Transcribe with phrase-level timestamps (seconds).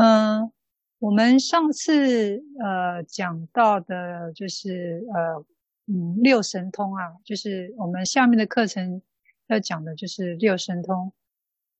[0.00, 0.52] 嗯，
[1.00, 5.44] 我们上次呃讲到的就是呃
[5.86, 9.02] 嗯六神通啊，就是我们下面的课程
[9.48, 11.12] 要讲的就是六神通。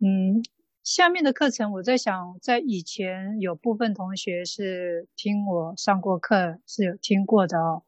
[0.01, 0.43] 嗯，
[0.83, 7.85] 下面的课程我在想，在以前有部分同学是听我上过课，是有听过的哦。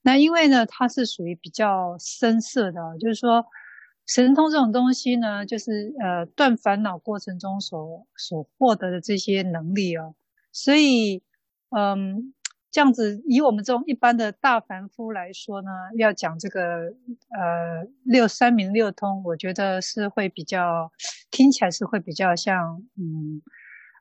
[0.00, 3.44] 那因为呢，它是属于比较深色的，就是说。
[4.06, 10.14] 神通这种东西呢，就是呃断烦恼过程中所所获得的这些能力哦，
[10.52, 11.24] 所以
[11.76, 12.32] 嗯
[12.70, 16.92] 这样子以我们这种一般的大凡夫来说呢，要讲这个
[17.30, 20.92] 呃六三明六通，我觉得是会比较
[21.30, 23.42] 听起来是会比较像嗯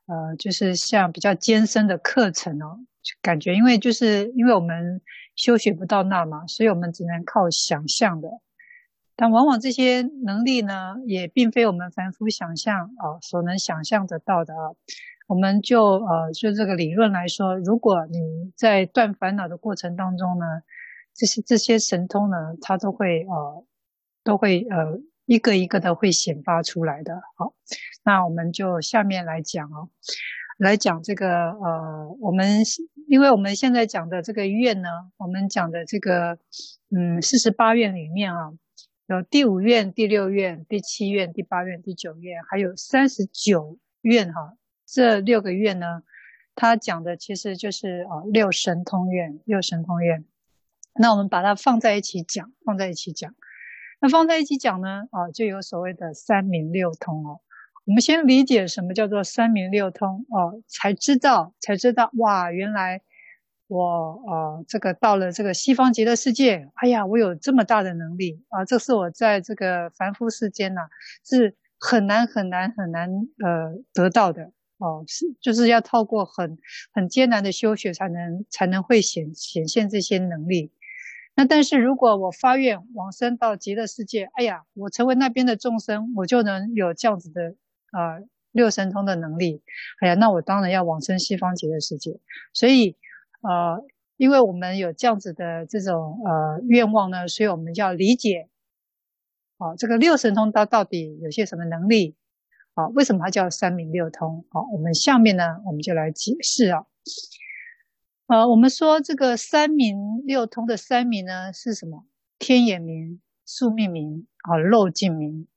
[0.07, 2.77] 呃就是像比较艰深的课程哦，
[3.23, 5.01] 感觉因为就是因为我们
[5.35, 8.29] 修学不到那嘛，所以我们只能靠想象的。
[9.17, 14.75] 但往往这些能力呢，也并非我们凡夫想象啊所能想象得到的啊。
[15.27, 20.45] 我们就呃就这个理论来说，如果你在断烦恼的过程当中呢，
[21.15, 23.65] 这些这些神通呢，它都会呃
[24.23, 27.15] 都会呃一个一个的会显发出来的。
[27.37, 27.53] 好，
[28.03, 29.89] 那我们就下面来讲哦，
[30.57, 32.61] 来讲这个呃我们
[33.07, 36.37] 因为我们现在讲的这个愿呢，我们讲的这个
[36.95, 38.51] 嗯四十八愿里面啊。
[39.07, 44.57] 有第五愿、第六愿、第七愿、第八愿、第九愿，还有三十九愿哈。
[44.85, 46.01] 这六个愿呢，
[46.55, 50.25] 它讲的其实就是啊六神通愿、六神通愿。
[50.95, 53.35] 那我们把它放在一起讲，放在一起讲。
[53.99, 57.41] 那放在一起讲呢，啊就有所谓的三明六通哦。
[57.85, 63.01] 我们先理解什么叫做三明六通哦，才知道才知道哇，原来。
[63.75, 68.63] 我呃，这个到了这个西方极乐世界，哎呀，我有这么大的能力啊！
[68.63, 70.81] 这是我在这个凡夫世间呐，
[71.25, 73.09] 是很难很难很难
[73.43, 76.57] 呃得到的哦，是就是要透过很
[76.93, 80.71] 很艰难的修学才能才能会显显现这些能力。
[81.35, 87.55] 那但是如果我发愿往生到极乐世界，哎呀，我成为那边的众生，我就能有这样子的
[87.91, 89.61] 啊、呃、六神通的能力。
[89.99, 92.19] 哎呀，那我当然要往生西方极乐世界，
[92.53, 92.95] 所以。
[93.47, 93.83] 呃，
[94.17, 98.49] 因为我们有这样子的这种呃愿望呢，所以我们就要理解，
[99.57, 102.15] 啊、这个六神通它到底有些什么能力？
[102.73, 104.45] 啊、为什么它叫三明六通？
[104.49, 106.85] 好、我们下面呢，我们就来解释啊。
[108.27, 112.05] 呃，我们说这个三明六通的三明呢是什么？
[112.39, 115.47] 天眼明、宿命明、啊漏尽明、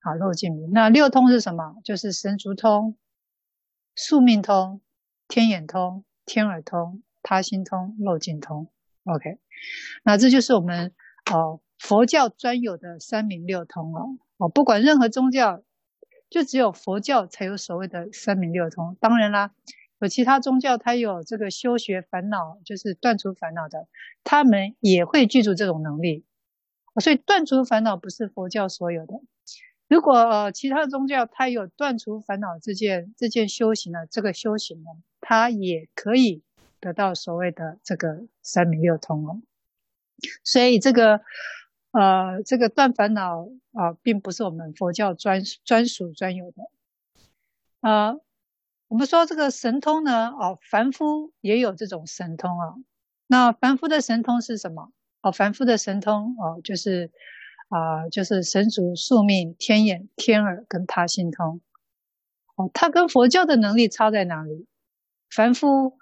[0.00, 0.70] 啊漏尽明。
[0.70, 1.74] 那六通是什么？
[1.84, 2.96] 就是神足通、
[3.96, 4.80] 宿命通、
[5.26, 7.02] 天眼通、天耳通。
[7.22, 8.68] 他心通、漏尽通
[9.04, 9.38] ，OK，
[10.02, 10.92] 那这就是我们
[11.32, 15.62] 哦佛教专有的三明六通哦哦，不管任何宗教，
[16.30, 18.96] 就只有佛教才有所谓的三明六通。
[19.00, 19.52] 当然啦，
[20.00, 23.86] 有其他宗教，它有这个修学烦恼，就是断除烦恼的，
[24.24, 26.24] 他们也会具足这种能力。
[27.00, 29.14] 所以断除烦恼不是佛教所有的。
[29.88, 34.90] 如果呃其他宗教它有断除烦恼这件这件修行呢，这个修行呢，
[35.20, 36.42] 它也可以。
[36.82, 39.40] 得到所谓的这个三明六通哦，
[40.42, 41.20] 所以这个
[41.92, 46.56] 呃，这个断烦恼啊、并不是我们佛教专专属专有的。
[47.82, 48.20] 呃，
[48.88, 52.74] 我们说这个神通呢，哦，凡夫也有这种神通啊。
[53.28, 54.90] 那凡夫的神通是什么？
[55.20, 57.12] 哦，凡夫的神通哦，就是
[57.68, 61.60] 啊、就是神足、宿命、天眼、天耳跟他心通。
[62.56, 64.66] 哦，他跟佛教的能力差在哪里？
[65.30, 65.96] 凡夫。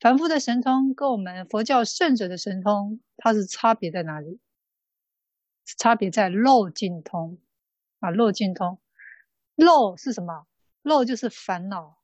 [0.00, 4.38] 凡夫的神通跟我们佛教圣者的神通，它是差别在哪里？
[5.76, 7.38] 差别在漏尽通
[7.98, 8.80] 啊，漏尽通。
[9.56, 10.46] 漏是什么？
[10.82, 11.98] 漏就是烦恼，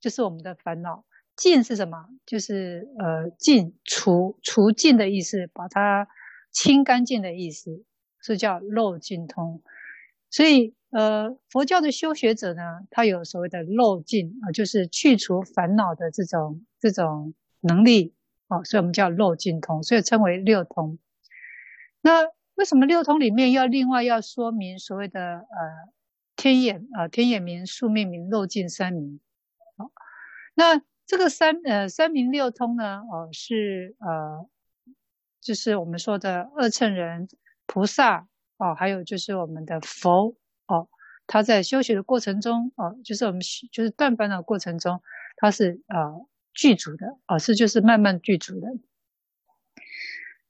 [0.00, 1.04] 就是我们的烦恼。
[1.34, 2.08] 尽是什么？
[2.24, 6.08] 就是呃尽除除尽的意思，把它
[6.52, 7.84] 清干净的意思，
[8.20, 9.62] 是叫漏尽通。
[10.30, 10.77] 所以。
[10.90, 18.14] 呃，佛教的修学者呢，他有所谓的漏尽啊，就是去除烦恼的这种这种能力
[18.46, 20.98] 啊，所以我们叫漏尽通，所以称为六通。
[22.00, 25.92] 那为什么六通里面要另外要说明所谓的呃
[26.36, 29.20] 天眼啊、呃、天眼明、宿命明、漏尽三明？
[29.76, 29.90] 好，
[30.54, 34.48] 那这个三呃三明六通呢，哦、是呃
[35.42, 37.28] 就是我们说的二乘人、
[37.66, 38.26] 菩萨
[38.56, 40.34] 哦、还有就是我们的佛。
[41.28, 43.40] 他在修学的过程中，哦，就是我们
[43.70, 45.00] 就是断烦恼的过程中，
[45.36, 48.68] 他是啊具足的，哦，是就是慢慢具足的。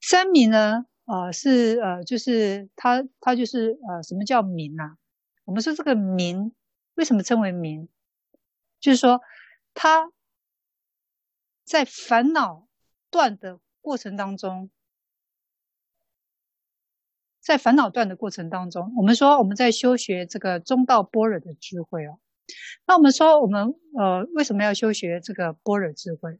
[0.01, 4.97] 三明呢，啊，是呃就是他他就是呃什么叫明啊？
[5.43, 6.53] 我们说这个明
[6.95, 7.89] 为什么称为明？
[8.79, 9.21] 就是说
[9.73, 10.11] 他
[11.65, 12.67] 在烦恼
[13.09, 14.69] 断的过程当中，
[17.49, 22.19] 在烦恼断的过程当中，我们说我们在修学这个中道般若的智慧哦。
[22.85, 26.39] 那我们说我们呃为什么要修学这个般若智慧？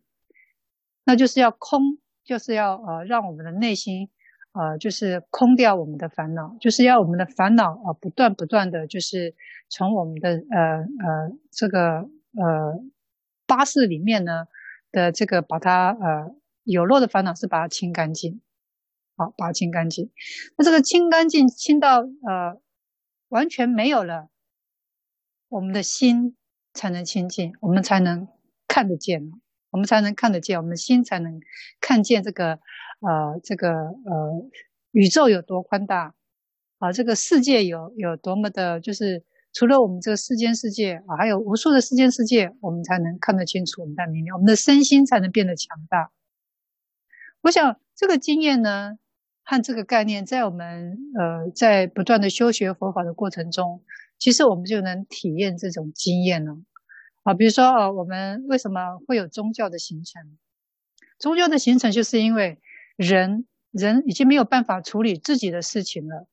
[1.06, 4.11] 那就是要空，就是要呃让我们的内心
[4.53, 9.33] 呃就是空掉我们的烦恼，就是要我们的烦恼啊、呃、不断不断的就是
[9.67, 12.07] 从我们的呃呃这个
[12.38, 12.79] 呃
[13.47, 14.45] 八识里面呢
[14.91, 16.35] 的这个把它呃
[16.65, 18.41] 有漏的烦恼是把它清干净，
[19.19, 20.10] 好，把它清干净。
[20.57, 22.60] 那这个清干净清到呃
[23.27, 24.30] 完全没有了，
[25.50, 26.38] 我们的心
[26.74, 28.27] 才能清净，我们才能
[28.68, 29.31] 看得见。
[29.71, 31.39] 我们才能看得见，我们心才能
[31.80, 32.54] 看见这个，
[33.01, 34.50] 呃，这个呃，
[34.89, 36.15] 宇宙有多宽大
[36.80, 39.24] 啊，这个世界有有多么的，就是
[39.54, 46.10] 除了我们这个世间世界啊，还有无数的世间世界，我们才能看得清楚，我们才明了，我们的身心才能变得强大。
[47.42, 48.98] 我想这个经验呢，
[49.50, 53.81] 和这个概念，在我们呃在不断的修学佛法的过程中，
[54.19, 56.56] 其实我们就能体验这种经验了。
[57.24, 60.38] 啊，比如说啊，我们为什么会有宗教的形成？
[61.18, 62.60] 宗教的形成，就是因为
[62.96, 66.28] 人人已经没有办法处理自己的事情了，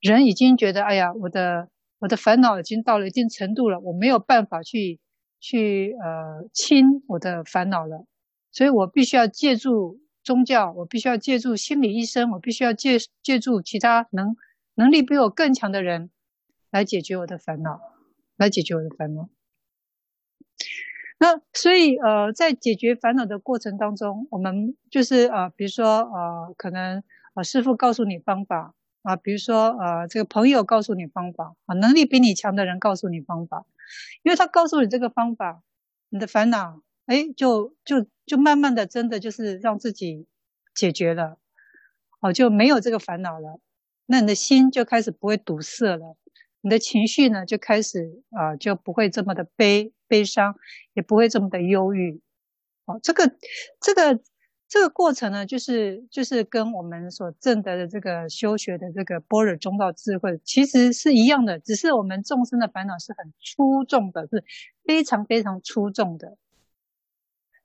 [0.00, 1.68] 人已经觉得，哎呀，我的
[2.00, 4.98] 我的烦恼已经到了一定程度了，我没有办法去
[5.38, 8.04] 去呃清我的烦恼了，
[8.50, 14.36] 所以我必须要借助宗教，我必须要借助心理医生，我必须要借借助其他能
[14.74, 16.10] 能力比我更强的人
[16.70, 17.80] 来解决我的烦恼，
[18.36, 19.30] 来解决我的烦恼。
[21.18, 27.02] 那所以呃，在解决烦恼的过程当中，我们就是呃，比如说呃，可能
[27.32, 33.64] 呃，师傅告诉你方法啊，比如说呃，这个朋友告诉你方法啊，能力比你强的人告诉你方法，
[34.22, 35.62] 因为他告诉你这个方法，
[36.10, 40.26] 你的烦恼哎，就就就慢慢的真的就是让自己
[40.74, 41.38] 解决了，
[42.20, 43.60] 哦，就没有这个烦恼了，
[44.04, 46.16] 那你的心就开始不会堵塞了。
[46.60, 50.54] 你的情绪呢，就开始啊、就不会这么的悲悲伤，
[50.92, 52.20] 也不会这么的忧郁。
[52.84, 53.32] 哦，这个
[53.80, 54.20] 这个
[54.68, 64.44] 这个过程呢，就是就是跟我们所证得的这个修学的这个般若中道智慧，其实是一样的，只是我们众生的烦恼是很粗重的，是
[64.84, 66.36] 非常非常粗重的。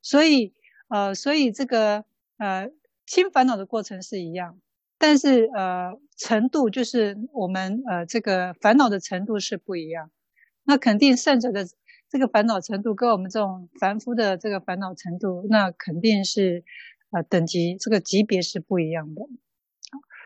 [0.04, 0.54] 所以
[0.90, 2.06] 呃，所以这个
[2.38, 2.70] 呃
[3.08, 4.60] 清烦恼的过程是一样。
[5.00, 10.12] 但是呃，程度就是我们呃这个烦恼的程度是不一样，
[10.64, 11.66] 那肯定圣者的
[12.10, 16.64] 这个烦恼程度跟我们这种凡夫的这个烦恼程度，那肯定是
[17.12, 19.24] 呃等级这个级别是不一样的。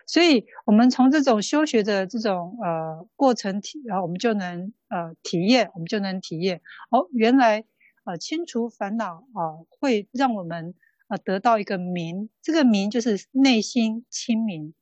[0.06, 7.66] 所以，我们从这种修学的这种呃过程体，然后我们就能呃体验，我们就能体验哦，原来
[8.08, 10.74] 呃清除烦恼啊、呃，会让我们。
[11.10, 14.74] 啊，得到一个明，这个明就是内心清明，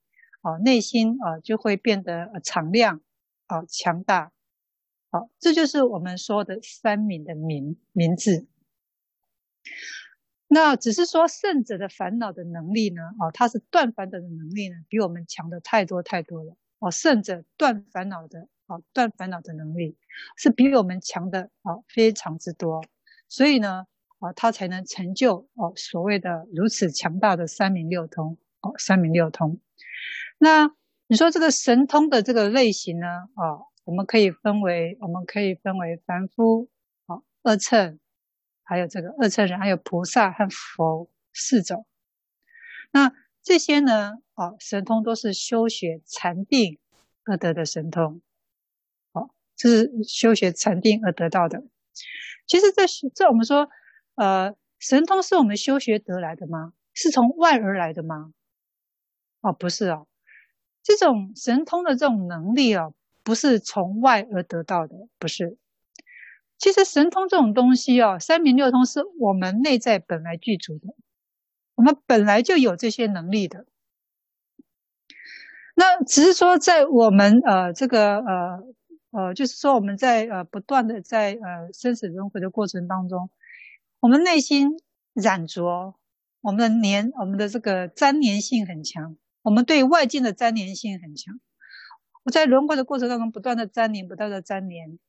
[0.42, 3.00] 啊，内心啊就会变得敞亮，
[3.45, 4.31] 啊，强大，
[5.12, 8.48] 好，这就是我们说的三明的明明字。
[10.48, 16.57] 那只是说圣者的烦恼的能力呢，哦，他是断烦恼的能力呢，比我们强的太多太多了。
[16.80, 19.95] 哦，圣者断烦恼的，哦，断烦恼的能力
[20.38, 22.83] 是比我们强的，哦，非常之多。
[23.36, 23.86] 所以呢。
[24.20, 29.60] 啊，他才能成就哦，所谓的如此强大的三明六通哦，三明六通。
[30.38, 30.72] 那
[31.08, 33.08] 你说这个神通的这个类型呢？
[33.08, 36.70] 啊，我们可以分为，我们可以分为凡夫、
[37.08, 38.00] 啊二乘，
[38.63, 41.86] 还有这个二乘人，还有菩萨和佛四种。
[42.92, 43.12] 那
[43.44, 44.13] 这些呢？
[44.36, 46.80] 啊，神通都是修学禅定
[47.25, 48.22] 而得的神通。
[49.12, 51.63] 好，这是修学禅定而得到的。
[52.48, 53.70] 其实这是这我们说。
[54.16, 56.72] 呃，神通是我们修学得来的吗？
[56.94, 58.32] 是从外而来的吗？
[59.42, 60.08] 哦，不是哦，
[60.82, 65.58] 这种神通的这种能力哦，不是从外而得到的，不是。
[66.58, 70.96] 其实神通这种东西哦，三明六通是我们内在本来具足的，
[71.75, 73.66] 我们本来就有这些能力的。
[75.75, 78.64] 那只是说，在我们呃这个呃
[79.15, 83.29] 呃，就是说我们在呃不断的在呃生死轮回的过程当中。
[84.01, 84.77] 我们内心
[85.13, 85.95] 染着，
[86.41, 91.39] 我们的粘，我们的这个粘粘性很强，我们对外境的粘粘性很强。
[92.24, 95.00] 我在轮回的过程当中不断的粘黏，不断的粘黏，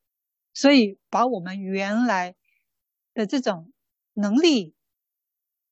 [0.55, 2.37] 所以把我们原来
[3.13, 3.73] 的这种
[4.15, 4.75] 能力，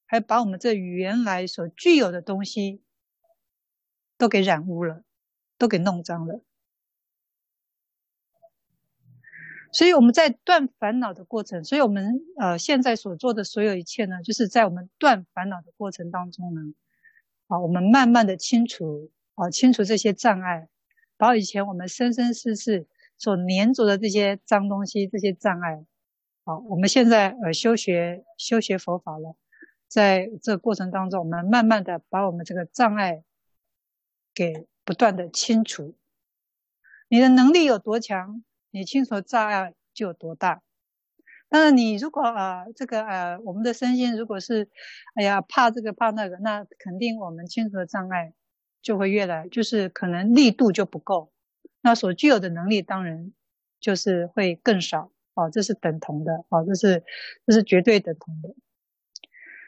[0.07, 2.83] 还把我们这原来所具有的东西，
[4.19, 5.05] 都给染污了，
[5.57, 6.43] 都给弄脏了。
[9.75, 16.61] 所以我们在断烦恼的过程，所以我们呃现在所做的所有一切呢，就是在我们断烦恼的过程当中呢，
[17.49, 20.69] 啊，我们慢慢的清除啊，清除这些障碍，
[21.17, 22.87] 把以前我们生生世世
[23.19, 25.85] 所黏着的这些脏东西、这些障碍，
[26.45, 29.35] 好，我们现在呃修学修学佛法了，
[29.89, 33.25] 在这过程当中，我们慢慢的把我们这个障碍
[34.33, 35.97] 给不断的清除。
[37.09, 38.45] 你的能力有多强？
[38.75, 40.61] 你清除障碍就有多大。
[41.49, 44.69] 当然，你如果呃这个呃我们的身心如果是
[45.15, 48.35] 哎呀怕这个怕那个，那肯定我们清除的障碍
[48.83, 51.31] 就会越来，就是可能力度就不够，
[51.83, 53.33] 那所具有的能力当然
[53.79, 57.05] 就是会更少哦，这是等同的哦，这是
[57.47, 58.57] 这是绝对等同的。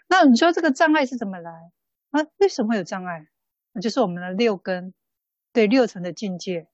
[0.08, 1.52] 那你说这个障碍是怎么来
[2.10, 2.26] 啊？
[2.38, 3.28] 为什么会有障碍？
[3.80, 4.92] 就是我们的六根
[5.52, 6.66] 对六层的境界，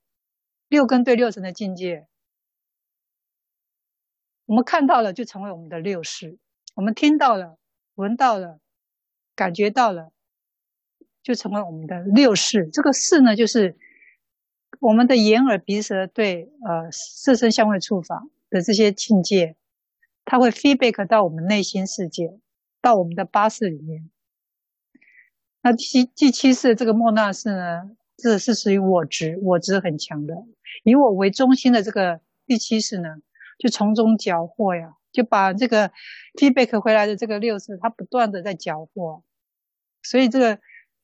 [0.67, 2.07] 六根对六层的境界。
[4.45, 6.37] 我们看到了，就成为我们的六识；
[6.75, 7.57] 我们听到了、
[7.95, 8.59] 闻到了、
[9.35, 10.11] 感觉到了，
[11.21, 12.69] 就成为我们的六识。
[12.71, 13.77] 这个识呢，就是
[14.81, 19.55] 我们的眼、耳、鼻、舌对呃色、声、香、味、触、法的这些境界，
[20.25, 22.37] 它会 feedback 到我们内心世界，
[22.81, 24.09] 到我们的八识里面。
[25.61, 30.35] 那七第七识这个末那识呢，这是属于我执，我执很强的，
[30.83, 33.15] 以我为中心的这个第七识呢。
[33.63, 35.89] 就从中搅和呀，就把这个
[36.33, 39.23] feedback 回来的这个六识，它不断的在搅和，
[40.01, 40.59] 所以这个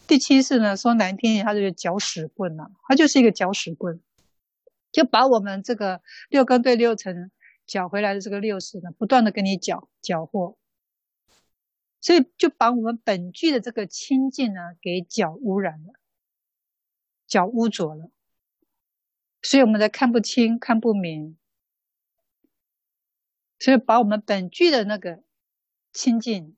[0.05, 4.01] 第七识呢，说难听点，它就是搅屎棍呐、啊，它就是一个搅屎棍，
[4.91, 7.31] 就把我们这个六根对六尘
[7.65, 10.57] 搅回来的这个六识呢，不断的跟你搅搅和，
[12.01, 15.93] 所以就把我们本具的这个清净呢，给搅污染了，
[17.25, 18.11] 搅污浊了，
[19.41, 21.37] 所以我们才看不清、看不明。
[23.59, 25.21] 所以把我们本具的那个
[25.91, 26.55] 清净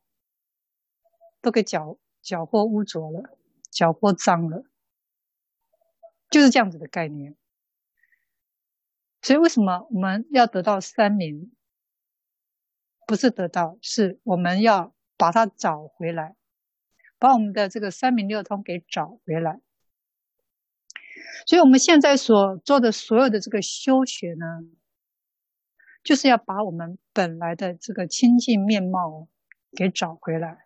[1.41, 3.37] 都给搅搅和污浊了，
[3.71, 4.63] 搅和脏了，
[6.29, 7.35] 就是这样子的概念。
[9.21, 11.51] 所以为什么我们要得到三明？
[13.07, 16.35] 不是得到，是我们要把它找回来，
[17.19, 19.59] 把我们的这个三明六通给找回来。
[21.45, 24.61] 所以我们现在所做的所有的这个修学呢，
[26.03, 29.27] 就是要把我们本来的这个清净面貌
[29.75, 30.65] 给找回来，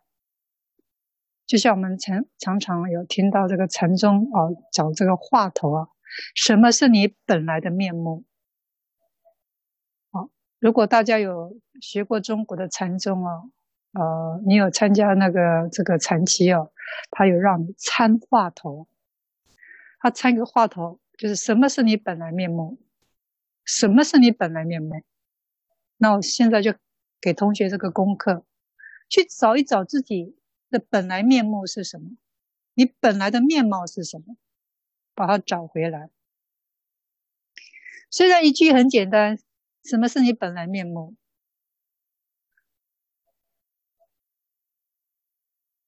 [1.46, 5.88] 就像我们常常常有听到这个禅宗啊，找这个话头啊，
[6.34, 8.24] 什么是你本来的面目？
[10.12, 13.44] 好，如果大家有学过中国的禅宗啊，
[13.92, 16.72] 呃，你有参加那个这个禅期哦，
[17.12, 18.88] 他有让你参话头，
[20.00, 22.80] 他参个话头，就是什么是你本来面目？
[23.66, 25.04] 什么是你本来面目？
[25.98, 26.76] 那我现在就
[27.22, 28.46] 给同学这个功课，
[29.10, 30.36] 去找一找自己
[30.70, 32.18] 的本来面目是什么，
[32.74, 34.36] 你本来的面貌是什么，
[35.14, 36.10] 把它找回来。
[38.10, 39.40] 虽然一句很简单，
[39.84, 41.16] 什么是你本来面目？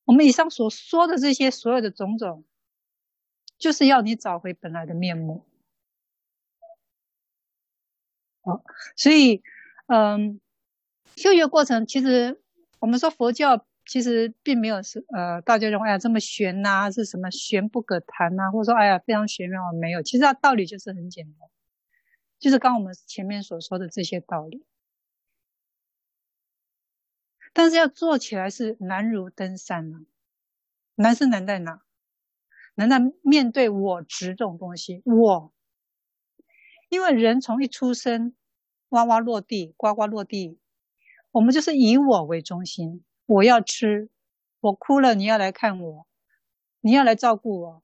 [0.05, 2.45] 我们以上所说的这些所有的种种，
[3.57, 5.45] 就是要你找回本来的面目。
[8.41, 8.63] 好，
[8.95, 9.43] 所以。
[9.89, 10.39] 嗯，
[11.15, 12.41] 修学过程其实
[12.79, 21.49] 我们说佛教其实并没有是呃，大家认为哎呀这么玄呐、是什么玄不可谈呐、或者说哎呀非常玄妙没有，其实它道理就是很简单，
[22.39, 24.63] 就是刚我们前面所说的这些道理。
[27.55, 30.01] 但是要做起来是难如登山、啊，
[30.95, 31.81] 难是难在哪？
[32.75, 35.53] 难在面对我执这种东西，我，
[36.89, 38.36] 因为人从一出生。
[38.89, 40.57] 哇哇落地，呱呱落地，
[41.31, 43.03] 我们就是以我为中心。
[43.25, 44.09] 我要吃，
[44.61, 46.07] 我哭了，你要来看我，
[46.79, 47.83] 你要来照顾我。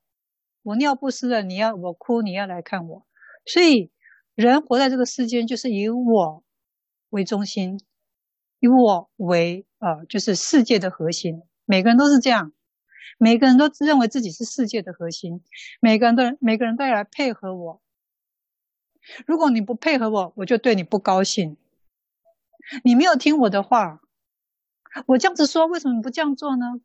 [0.63, 3.05] 我尿不湿了，你要我哭，你要来看我。
[3.45, 3.91] 所以，
[4.33, 6.43] 人活在这个世间，就是以我
[7.09, 7.81] 为中心，
[8.61, 11.41] 以我为呃，就是世界的核心。
[11.65, 12.53] 每个人都是这样，
[13.19, 15.43] 每个人都认为自己是世界的核心，
[15.81, 17.81] 每个人都每个人都要来配合我。
[19.25, 21.57] 如果你不配合我，我就对你不高兴。
[22.83, 24.01] 你没有听我的话，
[25.07, 26.81] 我这样子说，为什么不这样做呢？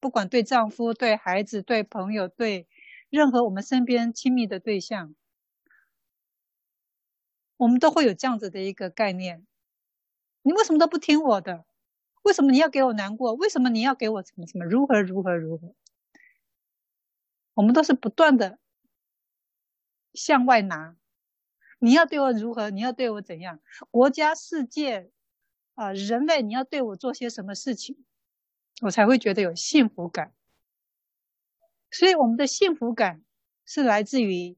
[0.00, 2.66] 不管对丈夫、对孩子、对朋友、对
[3.08, 5.14] 任何我们身边亲密的对象，
[7.56, 9.46] 我们都会有这样子的一个概念。
[10.42, 11.64] 你为什么都不听我的？
[12.22, 13.34] 为什么你要给我难过？
[13.34, 14.64] 为什么你要给我什么什么？
[14.64, 15.74] 如何如何如何？
[17.54, 18.58] 我们都是不断的
[20.12, 20.96] 向外拿。
[21.82, 22.70] 你要对我如何？
[22.70, 23.58] 你要对我怎样？
[23.90, 25.10] 国家、世界
[25.74, 28.04] 啊、人类，你要对我做些什么事情，
[28.82, 30.32] 我才会觉得有幸福感。
[31.90, 33.22] 所以，我们的幸福感
[33.66, 34.56] 是来自于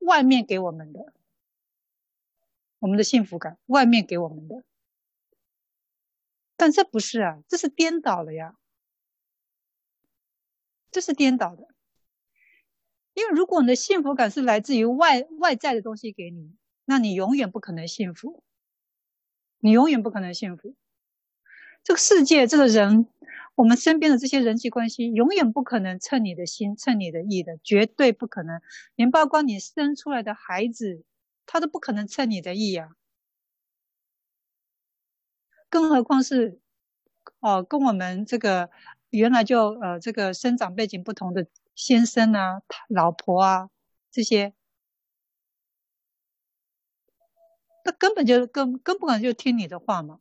[0.00, 1.12] 外面给我们的。
[2.82, 4.64] 我们的幸福感，外面给我们的。
[6.60, 8.54] 但这不是啊，这是颠倒了呀。
[10.92, 11.68] 这是颠倒的。
[13.20, 16.54] 因为如果你的幸福感是来自于外外在的东西给你，
[16.86, 18.42] 那你永远不可能幸福。
[19.58, 20.74] 你永远不可能幸福。
[21.84, 23.06] 这个世界，这个人。
[23.56, 28.62] 我们身边的这些人际关系，永远不可能称你的心、称你的意的，绝对不可能。
[28.94, 31.04] 连包括你生出来的孩子，
[31.44, 32.88] 他都不可能称你的意呀。
[35.68, 36.58] 更何况是，
[37.40, 38.70] 哦、跟我们这个
[39.10, 43.70] 原来就呃这个生长背景不同的先生啊、老婆啊
[44.10, 44.54] 这些，
[47.84, 50.20] 那根本就根根本就听你的话嘛。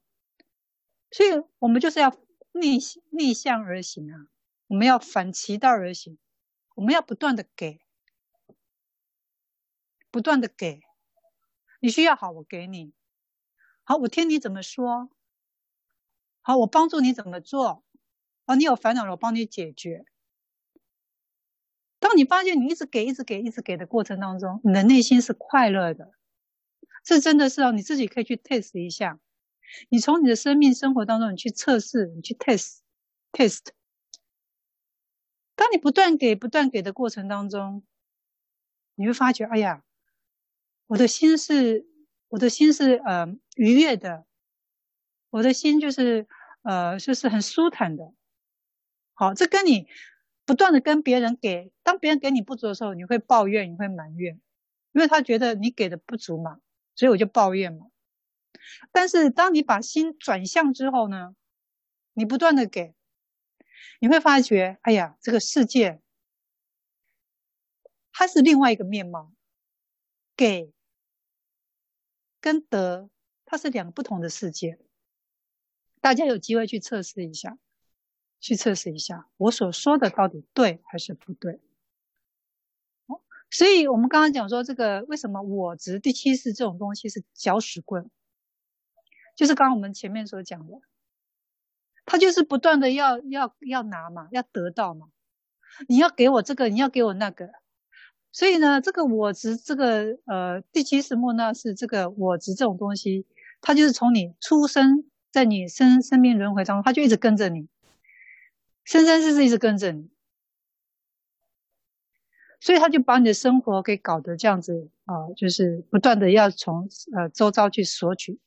[1.12, 1.29] 所以
[1.60, 2.15] 我们就是要。
[2.51, 2.79] 逆
[3.12, 4.27] 逆向而行啊！
[4.65, 6.18] 我们要反其道而行，
[6.74, 7.79] 我们要不断的给，
[10.10, 10.82] 不断的给。
[11.79, 12.91] 你需要好，我给你。
[13.84, 15.12] 好，我听你怎么说。
[16.41, 17.84] 好，我帮助你怎么做。
[18.46, 20.03] 哦，你有烦恼了，我帮你解决。
[22.00, 26.13] 当你发现你一直给、一直给、一直给的过程当中，你的内心是快乐的。
[27.03, 29.20] 这真的是哦，你自己可以去 test 一下。
[29.89, 33.68] 你从你的生命生活当中，你去测试，你去 test，test。
[35.56, 37.84] 当你不断给、不断给的过程当中，
[38.96, 39.84] 你会发觉，哎呀，
[40.88, 41.86] 我的心是，
[42.29, 44.25] 我的心是呃愉悦的，
[45.29, 46.27] 我的心就是
[46.63, 48.13] 呃就是很舒坦的。
[49.13, 49.88] 好，这跟你
[50.50, 54.41] 不断的跟别人给，当别人给你不足的时候，你会抱怨，你会埋怨，
[54.94, 56.60] 因为他觉得你给的不足嘛，
[56.96, 57.86] 所以我就抱怨嘛。
[58.91, 61.36] 但是，当你把心转向之后呢，
[62.13, 62.96] 你不断的给，
[64.00, 66.02] 你会发觉，哎呀，这个世界
[68.12, 69.32] 它是另外一个面貌，
[70.36, 70.73] 给
[72.41, 73.12] 跟得，
[73.45, 74.80] 它是两个不同的世界。
[76.02, 77.60] 大家有机会去测试一下，
[78.39, 81.60] 去测试一下，我所说的到底对还是不对？
[83.08, 83.21] 哦
[83.52, 88.10] 所以我们刚刚讲说，这个为什么我执第七识这种东西是搅屎棍？
[89.36, 90.82] 就是刚刚我们前面所讲的，
[92.06, 95.08] 他就是不断的要要要拿嘛，要得到嘛，
[95.88, 97.49] 你要给我这个，你要给我那个，
[98.32, 103.25] 所以呢，这个我执这个呃第七识末那是这个我执这种东西，
[103.62, 107.67] 它就是从你出生在你生生命轮回当中，它就一直跟着你，
[108.89, 110.10] 生生世世一直跟着你，
[112.60, 118.39] 所以他就把你的生活给搞得这样子啊、就是不断的要从呃周遭去索取。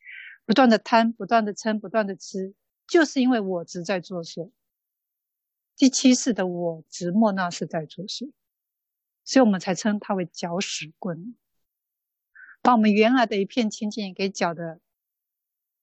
[0.45, 2.55] 不断的贪，不断的嗔，不断的痴，
[2.89, 4.51] 就是因为我执在作祟。
[5.77, 8.33] 第七世的我执莫那是在作祟，
[9.23, 11.37] 所以我们才称它为搅屎棍，
[12.63, 14.81] 把我们原来的一片清净给搅得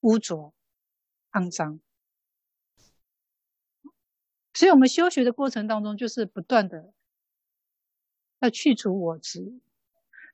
[0.02, 0.54] 污浊、
[1.32, 1.80] 肮脏。
[4.60, 6.92] 所以我们修学的过程当中，就是不断的
[8.40, 9.58] 要去除我执。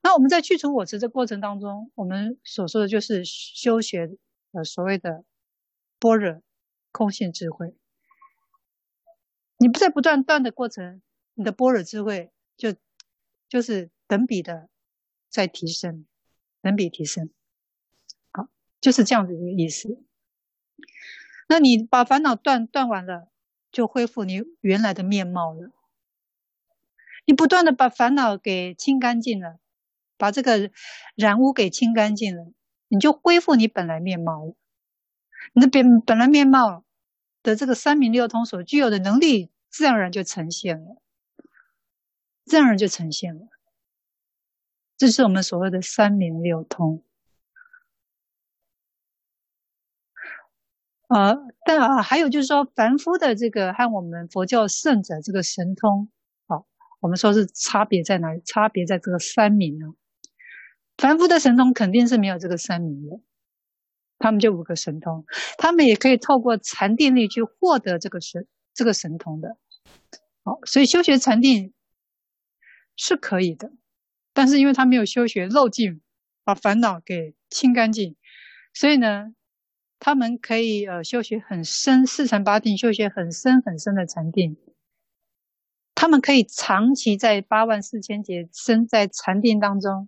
[0.02, 4.18] 那我们在去除我执的过程当中，我们所说的就是修学
[4.52, 5.24] 呃所谓的
[6.00, 6.42] 般若
[6.92, 7.76] 空性智慧。
[9.58, 11.04] 你不在不断断的过程，
[11.36, 12.74] 你的般若智慧就
[13.48, 14.70] 就是等比的
[15.30, 16.08] 在提升，
[16.64, 17.30] 等比提升。
[18.32, 18.50] 好，
[18.82, 20.04] 就是这样子一个意思。
[21.48, 23.30] 那你把烦恼断断完了，
[23.76, 25.72] 就恢复你原来的面貌了。
[27.26, 29.60] 你不断的把烦恼给清干净了。
[30.18, 30.72] 把这个
[31.16, 32.54] 染污给清干净了，
[32.88, 34.56] 你就恢复你本来面貌了。
[35.52, 36.86] 你的本本来面貌
[37.44, 41.02] 的这个三明六通所具有的能力，自然而然就呈现了，
[42.46, 43.50] 自然而然就呈现了。
[44.96, 47.04] 这是我们所谓的三明六通。
[51.08, 56.10] 呃，但啊，还有就是说，凡夫的这个和我们佛教圣者这个神通，
[56.48, 56.66] 好，
[57.00, 58.42] 我们说是差别在哪里？
[58.44, 59.94] 差别在这个三明啊？
[60.98, 63.20] 凡夫的神通肯定是没有这个三明的，
[64.18, 65.26] 他们就五个神通，
[65.58, 69.58] 他们也可以透过禅定力去获得这个神这个神通的。
[70.44, 71.74] 好，所以修学禅定
[72.96, 73.72] 是可以的，
[74.34, 76.02] 但是因为他没有修学漏尽，
[76.44, 78.16] 把烦恼给清干净，
[78.74, 79.34] 所以呢，
[80.06, 84.56] 他们可以呃修学很深四禅八定，修学很深很深的禅定，
[85.96, 90.08] 他们可以长期在八万四千劫身在禅定当中。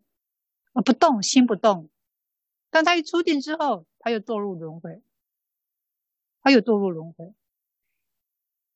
[0.73, 1.89] 啊，不动心不动，
[2.69, 5.01] 但他一出定之后，他又堕入轮回，
[6.43, 7.33] 他又堕入轮回，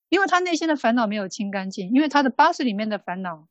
[0.10, 3.47] 因为他内心的烦恼没有清干净，因为他的八识里面的烦恼，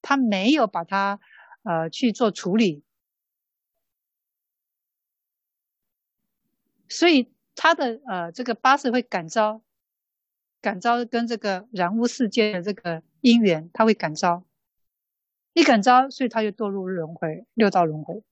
[0.00, 1.20] 他没有把它
[1.64, 2.82] 呃去做处理，
[6.90, 9.62] 所以他的呃这个八识会感召，
[10.60, 14.44] 感召跟这个染污世界的这个因缘，他会感召。
[15.52, 18.22] 一感召，所以他就堕入轮回，六道轮回。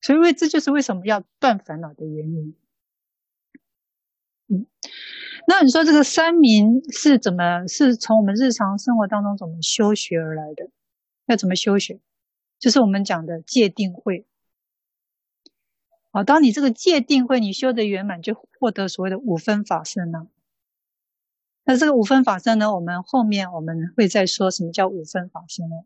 [0.00, 2.54] 所以为这就是为什么要断烦恼的原因。
[4.46, 4.66] 嗯，
[5.46, 10.70] 那你说这个三明是怎么是从我们日常生活当中怎么修学而来的？
[11.26, 12.00] 要怎么修学？
[12.58, 14.26] 就是我们讲的戒定慧。
[16.18, 20.26] 好，当你这个戒定慧你修得圆满，就获得所谓的五分法身呢。
[21.62, 22.74] 那这个五分法身呢？
[22.74, 25.76] 我们后面我们会再说什么叫五分法身呢？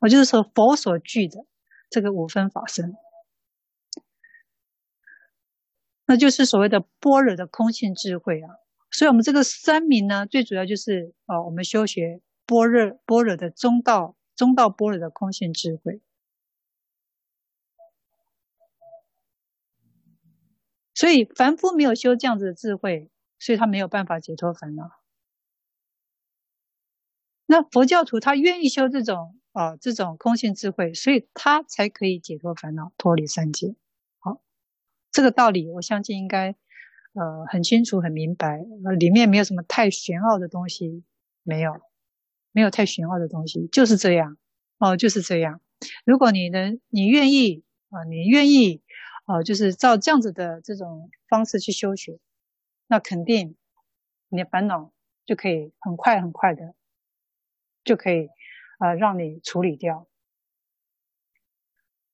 [0.00, 1.44] 我就是说佛所具的
[1.90, 2.96] 这个五分法身，
[6.06, 8.48] 那就是所谓的般若的空性智慧啊。
[8.90, 16.00] 所以，我们这个三明呢，最主要就是啊，我们修学般若般若的中道中道般若的空性智慧。
[20.98, 23.10] 所以，凡夫没有修这样子的智慧。
[23.40, 24.90] 所以他没有办法解脱烦恼。
[27.46, 33.76] 那佛教徒他愿意修这种啊、这种空性智慧，所以他才可以解脱烦恼，脱离三界。
[34.18, 34.42] 好，
[35.12, 36.56] 这个道理我相信应该
[37.12, 41.04] 呃很清楚很明白，呃里面没有什么太玄奥的东西，
[41.44, 41.80] 没有，
[42.50, 44.36] 没有太玄奥的东西，就是这样
[44.78, 45.60] 哦，就是这样。
[46.04, 48.82] 如果你能你愿意啊、你愿意
[49.28, 52.18] 啊、呃，就是照这样子的这种方式去修学。
[52.86, 53.56] 那肯定，
[54.30, 54.90] 你的烦恼
[55.26, 56.74] 就可以很快很快的，
[57.84, 58.28] 就可以
[58.78, 60.08] 啊、呃、让你处理掉。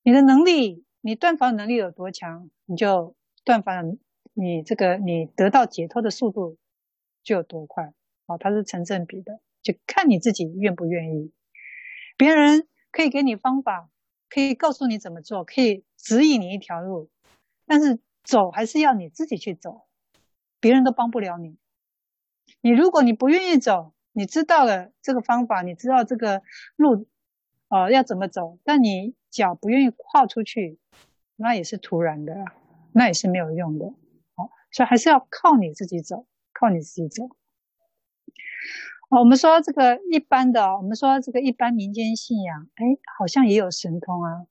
[0.02, 3.96] 你的能力，你断烦能力有多强，你就断烦，
[4.32, 6.58] 你这个你得到解脱的速度
[7.22, 7.94] 就有多快。
[8.26, 11.32] 啊，它是成正比的，就看你自己愿不愿意。
[12.16, 13.88] 别人可以给你方法，
[14.28, 17.08] 可以告诉你怎么做，可以指引你一条路，
[17.64, 19.86] 但是走还是要你自己去走。
[20.60, 21.56] 别人都帮不了你。
[22.60, 26.42] 你如果你不愿意走，你知道了这个方法，你知道这个
[26.76, 27.06] 路，
[27.68, 30.78] 呃，要怎么走，但你脚不愿意跨出去，
[31.36, 32.34] 那也是徒然的，
[32.92, 33.92] 那也是没有用的。
[34.34, 37.30] 好，所以还是要靠你自己走，靠你自己走。
[39.10, 42.84] 我们说这个一般的，我们说这个一般民间信仰，哎，
[43.18, 44.46] 好像也有神通啊。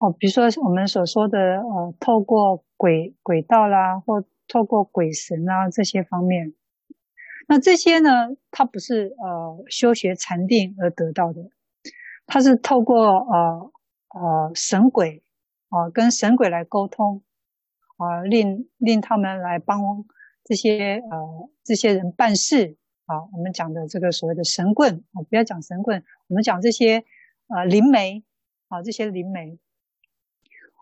[0.00, 6.54] 哦，比如说我们所说的，呃，透过轨轨道啦，或透过鬼神啊这些方面，
[7.46, 11.50] 那这些呢，它不是呃修学禅定而得到的，
[12.26, 13.72] 它是透过呃
[14.14, 15.22] 呃神鬼
[15.68, 17.22] 啊、跟神鬼来沟通
[17.98, 19.82] 啊、令令他们来帮
[20.44, 23.28] 这些呃这些人办事啊。
[23.34, 27.04] 我们讲的这个所谓的神棍啊，不要讲神棍，我们讲这些
[27.48, 28.24] 呃灵媒
[28.68, 29.58] 啊，这些灵媒，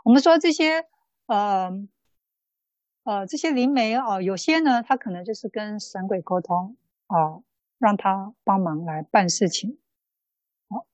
[0.08, 0.86] 我们说这些
[1.26, 1.86] 呃。
[3.04, 7.42] 呃，这些灵媒哦，有些呢，他可能就是跟神鬼沟通哦，
[7.78, 9.78] 让他帮忙来办事情。
[10.68, 10.84] 哦，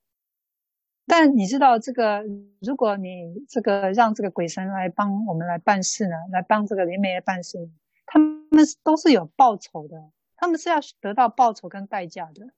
[1.05, 2.23] 但你知道这个，
[2.61, 7.69] 如果你这个让这个鬼神来帮我们来办事呢，来帮这个灵媒来办事，
[8.05, 8.47] 他们
[8.81, 12.53] 都是有报酬的，他们是要得到报酬跟代价的。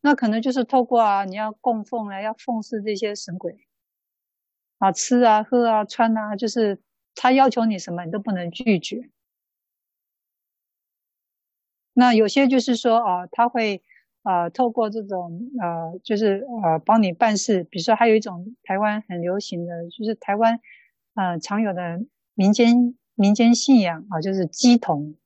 [0.00, 3.66] 那可能就是透过啊，你要供奉啊，要奉事这些神鬼
[4.78, 6.80] 啊，吃啊、喝啊、穿啊，就是。
[7.20, 9.10] 他要求你什么，你都不能拒绝。
[11.94, 13.82] 那有些就是说啊，他会
[14.22, 17.64] 啊，透过这种呃，就是呃，帮你办事。
[17.64, 20.60] 比如说，还有一种台湾很流行的，就是台湾
[21.14, 21.98] 呃常有的
[22.34, 25.16] 民间民间信仰啊，就是乩童。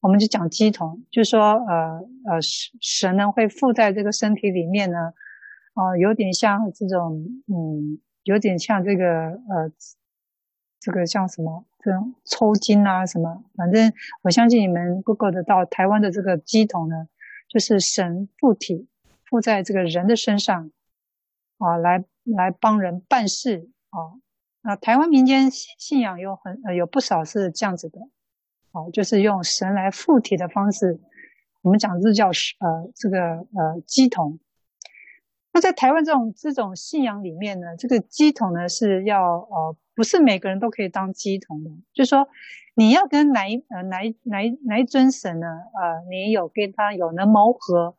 [0.00, 5.14] 我们就讲乩童，就是说呃呃神神呢会附在这个身体里面呢，
[5.74, 8.00] 啊，有点像这种嗯。
[8.24, 9.72] 有点像这个呃，
[10.78, 17.08] 这个像什么这种抽筋啊什么，反正我相信你们 Google 得到台湾的这个乩童呢，
[17.48, 18.86] 就是神附体
[19.24, 20.70] 附在这个人的身上
[21.58, 24.22] 啊，来来帮人办事啊。
[24.62, 28.02] 那台湾民间信仰有很呃有不少是这样子的，
[28.70, 31.00] 啊，就是用神来附体的方式，
[31.62, 34.38] 我们讲这叫呃这个呃乩童。
[35.52, 41.70] 那在台湾这种这种信仰里面呢，这个乩童呢是要呃，不是每个人都可以当乩童的。
[41.92, 42.26] 就是说，
[42.74, 45.46] 你要跟哪一呃哪一哪一哪一尊神呢？
[45.46, 47.96] 呃，你有跟他有能谋合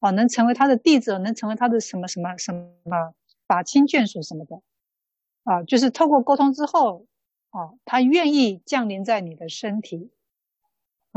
[0.00, 3.14] 哦，能成为他的弟子，能成为他的什么什么什么
[3.46, 4.60] 法亲眷属什么的，
[5.44, 7.06] 啊，就是透过沟通之后，
[7.50, 10.10] 啊，他愿意降临在你的身体。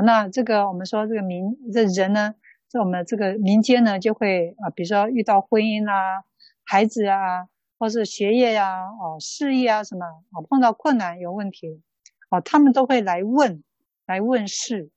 [0.02, 2.36] 那这个我们说这个民这人呢，
[2.70, 6.24] 在我们这个民间呢，就会啊，比如说遇到婚姻啊、
[6.64, 11.82] 孩子啊，或是学业呀、哦事业啊什么啊，碰到困难有问题，
[12.30, 13.64] 哦，他们都会来问，
[14.06, 14.92] 来问事，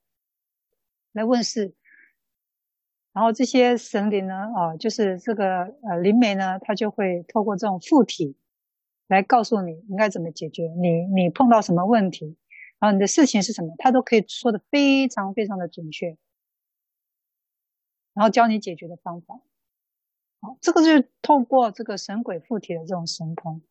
[1.13, 1.75] 来问事。
[3.15, 8.37] 然后这些神灵呢，啊，就是这个呃灵媒呢，他就会透过这种附体
[9.09, 12.37] 来告诉你应该怎么解决，你你碰到什么问题。
[12.79, 16.17] 然后你的事情是什么，他都可以说得非常非常的准确，
[18.15, 19.41] 然后教你解决的方法。
[20.41, 23.63] 好，这个就是透过这个神鬼附体的这种神通，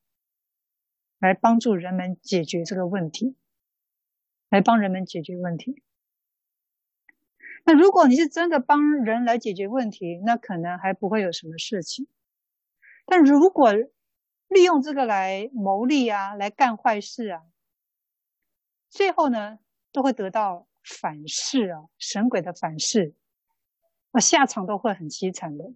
[1.19, 3.36] 来帮助人们解决这个问题，
[4.49, 5.84] 来帮人们解决问题。
[7.63, 12.08] 那如果你是真的帮人来解决问题，那可能还不会有什么事情。
[13.06, 13.71] 但如果
[14.47, 17.43] 利用这个来牟利啊，来干坏事啊。
[18.89, 19.60] 最后呢，
[19.91, 23.13] 都会得到反噬啊，神鬼的反噬，
[24.12, 25.71] 啊，下场都会很凄惨的。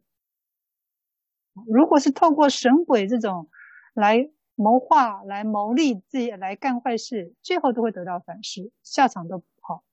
[1.67, 3.49] 如果是透过神鬼这种
[3.93, 9.83] 来谋划、来谋利自己、来干坏事，最后都会得到反噬，下场都不好，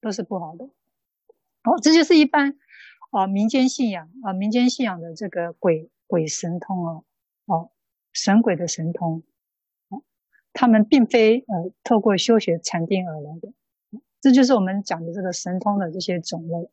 [0.00, 0.64] 都是不好的。
[1.64, 2.58] 哦，这就是一般
[3.10, 7.04] 啊民间信仰啊民间信仰的这个鬼鬼神通哦，
[7.44, 7.70] 哦，
[8.12, 9.22] 神鬼的神通。
[10.54, 13.52] 他们并非呃透过修学禅定而来的，
[14.20, 16.70] 这就是我们讲的这个神通的这些种类。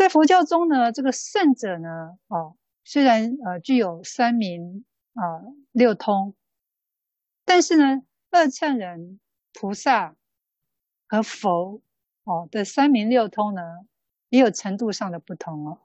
[0.00, 5.22] 在佛教中呢，这个圣者呢，啊，虽然呃具有三明啊
[5.72, 6.34] 六通，
[7.44, 9.20] 但是呢，二乘人、
[9.52, 10.16] 菩萨
[11.06, 11.82] 和佛
[12.24, 13.60] 哦的三明六通呢，
[14.30, 15.82] 也有程度上的不同哦，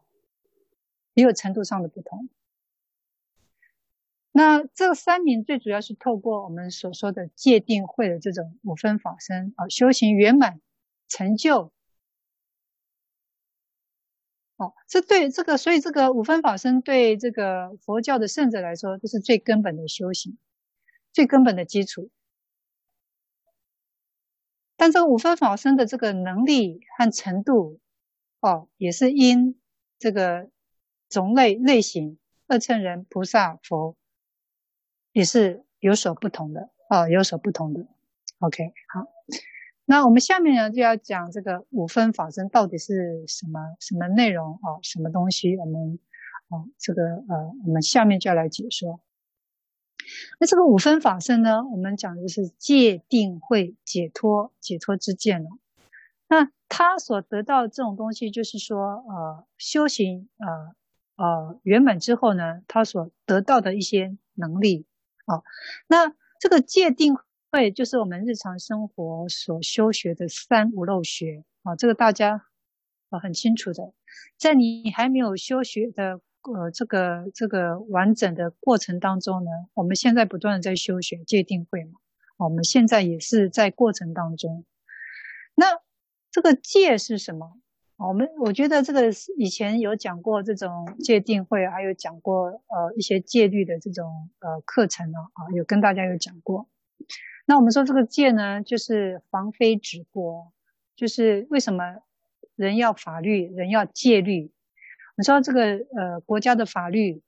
[1.13, 2.29] 也有程度上的不同。
[4.31, 10.61] 那这三明最主要是透过我们所说的戒定慧的这种五分法身啊，修行圆满
[11.09, 11.73] 成就。
[14.57, 20.37] 哦，这对这个，所以这个五分法身对这个佛教的圣者来说，这是最根本的修行，
[21.11, 22.09] 最根本的基础。
[24.77, 27.79] 但这个五分法身的这个能力和程度，
[28.39, 29.59] 哦，也是因
[29.99, 30.49] 这个
[31.09, 33.95] 种类类型，二乘人、菩萨、佛。
[35.11, 37.87] 也是有所不同的哦，有所不同的。
[38.39, 39.07] OK，好，
[39.85, 45.55] 那我们下面呢就要讲这个五分法身到底是什么什么内容啊，什么东西？
[45.57, 45.99] 我们
[46.49, 48.99] 啊，这个呃，我们下面就要来解说。
[50.39, 55.49] 那这个五分法身呢，我们讲的是戒定慧解脱解脱之见了。
[56.27, 60.75] 那他所得到这种东西，就是说呃，修行呃
[61.23, 64.85] 呃圆满之后呢，他所得到的一些能力。
[65.25, 65.41] 啊，
[65.87, 67.17] 那这个界定
[67.51, 72.45] 会就是我们日常生活所修学的三无漏学啊，这个大家
[73.09, 73.93] 啊很清楚的。
[74.37, 81.93] 在你还没有修学的呃这个这个完整的过程当中呢，我们现在不断的在修学戒定慧嘛，
[82.37, 84.65] 我们现在也是在过程当中。
[85.55, 85.67] 那
[86.31, 87.57] 这个戒是什么？
[87.97, 89.03] 我们我觉得这个
[89.37, 96.67] 以前有讲过这种戒定慧，还有讲过呃一些戒律的这种呃课程呢啊，有跟大家有讲过。
[97.45, 100.51] 那我们说这个戒呢，就是防非止过，
[100.95, 101.97] 就是为什么
[102.55, 104.51] 人要法律，人要戒律？
[105.15, 105.61] 你说这个
[105.95, 107.21] 呃国家的法律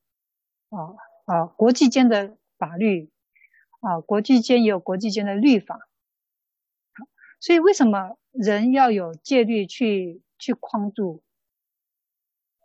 [0.70, 3.10] 啊啊，国际间的法律
[3.80, 5.80] 啊，国际间也有国际间的律法。
[7.40, 10.22] 所以为什么人要有戒律去？
[10.40, 11.24] 去框住，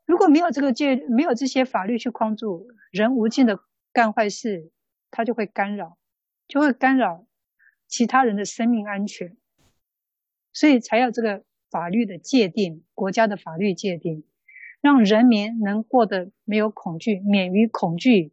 [0.05, 3.61] 如果没有这个戒，没有这些法律去框住，人无尽的
[3.95, 4.71] 干坏事，
[5.11, 5.97] 他就会干扰，
[6.47, 7.25] 就会干扰
[7.93, 9.37] 其他人的生命安全，
[10.55, 14.25] 所以才要这个法律的界定，国家的法律界定，
[14.81, 18.33] 让人民能过得没有恐惧，免于恐惧，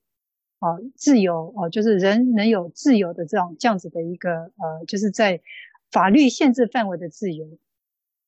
[0.60, 5.42] 啊，自由啊，就是人能有自由的这样这样子的一个呃，就是在
[5.92, 7.60] 法律限制范围的自由。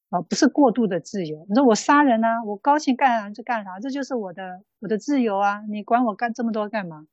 [0.10, 1.46] 啊，不是过度的自由。
[1.48, 5.62] 你说我杀人啊，我高兴干啥就干啥，这就是我的我的自由啊！
[5.70, 7.08] 你管我干这么多干嘛？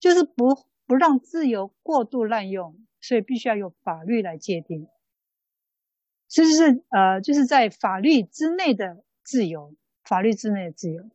[0.00, 4.90] 就是不不让自由过度滥用，所以必须要有法律来界定。
[6.28, 9.74] 这就是呃，就是在法律之内的自由，
[10.04, 11.08] 法律之内的自由。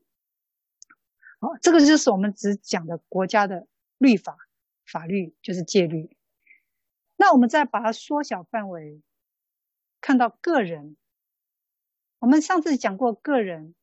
[1.40, 3.68] 好，这个就是我们只讲的国家的
[4.00, 4.36] 律法
[4.84, 6.10] 法律，就是戒律。
[7.16, 9.04] 那我们再把它缩小范围。
[10.02, 10.98] 看到个人，
[12.18, 13.76] 我们上次讲过个人，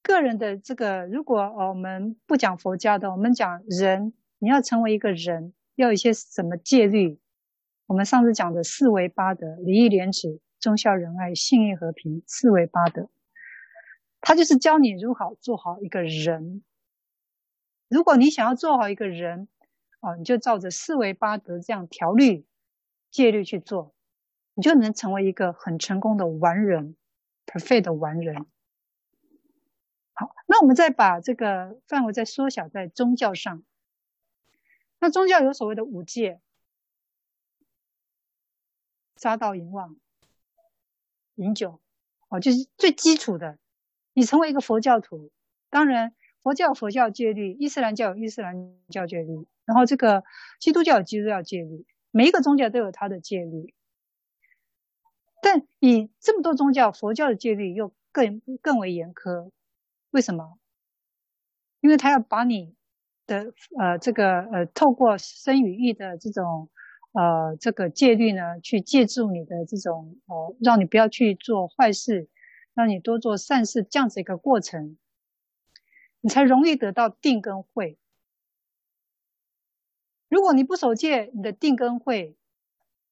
[0.00, 7.20] 个人的这个，如果我们不讲佛家的，我们讲人，你要成为一个人，要有一些什么戒律？
[7.86, 13.08] 我们上次讲的四维八德：礼义廉耻、忠孝仁爱、信义和平，四维八德。
[14.20, 16.64] 他就是教你如何做好一个人。
[17.86, 19.46] 如果你想要做好一个人，
[20.00, 22.44] 哦，你就照着四维八德这样条律、
[23.12, 23.94] 戒律去做，
[24.54, 26.96] 你就能成为一个很成功的完人
[27.46, 28.44] ，perfect 的完人。
[30.14, 33.62] 好，那我们再把这个范围再缩小在宗教上。
[35.02, 36.40] 那宗教有所谓的五戒。
[39.16, 39.96] 杀盗淫妄、
[41.34, 41.80] 饮酒，
[42.28, 43.58] 哦，就是最基础的。
[44.12, 45.32] 你成为一个佛教徒，
[45.70, 50.22] 当然佛教佛教戒律，伊斯兰教有伊斯兰教戒律，然后这个
[50.60, 53.74] 基督教有基督教戒律，每一个宗教都有它的戒律。
[55.40, 59.50] 但以这么多宗教，佛教的戒律又更更为严苛。
[60.10, 60.58] 为什么？
[61.80, 62.76] 因为他要把你
[63.32, 66.68] 的呃这个呃透过身与意的这种。
[67.14, 72.30] 呃，这个戒律呢，去借助你的这种呃，让你不要去做坏事，
[72.72, 74.96] 让你多做善事，这样子一个过程，
[76.22, 77.98] 你才容易得到定跟慧。
[80.30, 82.34] 如果你不守戒，你的定跟慧，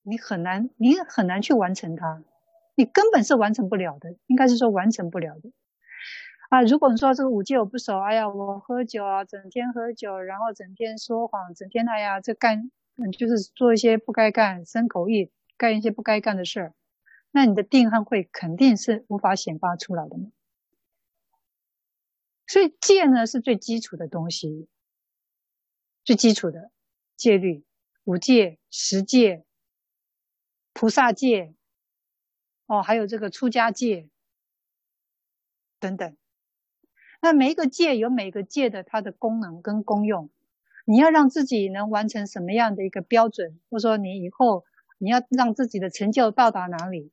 [0.01, 2.25] 你很难，你很难去完成它，
[2.77, 5.51] 你根本是完成不了的，应该是说完成不了的。
[6.51, 12.71] 啊，如果你说这个五戒我不守，哎呀，我喝酒啊，整天喝酒，然后整天说谎，整天哎呀，这干。
[12.97, 16.75] 嗯，就是做一些不该干、生口意、干一些不该干的事儿，
[17.31, 20.31] 那你的定和慧肯定是无法显发出来的嘛。
[22.47, 24.69] 所以戒呢是最基础的东西，
[26.05, 26.71] 最基础的
[27.17, 27.65] 戒律，
[28.05, 29.47] 五戒、十戒、
[30.75, 31.55] 菩萨戒，
[32.67, 34.11] 哦，还有这个出家戒
[35.79, 36.17] 等等。
[37.21, 40.31] 那每一个戒有每个戒的它的功能跟功用。
[40.87, 44.65] 你要让自己能完成什么样的一个标准，或者说你以后
[44.99, 47.13] 你要让自己的成就到达哪里，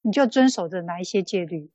[0.00, 1.70] 你就遵守着哪一些戒律。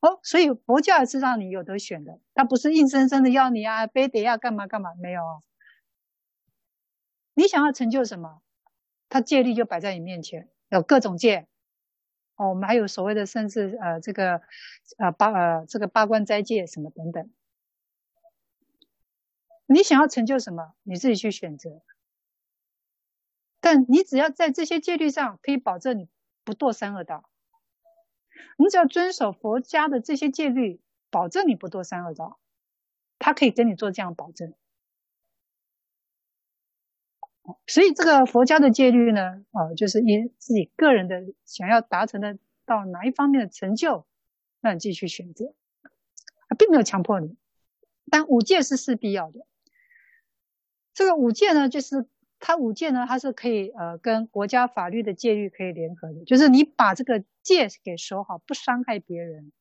[0.00, 5.42] 哦，所以佛教也是让你有得选的，它不是硬生生的要你啊，非得要干嘛干嘛，没有。
[7.34, 8.40] 你想要成就什么，
[9.08, 11.48] 它戒律就摆在你面前，有各种戒。
[12.40, 14.40] 哦，我们还有所谓的，甚至呃这个
[14.96, 17.30] 呃八呃这个八关斋戒什么等等。
[19.66, 21.82] 你想要成就什么，你自己去选择。
[23.60, 26.08] 但你只要在这些戒律上，可以保证你
[26.42, 27.28] 不堕三恶道。
[28.56, 32.40] 你只要遵守佛家的这些戒律，保证你不堕三恶道。
[33.18, 34.54] 他可以跟你做这样保证。
[37.66, 44.06] 所以这个佛家的戒律呢，啊，就是以自己个人的想要达成的到哪一方面的成就，
[44.60, 45.54] 那你自己去选择，
[46.48, 47.36] 他并没有强迫你。
[48.10, 49.46] 但五戒是势必要的。
[50.92, 52.06] 这个五戒呢，就是
[52.40, 59.52] 它五戒呢，它是可以呃跟国家法律的戒律可以联合的，就是你把这个戒给守好，不伤害别人，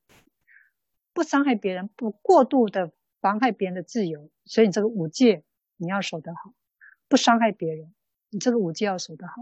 [1.14, 5.44] 不伤害别人，不过度的妨害别人的自由，所以你这个五戒
[5.78, 6.54] 你要守得好，
[7.10, 7.94] 不伤害别人，
[8.30, 9.34] 你这个五戒要守得好。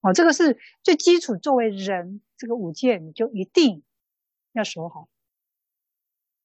[0.00, 3.82] 哦，这个是最基础，作为人，这个五戒你就一定
[4.52, 5.10] 要守好。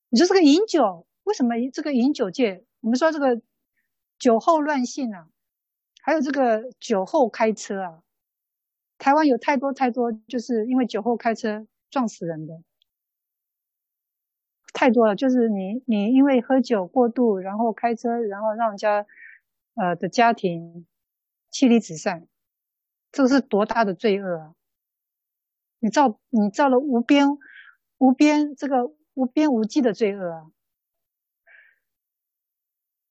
[0.10, 2.65] 你说这个饮酒，为什么这个饮酒戒？
[2.82, 3.41] 我们说这个。
[4.19, 5.27] 酒后乱性啊，
[6.01, 8.03] 还有这个酒后开车啊，
[8.97, 12.62] 台湾有太多太多，就是因为酒后开车撞死人的
[14.71, 15.15] 太多了。
[15.17, 19.06] 就是你你因为喝酒过度，然后开车，然后让人家
[19.76, 20.88] 呃的家庭
[21.50, 22.28] 妻离子散，
[23.12, 24.56] 这个是多大的罪恶啊！
[25.80, 27.38] 你造你造了无边
[27.98, 30.52] 无边这个无边无际的罪恶啊！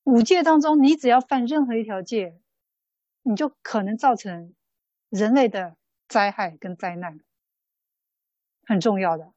[0.04, 2.40] 五戒当中，你只要犯任何一条戒，
[3.22, 4.54] 你就可能造成
[5.08, 5.76] 人类的
[6.08, 7.20] 灾害跟灾难，
[8.64, 9.32] 很重要的。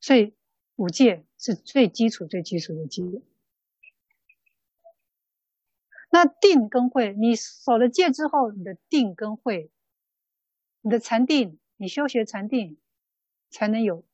[0.00, 0.34] 所以
[0.74, 3.02] 五戒是最基础、最基础的戒。
[6.14, 9.72] 那定跟慧，你守了戒之后，你的定跟慧，
[10.80, 12.78] 你的禅定，你修学禅定，
[13.50, 14.04] 才能有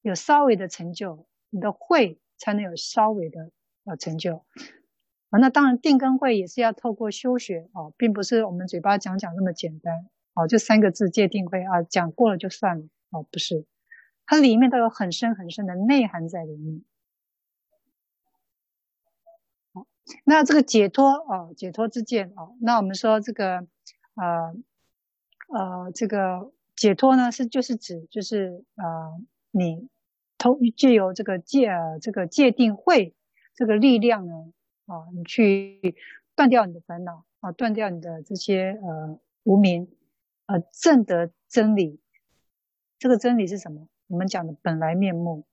[0.00, 3.50] 有稍微的成就，你的慧才能有稍微的。
[3.88, 4.44] 呃，成就
[5.30, 13.64] 啊，那当然定跟慧也是要透过修学啊，并不是我们嘴巴讲讲那么简单啊，就三个字戒定慧啊，讲过了就算了啊，不是，
[14.26, 16.82] 它里面都有很深很深的内涵在里面。
[19.72, 19.86] 好，
[20.24, 23.66] 那这个解脱啊，解脱之见啊，那我们说这个
[24.14, 24.54] 呃
[25.48, 29.88] 呃，这个解脱呢是就是指就是呃你
[30.38, 33.14] 通借由这个戒这个戒定慧
[33.54, 34.52] 这个力量呢
[34.86, 35.96] 啊，你去
[36.34, 39.88] 断掉你的烦恼啊，断掉你的这些呃无明，
[40.46, 42.00] 呃证得真理。
[42.98, 43.88] 这个真理是什么？
[44.06, 45.44] 我们讲的本来面目，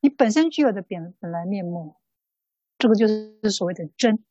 [0.00, 1.96] 你本身具有的本本来面目，
[2.78, 4.24] 这个就是所谓的真。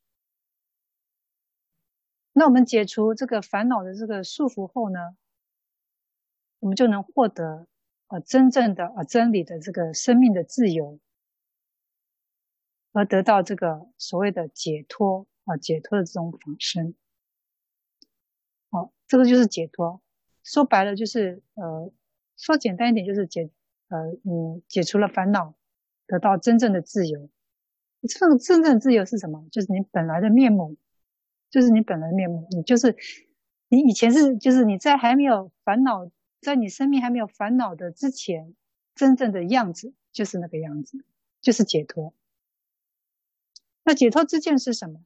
[2.32, 5.16] 那我们解除这个烦恼的这个束缚后呢，
[6.58, 7.66] 我们就能获得
[8.08, 10.98] 呃真正的呃真理的这个生命的自由，
[12.92, 16.94] 而得到这个所谓的解脱啊解脱的这种法身。
[18.70, 20.02] 好，这个就是解脱。
[20.42, 21.92] 说白了就是呃。
[22.38, 23.48] 说简单一点，就是解，
[23.88, 25.54] 呃，嗯解除了烦恼，
[26.06, 27.30] 得到真正的自由。
[28.02, 29.44] 这种真正的自由是什么？
[29.50, 30.76] 就是你本来的面目，
[31.50, 32.46] 就是你本来面目。
[32.50, 32.96] 你就是
[33.68, 38.54] 你以前是，就是你在还没有烦恼，在你生命还没有烦恼的之前，
[38.94, 41.04] 真正的样子就是那个样子，
[41.40, 42.14] 就是解脱。
[43.84, 45.00] 那解脱之见是什么？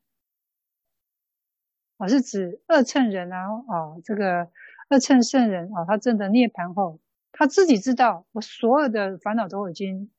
[1.96, 4.50] 我是指二乘人啊，啊，这个
[4.88, 6.98] 二乘圣人啊，他证得涅槃后。
[7.32, 10.10] 他自己知道，我所有的烦恼都已经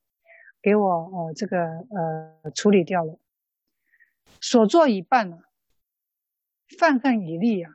[0.61, 1.57] 给我呃这个
[1.89, 3.17] 呃处理掉了，
[4.39, 5.43] 所作已办了，
[6.77, 7.73] 犯恨已立啊，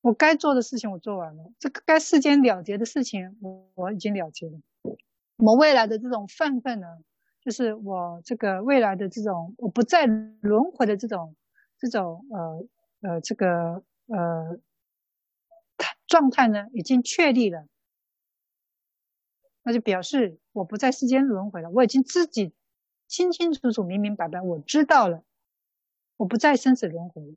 [0.00, 4.60] 我该做的事情我做完了，这个该世间了结的事情我我已经了结了，
[5.36, 6.86] 我未来的这种犯恨呢，
[7.40, 11.34] 就是我这个未来的这种我不再轮回的这种
[11.78, 14.58] 这种呃呃这个呃。
[16.06, 17.66] 状态呢，已经确立了，
[19.62, 21.70] 那就表示我不在世间轮回了。
[21.70, 22.52] 我已经自己
[23.06, 25.22] 清清楚楚、明明白白，我知道了，
[26.16, 27.34] 我不在生死轮回了。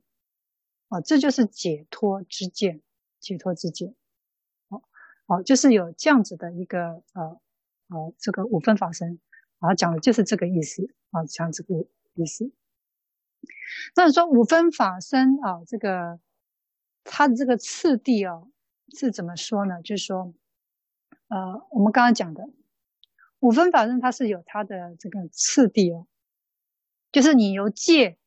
[0.88, 2.82] 啊，这就是解脱之见，
[3.20, 3.94] 解脱之见。
[4.68, 4.82] 好，
[5.26, 7.40] 好，就是有这样子的一个呃
[7.88, 9.20] 呃，这个五分法身，
[9.60, 12.52] 然后讲的就是这个意思啊，讲这个意思。
[13.94, 16.18] 那你说五分法身啊，这个
[17.04, 18.42] 它的这个次第啊。
[18.94, 19.82] 是怎么说呢？
[19.82, 20.32] 就是说，
[21.28, 22.48] 呃，我们刚刚讲的
[23.40, 26.06] 五分法身，它是有它的这个次第哦。
[27.12, 28.18] 就是你由戒，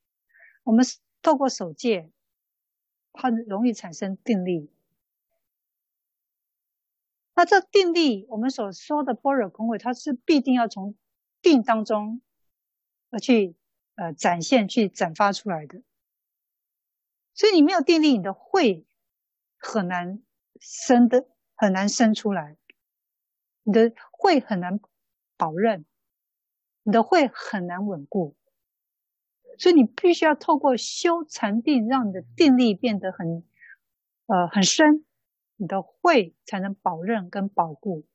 [0.63, 0.85] 我们
[1.21, 2.11] 透过守戒，
[3.13, 4.71] 它容易产生定力。
[7.35, 10.95] 那这定力，我们所说的般若空慧，它是必定要从
[11.41, 12.21] 定当中
[13.11, 13.55] 而去
[13.95, 15.81] 呃展现、去展发出来的。
[17.33, 18.85] 所以你没有定力，你的慧
[19.57, 20.21] 很难。
[20.61, 21.25] 生的
[21.55, 22.57] 很难生出来，
[23.64, 24.80] 你的慧很难
[25.38, 25.86] 保任，
[26.84, 28.36] 你的慧很难稳固，
[29.57, 33.43] 所以你必须要透过修禅定，让你的定力变得很
[34.28, 35.05] 呃很深，
[35.57, 38.05] 你的慧才能保任跟保固，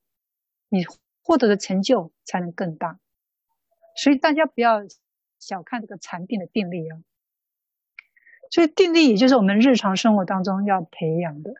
[0.68, 0.84] 你
[1.22, 2.98] 获得的成就才能更大。
[3.96, 4.80] 所以大家不要
[5.38, 6.98] 小看这个禅定的定力啊，
[8.50, 11.54] 所以定力也就是我们日常生活当中要培养的。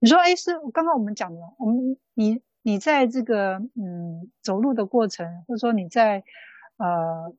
[0.00, 6.24] 你说，哎，是刚刚我们讲的，我们你你在这个嗯走路的过程，或者说你在
[6.76, 7.34] 呃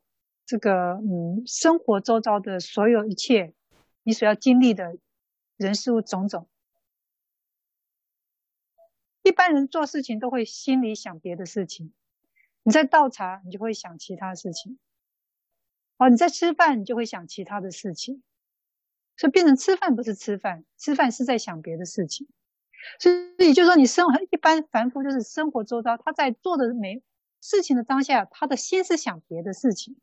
[0.45, 3.53] 这个嗯生活周遭的所有一切，
[4.03, 4.97] 你所要经历的
[5.57, 6.49] 人事物种种，
[9.21, 11.93] 一般人做事情都会心里想别的事情，
[12.63, 14.79] 你在倒茶，你就会想其他事情，
[15.97, 18.23] 哦，你在吃饭，你就会想其他的事情，
[19.15, 22.27] 所以变成吃饭不是吃饭，吃饭是在想别的事情。
[22.99, 27.01] 所以，就是说，你生活一般凡夫，就是生活周遭，他在做的每
[27.39, 29.97] 事情的当下，他的心是想别的事情，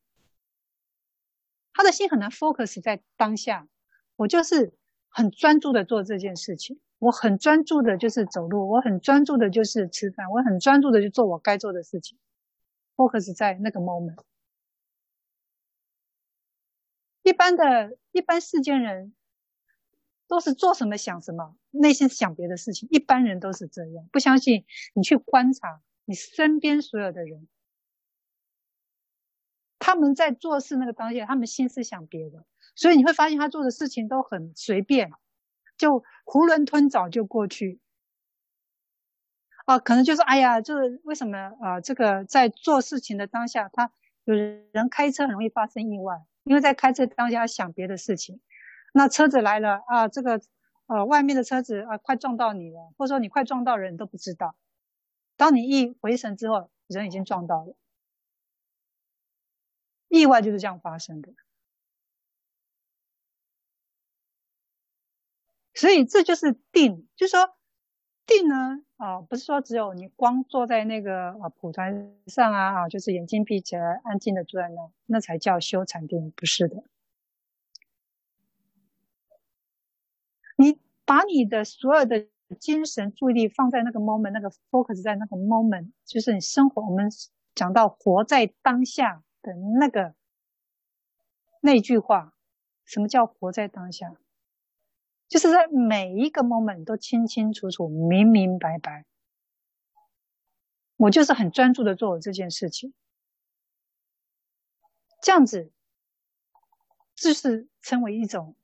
[1.73, 3.69] 他的心很难 focus 在当下。
[4.17, 4.73] 我就是
[5.09, 12.19] 很专注的做这件事情，我很专注的就是走路，我很专注的就是吃饭，我很专注的就做我该做的事情
[12.97, 14.19] ，focus 在那个 moment。
[17.23, 19.15] 一般的一般世间人。
[20.29, 22.89] 都是做什么想什么，内心想别的事情。
[22.93, 24.65] 一般人都是这样，不相信
[24.95, 27.49] 你去观察你身边所有的人，
[29.79, 32.45] 他们在做事那个当下，他们心思想别的，
[32.77, 35.11] 所以你会发现他做的事情都很随便，
[35.77, 37.81] 就囫囵吞枣就过去。
[39.65, 41.81] 啊，可能就是哎呀，就是为什么啊？
[41.81, 43.93] 这个在做事情的当下，他
[44.25, 48.41] 有人开车很容易发生意外，因为在开车当下想别的事情。
[48.99, 50.41] 那车子来了啊，这个
[50.89, 54.57] 呃外面的车子啊快撞到你了，或者说你快撞到人，都不知道。
[55.37, 57.77] 当你一回神之后，人已经撞到了。
[60.09, 61.33] 意外就是这样发生的。
[65.75, 67.55] 所以这就是定，就是说
[68.27, 76.83] 定呢，啊，不是说只有你光坐在那个啊蒲团上啊，啊，就是眼睛闭起来，安静的坐在那，那才叫修禅定，不是的。
[80.61, 82.27] 你把你的所有的
[82.59, 87.09] 精神注意力放在那个 moment，那个 focus 在那个 moment，就是你生活，我们
[87.55, 90.17] 讲到活在当下的那个
[91.61, 92.35] 那句话，
[92.85, 94.17] 什么叫活在当下？
[95.29, 99.05] 就是在每一个 moment 都清清楚楚、明明白白。
[100.97, 102.93] 我就是很专注的做我这件事情，
[105.23, 105.71] 这样子
[107.15, 108.57] 就是称为一种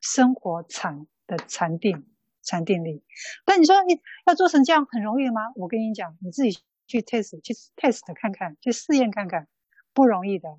[0.00, 2.06] 生活禅的禅定、
[2.42, 3.02] 禅定力。
[3.44, 5.52] 但你说你要做成这样很容易吗？
[5.56, 9.48] 我跟你讲，你自己去 test、去 test 看看，去试验看看，
[9.92, 10.58] 不容易的。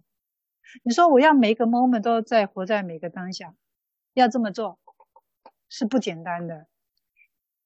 [0.83, 3.55] 你说我要每一个 moment 都在活在每个当下，
[4.13, 4.79] 要这么做。
[5.69, 6.67] 是不简单的，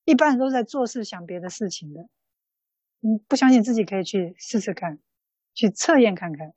[0.06, 2.08] 一般人都在做事想别的事情的。
[3.02, 5.00] 你不相信自己可以去试试看，
[5.54, 6.54] 去测验看看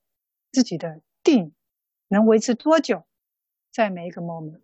[0.52, 1.52] 自己的定
[2.06, 3.04] 能维持多久，
[3.72, 4.60] 在每一个 moment，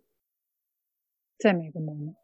[1.37, 2.15] 在每一个 moment。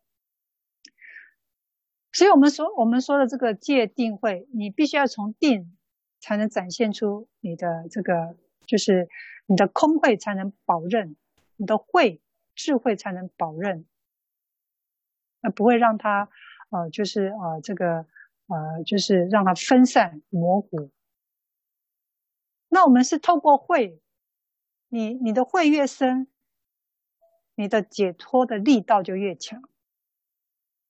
[2.11, 5.76] 所以我们说，我们说的这个戒定慧，你必须要从定
[6.20, 8.38] 才能展现出你的这个，
[8.68, 9.09] 就是
[9.47, 11.16] 你的空慧才能保任，
[11.55, 12.22] 你的慧
[12.53, 13.86] 智慧才能保任。
[15.41, 16.30] 那不会让它，
[16.70, 18.05] 呃，就是呃，这个
[18.45, 20.91] 呃，就是让它分散模糊。
[22.70, 23.99] 那我们是透过慧，
[24.88, 26.28] 你你的慧越深，
[27.56, 29.62] 你的解脱的力道就越强，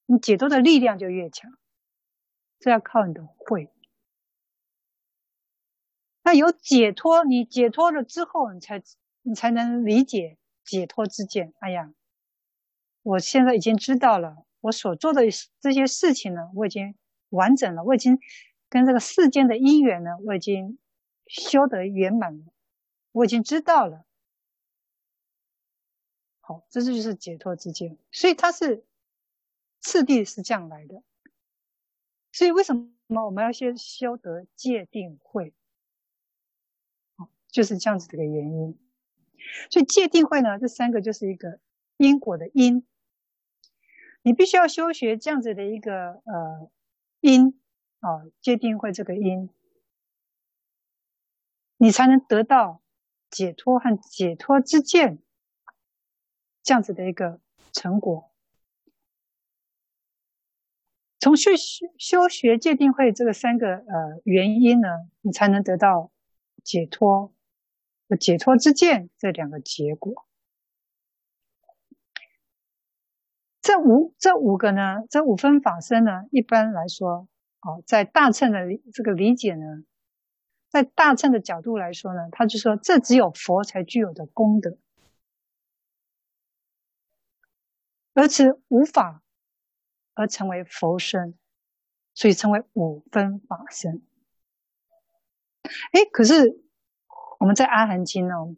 [0.05, 1.57] 你解脱的力量就越强。
[2.59, 3.69] 这要靠你的慧。
[6.23, 8.81] 那有解脱，你解脱了之后，你才
[9.21, 11.53] 你才能理解解脱之见。
[11.59, 11.93] 哎呀。
[13.05, 15.23] 我现在已经知道了，我所做的
[15.59, 16.95] 这些事情呢，我已经
[17.27, 18.17] 完整了，我已经
[18.69, 20.79] 跟这个世间的因缘呢，我已经
[21.27, 22.45] 修得圆满了，
[23.11, 24.05] 我已经知道了。
[26.45, 28.83] 好，这就是解脱之见，所以它是
[29.79, 31.01] 次第是这样来的。
[32.33, 32.75] 所以为什
[33.07, 35.53] 么我们要先修得戒定慧？
[37.15, 38.77] 好，就是这样子的一个原因。
[39.71, 41.61] 所以戒定慧呢，这三个就是一个
[41.95, 42.85] 因果的因。
[44.21, 46.69] 你必须要修学这样子的一个呃
[47.21, 47.57] 因
[48.01, 49.49] 啊，戒定慧这个因，
[51.77, 52.81] 你才能得到
[53.29, 55.22] 解脱和解脱之见
[56.63, 57.39] 这样子的一个
[57.71, 58.31] 成果。
[61.19, 61.51] 从修
[61.97, 64.87] 修学戒定慧这个三个呃原因呢，
[65.21, 66.11] 你才能得到
[66.63, 67.33] 解脱
[68.09, 70.25] 和解脱之见这两个结果。
[73.61, 77.29] 这五这五个呢，这五分法身呢，一般来说，
[77.61, 78.59] 哦，在大乘的
[78.93, 79.85] 这个理解呢，
[80.67, 84.77] 在大乘的角度来说呢，他就说这只有佛才具有的功德，
[88.13, 89.23] 而此五法
[90.13, 91.37] 而成为佛身，
[92.13, 94.05] 所以称为五分法身。
[95.91, 96.61] 哎，可是
[97.39, 98.55] 我们在阿含经哦，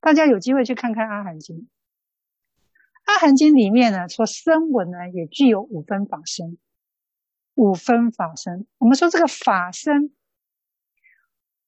[0.00, 1.68] 大家有机会去看看阿含经。
[3.04, 6.58] 阿含经里面呢，说声闻呢也具有五分法身，
[7.54, 8.68] 五分法身。
[8.78, 10.14] 我们说这个法身，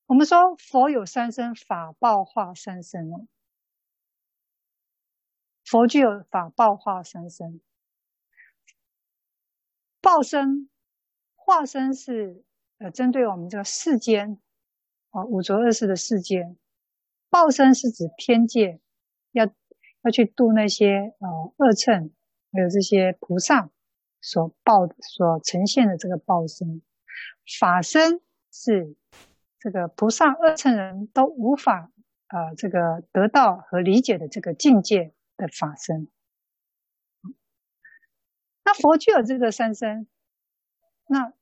[0.07, 3.27] 我们说佛有三身，法报化三身哦。
[5.73, 7.63] 佛具有法报化三身，
[10.03, 10.69] 报身、
[11.35, 12.45] 化身是
[12.77, 14.39] 呃针对我们这个世间
[15.09, 16.59] 啊五浊恶世的世间，
[17.31, 18.81] 报身是指天界
[19.31, 19.47] 要。
[20.05, 22.11] 要去度那些呃恶乘，
[22.53, 23.71] 还有这些菩萨
[24.21, 26.83] 所报所呈现的这个报身，
[27.61, 28.21] 法身
[28.51, 28.97] 是
[29.61, 31.93] 这个菩萨恶乘人都无法
[32.27, 35.15] 呃这个得到和理解的这个境界。
[35.43, 36.09] 的法身。
[38.65, 40.07] 那佛具有这个三身，
[41.09, 41.33] 那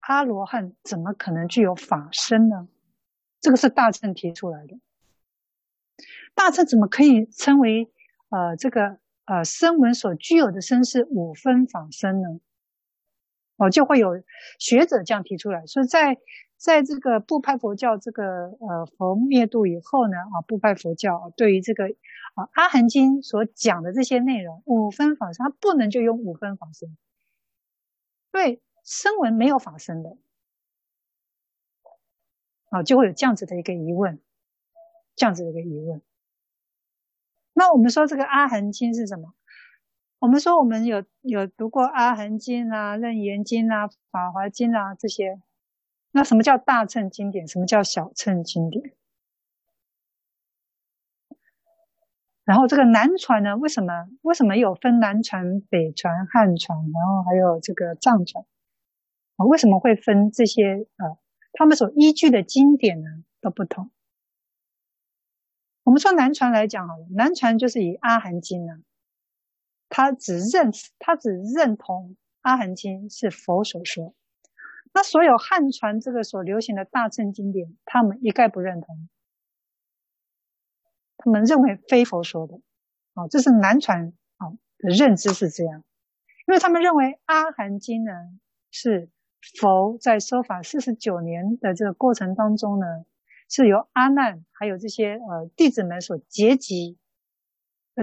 [0.00, 2.68] 阿罗汉怎么可能具有法身呢？
[3.40, 4.78] 这个是大乘提出来的。
[6.34, 7.90] 大乘怎么可以称为
[8.28, 12.40] 呃这个呃声闻所具有的身是五分法身呢？
[13.56, 14.22] 哦，就会有
[14.58, 16.18] 学者这样提出来，说在
[16.58, 18.24] 在这个不派佛教这个
[18.60, 21.84] 呃佛灭度以后呢啊，不派佛教对于这个
[22.34, 26.88] 啊阿含经所讲的这些内容五分法身，它不能就用五分法身，
[28.32, 30.16] 因为声闻没有法身的，
[32.70, 34.20] 啊，就会有这样子的一个疑问，
[35.14, 36.02] 这样子的一个疑问。
[37.52, 39.32] 那我们说这个阿含经是什么？
[40.18, 45.40] 我们说我们有有读过《阿含经》啊、《楞严经》啊、《法华经》啊这些，
[46.18, 47.46] 那什么叫大乘经典？
[47.46, 48.92] 什么叫小乘经典？
[52.42, 53.56] 然后这个南传呢？
[53.56, 53.92] 为什么
[54.22, 58.44] 为什么有分南传、北传、汉传，然后还有这个藏传？
[59.36, 60.88] 啊，为什么会分这些？
[60.96, 61.18] 呃，
[61.52, 63.08] 他们所依据的经典呢
[63.40, 63.92] 都不同。
[65.84, 68.82] 我们说南传来讲好了，南传就是以《阿含经》呢，
[69.88, 72.10] 他只认他只认同
[72.40, 74.16] 《阿含经》是佛所说，
[74.92, 79.08] 那所有汉传这个所流行的大乘经典，他们一概不认同。
[81.18, 82.60] 他们认为非佛说的，
[83.14, 85.84] 啊，这是南传啊的认知是这样，
[86.46, 88.12] 因为他们认为《阿含经》呢
[88.70, 89.10] 是
[89.60, 92.86] 佛在说法四十九年的这个过程当中呢，
[93.48, 96.98] 是由阿难还有这些呃弟子们所结集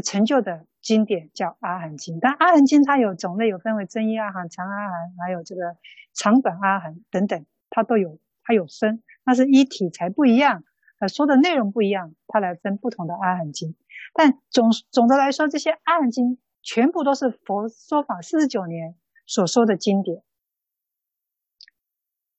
[0.02, 2.16] 成就的经典，叫《阿含经》。
[2.22, 5.78] 但《阿含经》它有种类，有分为真一阿含、长阿含，还有这个
[6.14, 10.64] 长短阿含等等，它都有，它有分，那是一体裁不一样。
[11.00, 13.76] 呃，说的内容不一样，它来分不同的阿含经，
[14.14, 20.24] 但总总的来说，这些阿含经全部都是佛说法四十九年所说的经典，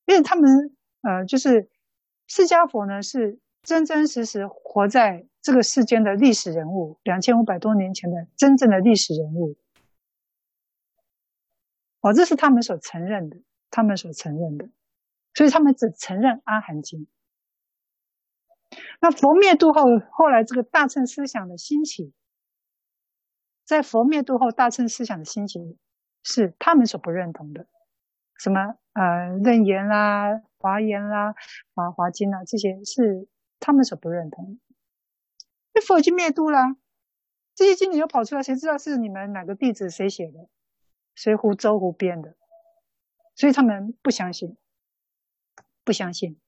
[0.06, 1.68] 因为他们呃，就是
[2.26, 9.56] 释迦佛呢是真真实实活在这个世间的历史人物，两千五百多年前的真正的历史人物，
[12.00, 13.36] 哦，这是他们所承认的，
[13.70, 14.68] 他们所承认的，
[15.34, 17.06] 所以他们只承认阿含经。
[19.00, 22.12] 那佛灭度后，后来这个大乘思想的兴起，
[23.64, 25.78] 在佛灭度后，大乘思想的兴起
[26.24, 27.68] 是他们所不认同的，
[28.36, 31.36] 什么呃楞严啦、华严啦、
[31.72, 33.28] 华华经啦，这些是
[33.60, 34.65] 他们所不认同的。
[35.76, 36.74] 那佛已经灭度了，
[37.54, 40.48] 这些经典又跑出来，谁知道是你们哪个弟子谁写的，
[41.14, 42.34] 谁胡诌胡编的？
[43.34, 44.56] 所以他们不相信，
[45.84, 46.40] 不相信。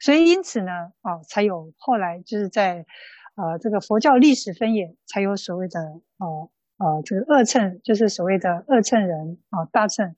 [0.00, 2.84] 所以，因此呢，啊，才有后来就是在，
[3.36, 5.80] 呃，这个佛教历史分野，才有所谓的，
[6.18, 10.16] 呃，呃，这个二乘，就是所谓的二乘人啊，大乘，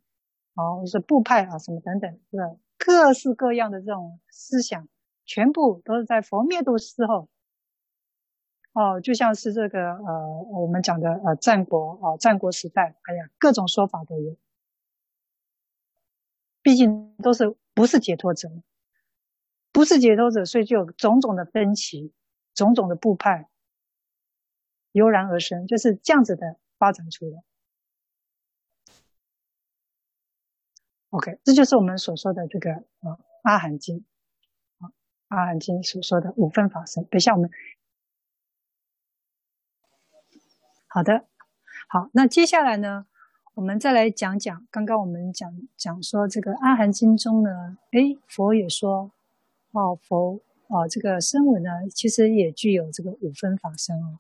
[0.55, 4.89] 啊，或是部派啊，什么等等，这个各式各样的这种思想，
[5.27, 7.29] 全部都是在佛灭度之后，
[8.73, 14.37] 哦，就像是这个，呃，我们讲的，呃，战国啊，战国时代，哎呀，各种说法都有，
[16.63, 18.51] 毕竟都是不是解脱者。
[19.73, 22.13] 不是解脱者，所以就有种种的分歧，
[22.55, 23.49] 种种的部派
[24.91, 27.45] 油然而生，就是这样子的发展出来。
[31.11, 32.83] OK，这就是我们所说的这个啊
[33.45, 33.99] 《阿含经》
[34.85, 34.89] 啊
[35.29, 37.05] 《阿含经》所说的五分法身。
[37.05, 37.49] 等一下我们
[40.93, 41.25] 好的，
[41.89, 43.07] 好，那接下来呢，
[43.55, 49.13] 我们再来讲讲刚刚我们讲讲说这个《阿含经》中呢，诶，佛也说。
[49.71, 54.19] 哦，佛哦，这个声闻呢，其实也具有这个五分法身哦。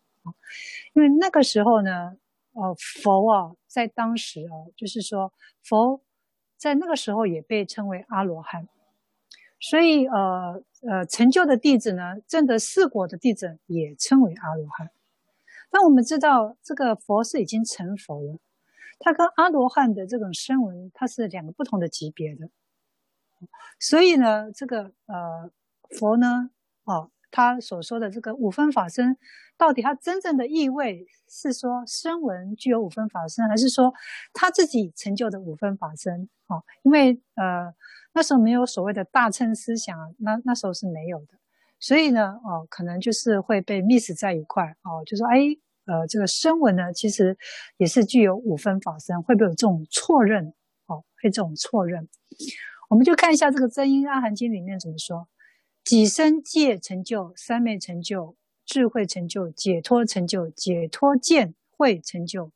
[0.93, 2.17] 因为那个时候呢，
[2.53, 5.33] 呃，佛啊，在当时啊，就是说
[5.65, 6.01] 佛
[6.57, 8.69] 在那个时候也被称为阿罗汉，
[9.59, 14.89] 所以呃呃，成就的弟子呢，证得四果的弟子也称为阿罗汉。
[15.73, 18.39] 那我们知道，这个佛是已经成佛了，
[18.99, 22.49] 他跟阿罗汉的这种声闻，它是两个不同的级别的。
[23.79, 25.51] 所以呢，这个呃
[25.99, 26.51] 佛呢，
[26.85, 29.17] 哦，他所说的这个五分法身，
[29.57, 33.95] 到底他真正的意味是说声闻具有五分法身，还是说
[34.35, 36.29] 他自己成就的五分法身？
[36.49, 37.73] 哦，因为呃
[38.13, 41.39] 那时候没有所谓的大乘思想，那那时候是没有的，
[41.81, 45.39] 所以呢，哦，可能就是会被 miss 在一块，哦，就说哎，
[45.87, 47.37] 呃，这个声闻呢，其实
[47.79, 50.53] 也是具有五分法身，会不会有这种错认？
[50.87, 52.07] 哦，会这种错认。
[52.91, 55.29] 我们就看一下这个《真因阿含经》里面怎么说：
[55.83, 62.53] 己身戒成就、三昧成就、智慧成就、解脱成就、解脱见慧成就，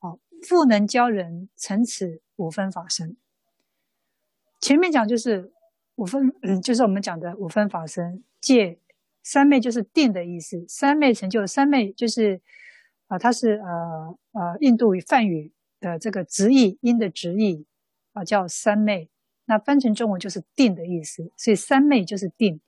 [0.00, 3.16] 哦，复能教人成此五分法身。
[4.60, 5.52] 前面讲就是
[5.94, 8.24] 五分，嗯，就是我们讲的五分法身。
[8.46, 8.78] 戒
[9.22, 12.40] 三昧就是定的意思，三昧成就，三昧就是
[13.08, 17.66] 啊、它是呃呃印度语梵语的这个直译音的直译
[18.12, 19.08] 啊、叫三昧。
[19.46, 22.60] 那翻成中文就是定的意思，所以三昧就是定，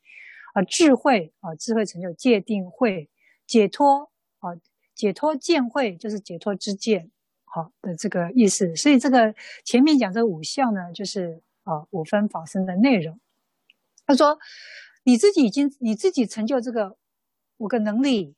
[0.55, 3.09] 啊，智慧啊，智慧成就戒定慧，
[3.47, 4.55] 解脱啊，
[4.95, 7.11] 解脱见慧就是解脱之见，
[7.45, 8.74] 好的这个意思。
[8.76, 13.18] 所以这个前面讲这五项呢，就是啊五分法身的内容。
[14.07, 14.39] 他说，
[15.09, 16.99] 你自己已经你自己成就这个
[17.57, 18.35] 五个能力，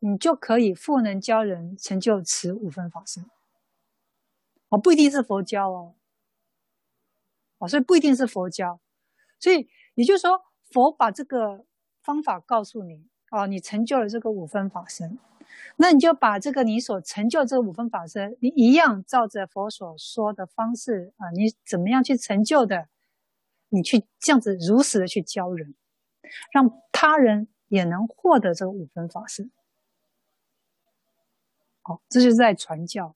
[0.00, 3.24] 你就可以赋能教人成就此五分法身。
[4.68, 5.94] 哦，不一定是佛教哦，
[7.56, 8.82] 哦，所以不一定是佛教，
[9.40, 11.64] 所以也就是说，佛把这个
[12.02, 15.18] 方法告诉你，哦，你成就了这个五分法身，
[15.76, 22.90] 那你就把这个你所成就这五分法身，你一样照着佛所说的方式啊，你怎么样去成就的，
[23.70, 25.74] 你去这样子如实的去教人，
[26.52, 29.50] 让他人也能获得这个五分法身。
[31.82, 33.14] 好，这就是在传教。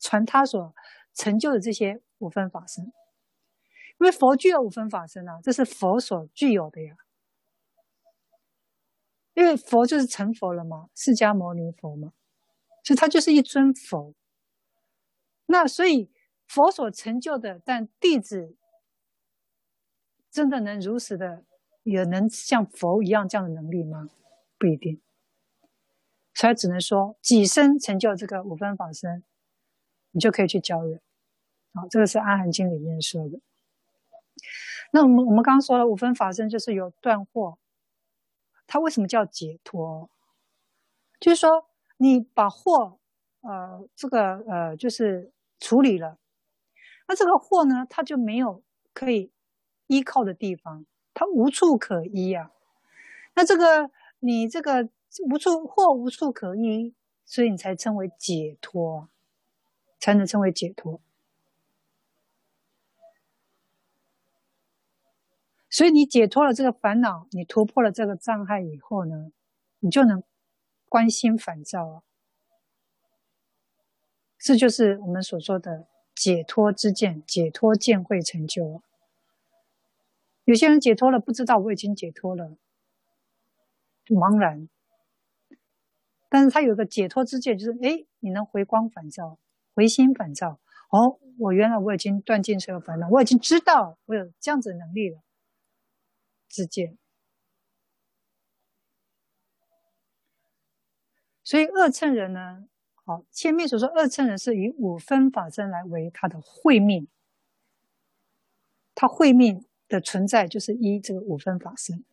[0.00, 0.72] 传他所
[1.12, 6.96] 成就的这些五分法身，因为佛具有五分法身啊，这是佛所具有的呀。
[9.34, 12.12] 因为佛就是成佛了嘛，释迦牟尼佛嘛，
[12.84, 14.14] 所以他就是一尊佛。
[15.46, 16.12] 那所以
[16.46, 18.56] 佛所成就的，但弟子
[20.30, 21.44] 真的能如实的，
[21.90, 24.08] 也能像佛一样这样的能力吗？
[24.58, 25.00] 不一定。
[26.34, 29.24] 所以只能说己生成就这个五分法身。
[30.12, 31.02] 你就可以去教人，
[31.74, 33.38] 好，这个是《阿含经》里面说的。
[34.90, 37.58] 那我们我们刚刚说了，五分法身就是有断惑，
[38.66, 40.08] 它为什么叫解脱？
[41.20, 41.66] 就是说
[41.98, 42.96] 你把惑，
[43.42, 45.30] 呃，这个呃，就是
[45.60, 46.18] 处理了，
[47.06, 48.62] 那这个惑呢，它就没有
[48.94, 49.30] 可以
[49.88, 50.86] 依靠的地方，
[51.18, 52.52] 他无处可依、啊。
[53.34, 53.90] 那这个
[54.20, 54.88] 你这个
[55.30, 56.94] 无处或无处可依，
[57.24, 59.08] 所以你才称为解脱。
[60.00, 61.00] 才能称为解脱，
[65.68, 69.32] 所以你解脱了这个烦恼，你突破了这个障碍以后呢，
[69.80, 70.22] 你就能
[70.88, 72.02] 观心反照啊。
[74.38, 78.82] 这就是我们所说的解脱之见，解脱见会成就啊。
[80.48, 82.56] 有些人解脱了，不知道我已经解脱了，
[84.06, 84.66] 茫然。
[86.30, 89.38] 但是他有个解脱之见，就是哎，你能回光返照。
[89.74, 95.20] 回心返照，哦，我原来我已经断尽所有烦恼，我已经知道我有这样子的能力了。
[96.48, 96.96] 知见，
[101.44, 107.06] 所以二乘人呢，好，前面所说二乘人是以五分法身来为他的慧命，
[108.94, 112.04] 他慧命的存在就是一这个五分法身。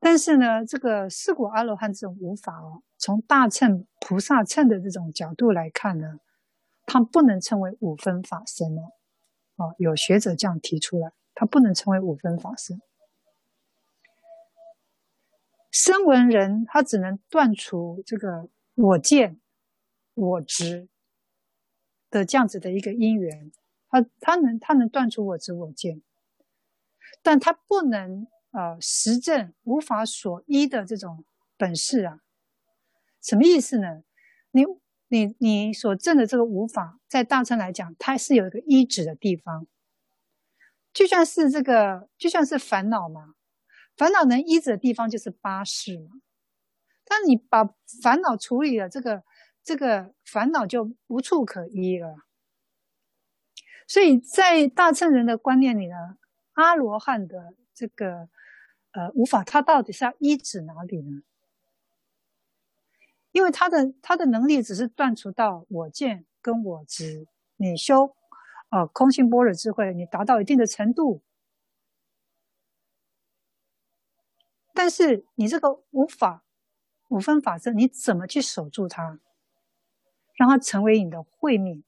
[0.00, 2.82] 但是呢，这个四果阿罗汉这种无法哦。
[2.96, 6.18] 从大乘菩萨乘的这种角度来看呢，
[6.86, 8.92] 它不能称为五分法身哦。
[9.56, 12.80] 哦，有学者这样提出来，它不能称为五分法身。
[15.70, 19.38] 声闻人他只能断除这个我见、
[20.14, 20.88] 我执
[22.10, 23.52] 的这样子的一个因缘，
[23.88, 26.02] 他他能他能断除我执我见，
[27.22, 31.24] 但他不能呃实证无法所依的这种
[31.56, 32.20] 本事啊。
[33.22, 34.02] 什么意思呢？
[34.50, 34.64] 你
[35.08, 39.66] 你你所证的这个无法，在大乘来讲，它是有一个依止的地方，
[40.92, 43.34] 就像是这个，就像是烦恼嘛，
[43.96, 46.20] 烦恼能依止的地方就是八识嘛。
[47.04, 47.64] 但你把
[48.02, 49.22] 烦恼处理了，这个
[49.64, 52.27] 这个烦恼就无处可依了。
[53.88, 56.18] 所以在大乘人的观念里呢，
[56.52, 58.28] 阿罗汉的这个
[58.92, 61.22] 呃无法，他到底是要依止哪里呢？
[63.32, 67.26] 因为他的他的能力只是断除到我见跟我执，
[67.56, 68.14] 你修，
[68.68, 71.22] 呃，空性般若智慧，你达到一定的程度，
[74.74, 76.44] 但是你这个无法
[77.08, 79.18] 五分法身，你怎么去守住它，
[80.34, 81.84] 让它成为你的慧命？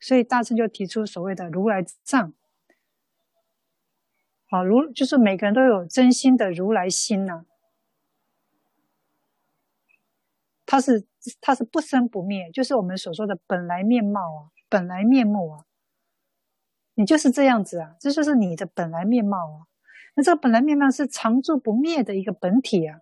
[0.00, 2.32] 所以大乘就提出所谓的如来藏，
[4.48, 7.46] 好，如就是每个人都有真心的如来心呐、啊。
[10.64, 11.06] 它是
[11.40, 15.66] 它是不生不灭，就是我们所说的本来面貌啊，本来面目啊，
[16.94, 19.66] 你就是这样子啊，这就是你的本来面貌啊。
[20.14, 23.00] 那这个本来面貌是常住不灭的一个本体啊。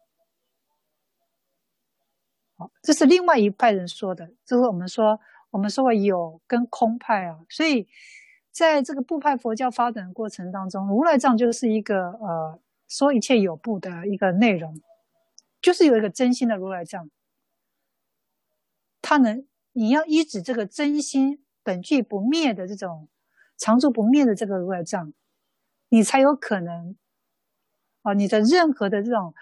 [2.57, 5.21] 好，这是另外一派人说的，这是我们说
[5.51, 7.89] 我们说过有跟空派啊，所以
[8.51, 14.81] 在这个部派佛教发展的过程当中，如来藏就是一个呃说一切有部的一个内容，
[15.61, 17.11] 就是有一个真心的如来藏。
[19.01, 23.09] 他能，你要依止这个真心本具不灭的这种
[23.57, 25.13] 常住不灭的这个如来藏，
[25.89, 26.97] 你才有可能
[28.03, 29.35] 啊，你的任何的这种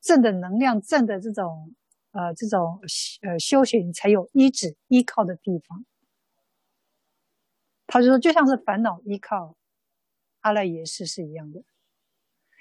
[0.00, 1.74] 正的能量、正的这种
[2.12, 2.80] 呃这种
[3.22, 5.84] 呃修行，才有依止依靠的地方。
[7.86, 9.56] 他就说，就像是烦恼依靠
[10.40, 11.62] 阿赖耶识是一样的，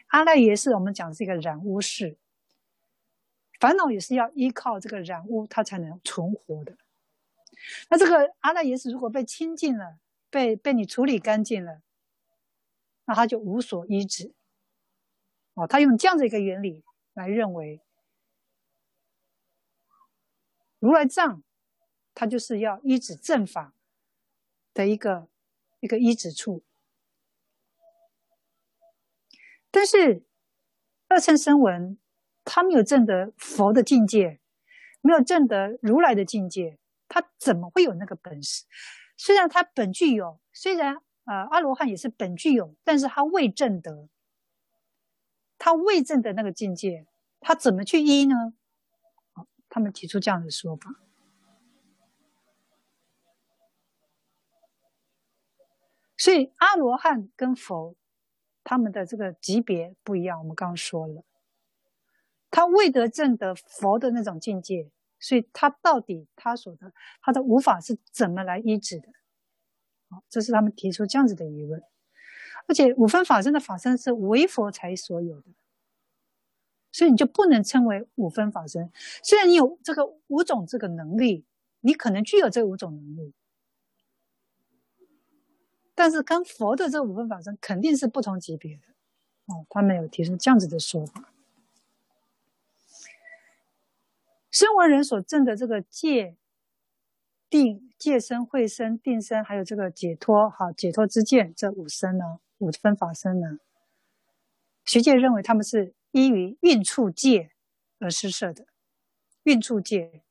[0.08, 2.18] 阿赖耶识，我们讲是一个染污识，
[3.60, 6.76] 烦恼也是要依靠这个染污，它才能存活的。
[7.90, 10.00] 那这个阿赖耶识如果被清净了，
[10.30, 11.82] 被被你处理干净了，
[13.06, 14.34] 那它就无所依止。
[15.54, 16.84] 哦，他用这样的一个原理
[17.14, 17.82] 来认为，
[20.82, 21.44] 如来藏，
[22.16, 23.76] 它就是要依止正法
[24.74, 25.30] 的一个
[25.80, 26.64] 一个依止处。
[29.70, 30.26] 但是
[31.08, 32.00] 二乘声闻，
[32.44, 34.40] 他没有证得佛的境界，
[35.02, 38.66] 没有证得如来的境界，他怎么会有那个本事？
[39.16, 44.10] 虽然他本具有，虽然啊、呃、阿罗汉也是本具有，但是他未证得。
[45.60, 47.06] 他未证的那个境界，
[47.40, 48.56] 他怎么去依呢？
[49.72, 50.94] 他们提出这样的说法。
[56.18, 57.96] 所以阿罗汉跟佛，
[58.64, 60.38] 他们的这个级别不一样。
[60.38, 61.24] 我们刚说了，
[62.52, 69.08] 他未得证得佛的那种境界，所以他到底他所的他的无法是怎么来医治的？
[70.10, 71.82] 好，这是他们提出这样子的疑问。
[72.68, 75.48] 而且五分法身的法身是唯佛才所有的，
[76.92, 78.92] 所以你就不能称为五分法身。
[79.24, 81.46] 虽然你有这个五种这个能力，
[81.80, 83.34] 你可能具有这五种能力，
[85.96, 88.82] 但是跟佛的这五分法身肯定是不同级别的。
[89.46, 91.30] 哦，他们有提出这样子的说法。
[94.50, 96.36] 声闻人所证的这个戒、
[97.50, 102.40] 定、戒身、慧身、定身，还有这个解脱，好，解脱之见，这五身呢？
[102.58, 103.60] 五分法身呢？
[104.84, 107.52] 学界认为他们是依于蕴处界
[108.00, 108.66] 而施设的。
[109.44, 110.22] 蕴处界，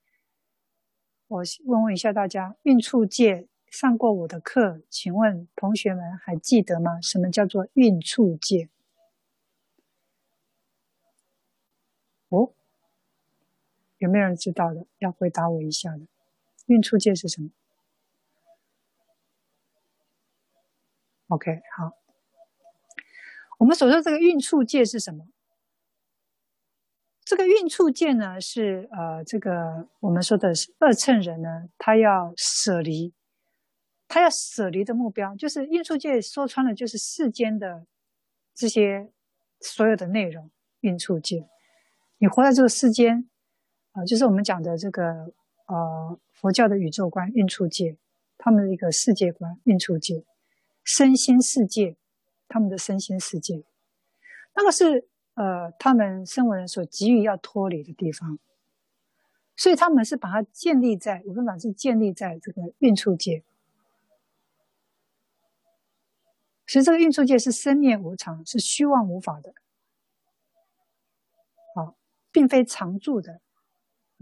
[1.26, 7.00] 我问问一下大家，蕴处界上过我的课，请问同学们还记得吗？
[7.00, 8.68] 什么叫做蕴处界？
[12.28, 12.52] 哦，
[13.98, 14.86] 有没有人知道的？
[14.98, 16.06] 要回答我一下的。
[16.66, 17.50] 蕴处界是什么
[21.26, 21.96] ？OK，好。
[23.58, 25.26] 我们所说这个蕴处界是什么？
[27.30, 33.14] 这个蕴处界呢，是呃，这个我们说的是二乘人呢，他要舍离，
[34.08, 37.86] 他要舍离的目标，就是蕴处界说穿了，就是世间的
[38.52, 39.12] 这些
[39.60, 40.50] 所有的内容。
[40.80, 41.48] 蕴处界，
[42.18, 43.30] 你活在这个世间
[43.92, 45.32] 啊、就是我们讲的这个
[45.66, 47.96] 呃佛教的宇宙观，蕴处界，
[48.38, 50.24] 他们的一个世界观，蕴处界，
[50.82, 51.96] 身心世界。
[52.48, 53.62] 他们的身心世界，
[54.56, 55.08] 那个是
[55.40, 58.38] 呃，他们声闻人所急于要脱离的地方，
[59.56, 63.42] 所以他们是把它建立在五分法是建立在这个运处界，
[66.66, 69.54] 所以这个运处界是生灭无常，是虚妄无法的，
[71.74, 71.96] 好，
[72.30, 73.40] 并非常住的，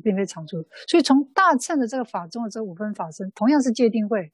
[0.01, 0.69] 并非常住。
[0.87, 4.31] 所以从大乘的这个法中的这五分法身，同样是戒定慧、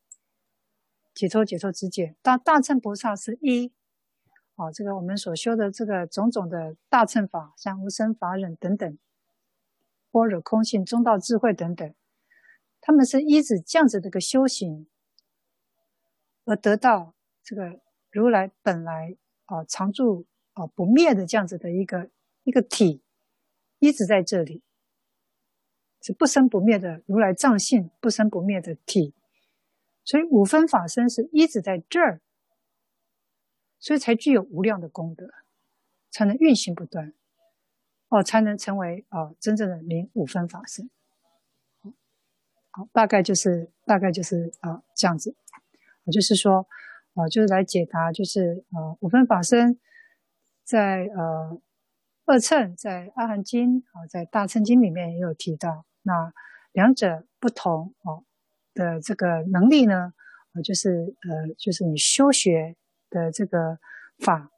[1.15, 3.73] 解脱解脱之见，大大乘菩萨是一。
[4.57, 8.99] 啊，这个我们所修的这个种种的大乘法，像无生法忍等等，
[10.13, 11.93] 般若空性、中道智慧等等，
[12.81, 14.87] 他们是依止这样子的一个修行，
[16.45, 17.81] 而得到这个
[18.13, 22.09] 如来本来啊常住啊不灭的这样子的一个
[22.45, 23.03] 一个体，
[23.81, 24.63] 一直在这里，
[26.01, 29.15] 是不生不灭的如来藏性，不生不灭的体，
[30.05, 32.21] 所以五分法身是一直在这儿。
[33.85, 35.29] 所以才具有无量的功德，
[36.11, 37.13] 才能运行不断，
[38.09, 40.89] 哦，才能成为哦真正的明五分法身。
[42.71, 45.37] 好，大概就是大概就是啊这样子，
[46.05, 46.67] 我就是说，
[47.13, 49.79] 啊就是来解答，就是呃五分法身
[50.63, 51.61] 在呃
[52.25, 56.33] 二乘在阿含经啊在大乘经里面也有提到，那
[56.73, 58.25] 两者不同哦
[58.73, 60.15] 的这个能力呢，
[60.55, 62.77] 呃就是呃就是你修学。
[63.15, 63.79] 的这个
[64.19, 64.51] 法，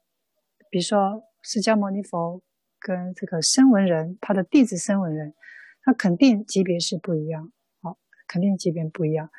[0.71, 2.41] 比如说释迦牟尼佛
[2.79, 5.35] 跟这个声闻人，他的弟子声闻人，
[5.83, 7.51] 他肯定级别是不一样，
[7.81, 7.97] 好，
[8.27, 9.29] 肯定级别不一样。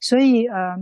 [0.00, 0.76] 所以，呃，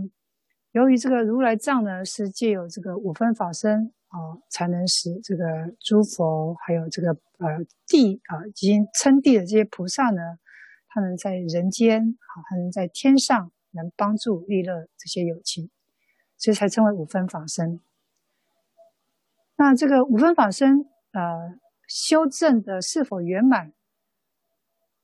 [0.71, 4.17] 由于这个如来藏呢，是借有这个五分法身啊，
[4.49, 5.43] 才能使这个
[5.81, 7.09] 诸佛还有这个
[7.39, 10.21] 呃地啊，已经称地的这些菩萨呢，
[10.87, 15.69] 他能在人间好，还能在天上能帮助利乐这些有情。
[16.37, 17.79] 所以才称为五分法身。
[19.55, 23.71] 那这个五分法身，呃，修正的是否圆满？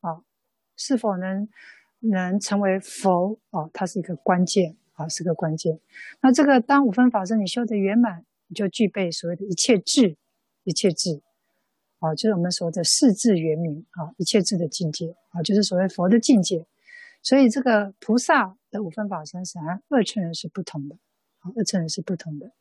[0.02, 0.24] 啊，
[0.76, 1.48] 是否能
[2.00, 3.40] 能成为佛？
[3.52, 5.80] 啊，它是一个关键啊，是个关键。
[6.22, 10.18] 那这个当五分法身你修得圆满，你就具备所谓的一切智，
[10.64, 11.22] 一切智，
[12.00, 16.66] 啊，就是我们说的四智圆明啊，一切智的境界啊，就是所谓佛的境界。
[17.22, 20.98] 所以这个菩萨的五分法身是和二乘人是不同的，
[21.40, 22.52] 啊，二乘人是不同的。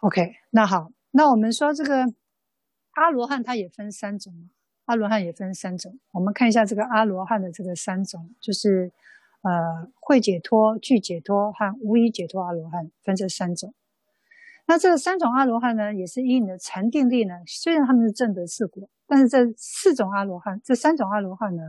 [0.00, 2.04] OK，那好，那我们说这个
[2.92, 4.50] 阿罗汉他也分三种嘛，
[4.86, 8.92] 阿罗汉也分三种，我们看一下这个阿罗汉的这个三种，就是
[9.42, 13.74] 呃会解脱、具解脱和无以解脱阿罗汉分这三种。
[14.66, 21.62] 那这三种阿罗汉呢，也是以你的禅定力呢，虽然他们是证得四果，但是这四种阿罗汉，这三种阿罗汉呢，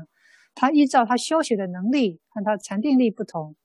[0.53, 3.55] 他依照他修学的能力和他禅定力不同，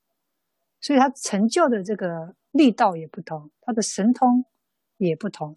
[0.80, 4.44] 所以他成就的这个力道也不同，他的神通
[4.96, 5.56] 也不同。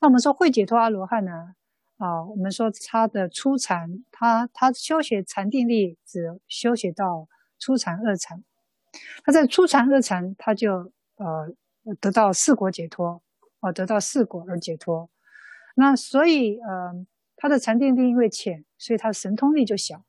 [0.00, 1.54] 那我们说会解脱阿罗汉呢，
[1.98, 7.28] 啊，我们说他的初禅，他他修学禅定力只修学到
[7.58, 8.44] 初禅、二禅，
[9.24, 11.54] 他在初禅、二禅他就呃。
[12.00, 13.22] 得到四果解脱，
[13.60, 15.10] 哦，得到四果而解脱。
[15.74, 17.06] 那所以，呃，
[17.36, 20.02] 他的禅定力因为浅，所以他的神通力就小。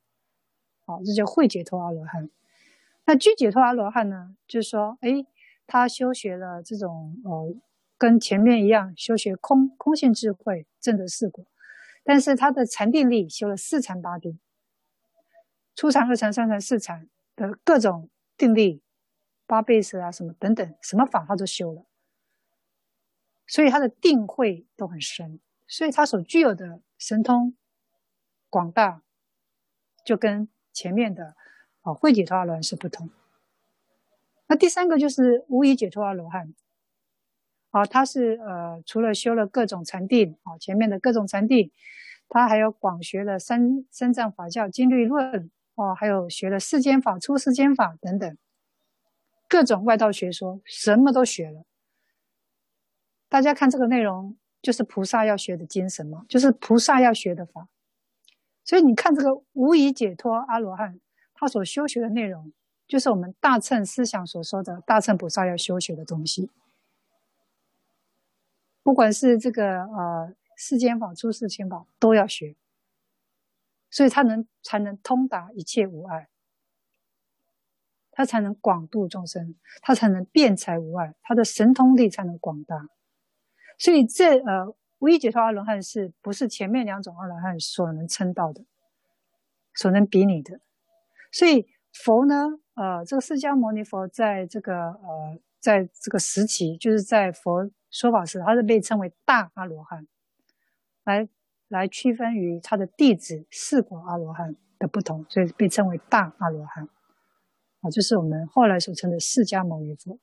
[0.85, 2.29] 好，这叫会解脱阿罗汉。
[3.05, 4.35] 那具解脱阿罗汉呢？
[4.47, 5.25] 就是说，诶，
[5.65, 7.55] 他修学了这种，呃，
[7.97, 11.45] 跟前面一样，修学空空性智慧，证得四果。
[12.03, 14.39] 但是他的禅定力修了四禅八定，
[15.75, 18.81] 初禅、二禅、三禅、四禅的各种定力。
[19.47, 21.85] 八倍舍啊，什么等等，什么法他都修了，
[23.45, 27.55] 所以他的定慧都很深，所以他所具有的神通
[28.49, 29.03] 广大，
[30.03, 31.35] 就跟前面的
[31.85, 33.09] 啊会解脱阿罗汉是不同。
[34.47, 36.53] 那第三个就是无以解脱阿罗汉，
[37.69, 41.71] 啊，他是呃除了修了各种禅定啊，前面的各种禅定，
[42.27, 48.37] 他还有广学了三三藏法教经律论哦，还有学了世间法、出世间法等等。
[49.47, 51.63] 各种外道学说，什么都学了。
[53.29, 57.67] 大家看这个内容，就是菩萨要学的精神嘛，就是菩萨要学的法。
[58.63, 60.99] 所以你看这个无以解脱阿罗汉，
[61.35, 62.51] 他所修学的内容，
[62.87, 66.49] 就是我们大乘思想所说的大乘菩萨要修学的东西。
[68.81, 72.55] 不管是这个呃世间法、出世间法，都要学。
[73.91, 76.29] 所以他能才能通达一切无碍。
[78.11, 82.87] 他才能广度众生，他才能辩才无碍，他的神通力才能广大。
[83.77, 88.63] 所以这呃无余解脱阿罗汉是不是前面两种阿罗汉所能称道的，
[89.73, 90.61] 所能比拟的？
[91.37, 100.07] 所以佛呢，呃，这个释迦牟尼佛在这个呃，在这个时期，就是在佛说法时，他是被称为大阿罗汉，
[101.03, 101.27] 来
[101.67, 106.87] 来区分于他的弟子四果阿罗汉的不同，所以被称为大阿罗汉。
[107.81, 110.17] 啊就是我们后来所称的释迦牟尼佛，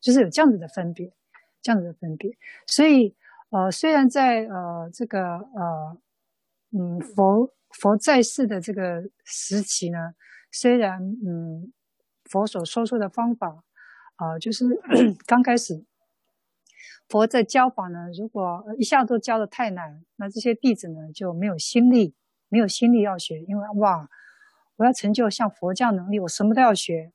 [0.00, 1.12] 就是有这样子的分别，
[1.60, 2.30] 这样子的分别。
[2.66, 3.14] 所以，
[3.50, 5.98] 呃，虽然在呃这个呃
[6.70, 10.14] 嗯佛佛在世的这个时期呢，
[10.50, 11.72] 虽然嗯
[12.24, 13.64] 佛所说出的方法
[14.16, 14.66] 啊、就是
[15.26, 15.84] 刚开始
[17.08, 22.14] 佛在教法呢，如果一下都教的太难，那这些弟子呢就没有心力，
[22.48, 24.08] 没有心力要学，因为哇。
[24.76, 27.12] 我要成就像佛这样能力，我什么都要学，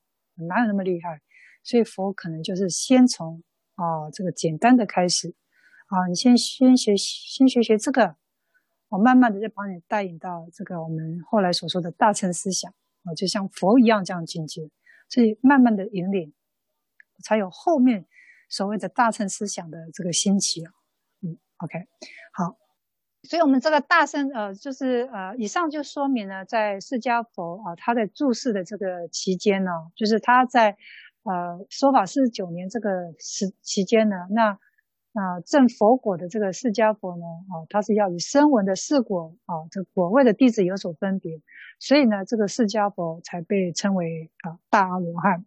[0.48, 1.22] 哪有那么厉害？
[1.64, 3.44] 所以佛可能就是先从
[3.76, 5.34] 啊、这个简单的开始
[5.88, 8.16] 啊、你先先学先学学这个，
[8.90, 12.74] 我慢慢的就把你带引到这个我们后来所说的大乘思想
[13.04, 14.70] 啊、就像佛一样这样境界，
[15.08, 16.34] 所以慢慢的引领，
[17.24, 18.06] 才有后面
[18.50, 20.72] 所谓的大乘思想的这个兴起啊。
[21.22, 21.88] 嗯，OK，
[22.34, 22.58] 好。
[23.24, 30.78] 所以，我们这个大乘，呃，就是呃，以上就说明了，在释迦佛啊，他在住世的这个期间呢，就是他在
[31.24, 34.58] 呃说法四十九年这个时期间呢，那
[35.18, 41.42] 啊正佛果的这个释迦佛呢，啊，他是要与声闻的四果啊，这果位的弟子有所分别，
[41.80, 45.46] 所以呢，这个释迦佛才被称为啊大阿罗汉。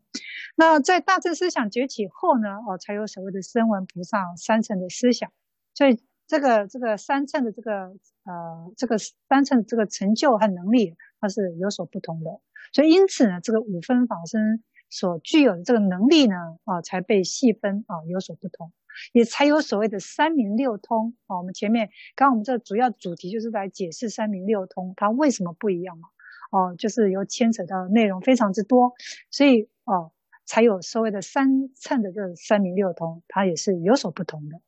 [0.57, 5.31] 那在大乘思想崛起后呢，哦，才有所谓的声闻菩萨三乘的思想，
[5.75, 6.03] 所以。
[6.31, 7.93] 这个这个三乘的这个
[8.23, 12.31] 呃这个三乘这个成就和能力，它是有所不同的，
[12.73, 18.71] 所以因此呢，这个五分法身所具有的这个能力呢，啊，才被细分啊，有所不同，
[19.13, 21.39] 也才有所谓的三明六通啊。
[21.39, 26.09] 我们前面刚刚我们这主要主题就是来解释三明六通它为什么不一样嘛，
[26.51, 28.95] 哦，就是有牵扯到内容非常之多，
[29.31, 30.13] 所以哦，
[30.45, 34.61] 才有所谓的三乘的这个三明六通，它也是有所不同的。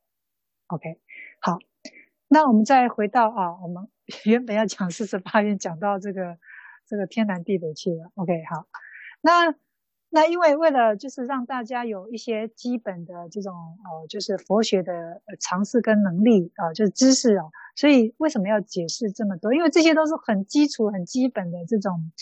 [0.69, 0.99] OK。
[1.45, 1.59] 好，
[2.29, 3.89] 那我们再回到啊，我们
[4.25, 6.39] 原本要讲四十八愿，讲到这个
[6.87, 8.13] 这个天南地北去了。
[8.15, 8.69] OK，好，
[9.21, 9.53] 那
[10.15, 17.45] 那因为为了就是让大家有一些基本的这种呃，就是佛学的常识跟能力啊、就是知识啊，
[17.77, 19.55] 所以为什么要解释这么多？
[19.55, 22.13] 因为这些都是很基础、很基本的这种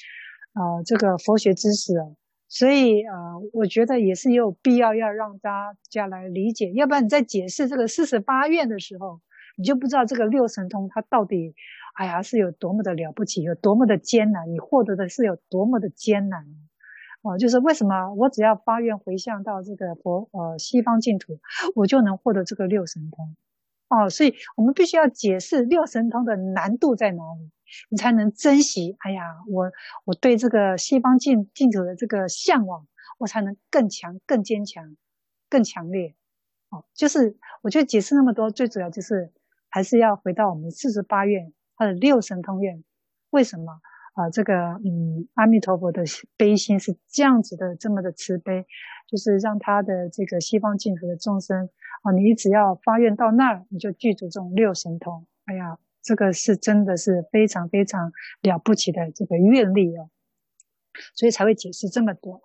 [0.55, 2.07] 呃，这个佛学知识啊，
[2.49, 3.12] 所以呃，
[3.53, 9.20] 我觉得也是有必要要让大家来理解，要不然你在解释这个四十八愿的时候，
[9.57, 11.57] 你就不知道这个六神通它到底
[11.95, 16.47] 哎呀是有多么的了不起，有多么的艰难，你获得的是有多么的艰难。
[17.23, 21.39] 哦，就是为什么我只要发愿回向到这个佛呃西方净土，
[21.75, 23.37] 我就能获得这个六神通。
[23.89, 27.51] 哦，所以我们必须要解释六神通的难度在哪里，
[27.91, 28.97] 你才能珍惜。
[29.01, 29.71] 哎呀，我
[30.05, 32.87] 我对这个西方净净土的这个向往，
[33.18, 34.97] 我才能更强、更坚强、
[35.51, 36.14] 更强烈。
[36.71, 39.33] 哦，就是我觉得解释那么多，最主要就是
[39.68, 42.83] 还是要回到我们四十八愿或者六神通愿，
[43.29, 43.81] 为什么？
[44.21, 44.55] 啊，这个
[44.85, 46.03] 嗯，阿弥陀佛的
[46.37, 48.66] 悲心是这样子的，这么的慈悲，
[49.09, 51.71] 就是让他的这个西方净土的众生
[52.03, 55.27] 啊，你只要发愿到那儿，你就具足这种六神通。
[55.47, 58.12] 哎呀，这个是真的是非常非常
[58.43, 60.11] 了不起的这个愿力哦，
[61.14, 62.43] 所以才会解释这么多。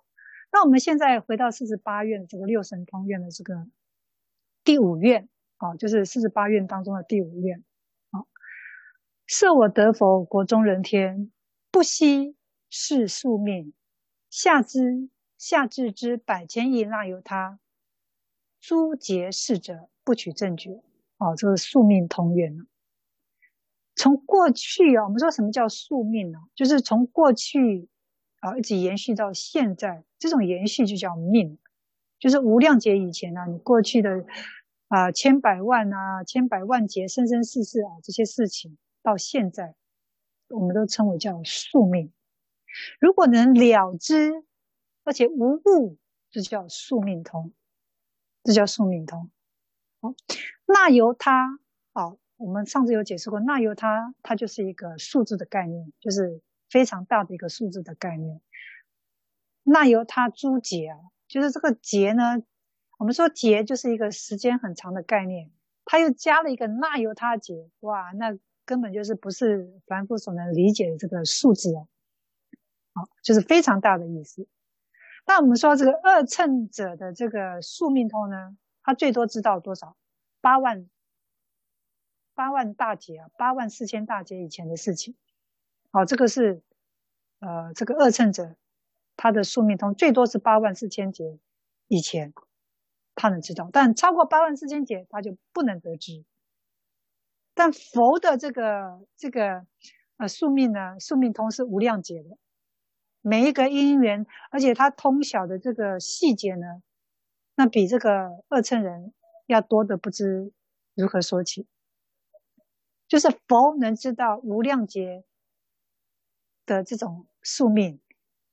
[0.50, 3.66] 那我们现在回到四十八愿这个六神通愿的这个
[4.64, 7.62] 第五愿啊，就是四十八愿当中的第五愿
[8.12, 8.24] 啊，
[9.26, 11.30] 设我得佛，国中人天。
[11.76, 12.34] 不惜
[12.70, 13.74] 是宿命，
[14.30, 17.60] 下之下至之百千亿那由他，
[18.62, 20.82] 诸劫世者不取正觉。
[21.18, 22.64] 哦，这个宿命通愿呢。
[23.94, 26.38] 从过去啊，我们说什么叫宿命呢？
[26.54, 27.90] 就是从过去
[28.40, 31.58] 啊一直延续到现在，这种延续就叫命。
[32.18, 34.24] 就是无量劫以前啊，你过去的
[34.88, 39.74] 啊千百万啊千百万劫生生世世啊这些事情，到现在。
[40.48, 42.12] 我们都称为叫宿命，
[43.00, 44.44] 如果能了知，
[45.02, 45.98] 而且无误，
[46.30, 47.52] 这叫宿命通，
[48.44, 49.28] 这叫宿命通。
[50.00, 50.14] 好，
[50.64, 51.58] 那由他，
[51.92, 56.40] 好，我们上次有解释过，那由他，它就是一个数字的概念，就是
[56.70, 58.40] 非常大的一个数字的概念。
[59.64, 62.40] 那由他诸劫啊，就是这个劫呢，
[62.98, 65.50] 我们说劫就是一个时间很长的概念，
[65.84, 68.38] 他又加了一个那由他劫，哇，那。
[68.66, 71.86] 根本就是不是凡夫所能理解的这个数字哦，
[72.92, 74.46] 好，就是非常大的意思。
[75.24, 79.96] 那我们说这个二乘者的这个宿命通呢，他最多知道多少？
[80.40, 80.88] 八万
[82.34, 85.16] 八万大劫啊，八万四千大劫以前的事情。
[85.90, 86.62] 好，这个是
[87.38, 88.56] 呃这个二乘者
[89.16, 91.38] 他的宿命通最多是八万四千劫
[91.88, 92.34] 以前
[93.14, 96.24] 他能知道，但超过八万四千劫他就不能得知。
[97.56, 99.66] 但佛的这个这个
[100.18, 102.36] 呃宿命呢，宿命通是无量劫的，
[103.22, 106.82] 每一个因缘，而且他通晓的这个细节呢，
[107.54, 109.14] 那比这个二乘人
[109.46, 110.52] 要多的不知
[110.94, 111.66] 如何说起。
[113.08, 115.24] 就是佛能知道无量劫
[116.66, 118.00] 的这种宿命，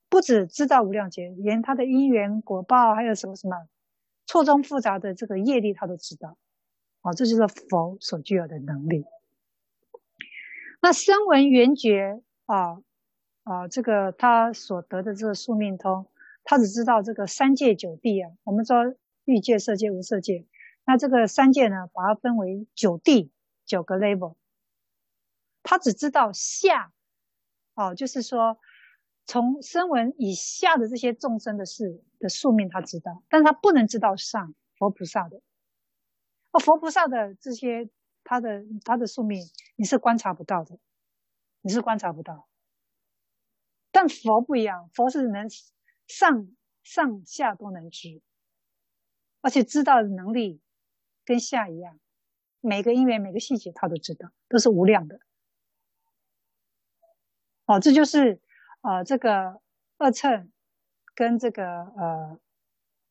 [0.08, 3.68] 不只知道无量劫，连他的因缘果报，还有什么什么
[4.26, 6.38] 错综复杂的这个业力，他都知道。
[7.04, 9.06] 哦，这就是佛所具有的能力。
[10.82, 12.82] 那声闻缘觉啊
[13.43, 16.08] 啊，这个他所得的这个宿命通，
[16.45, 18.32] 他只知道这个三界九地啊。
[18.43, 18.95] 我们说
[19.26, 20.45] 欲界、色界、无色界，
[20.86, 23.32] 那这个三界呢，把它分为九地，
[23.66, 24.36] 九个 level。
[25.62, 26.93] 他只知道下，
[27.75, 28.59] 哦，就是说
[29.25, 35.42] 从声闻以下的这些众生的事的宿命，他知道，但他不能知道上佛菩萨的。
[36.54, 37.89] 哦，佛菩萨的这些，
[38.24, 39.42] 他的他的宿命，
[39.75, 40.78] 你是观察不到的，
[41.62, 42.47] 你是观察不到。
[43.92, 45.47] 但佛不一样，佛是能
[46.05, 46.47] 上
[46.84, 48.21] 上下都能知，
[49.42, 50.62] 而且知道的能力
[51.25, 52.00] 跟下一样，
[52.62, 55.20] 每个因缘、每个细节他都知道，都是无量的。
[57.66, 58.39] 哦，这就是
[58.82, 59.59] 呃这个
[59.97, 60.51] 二乘
[61.16, 62.39] 跟这个呃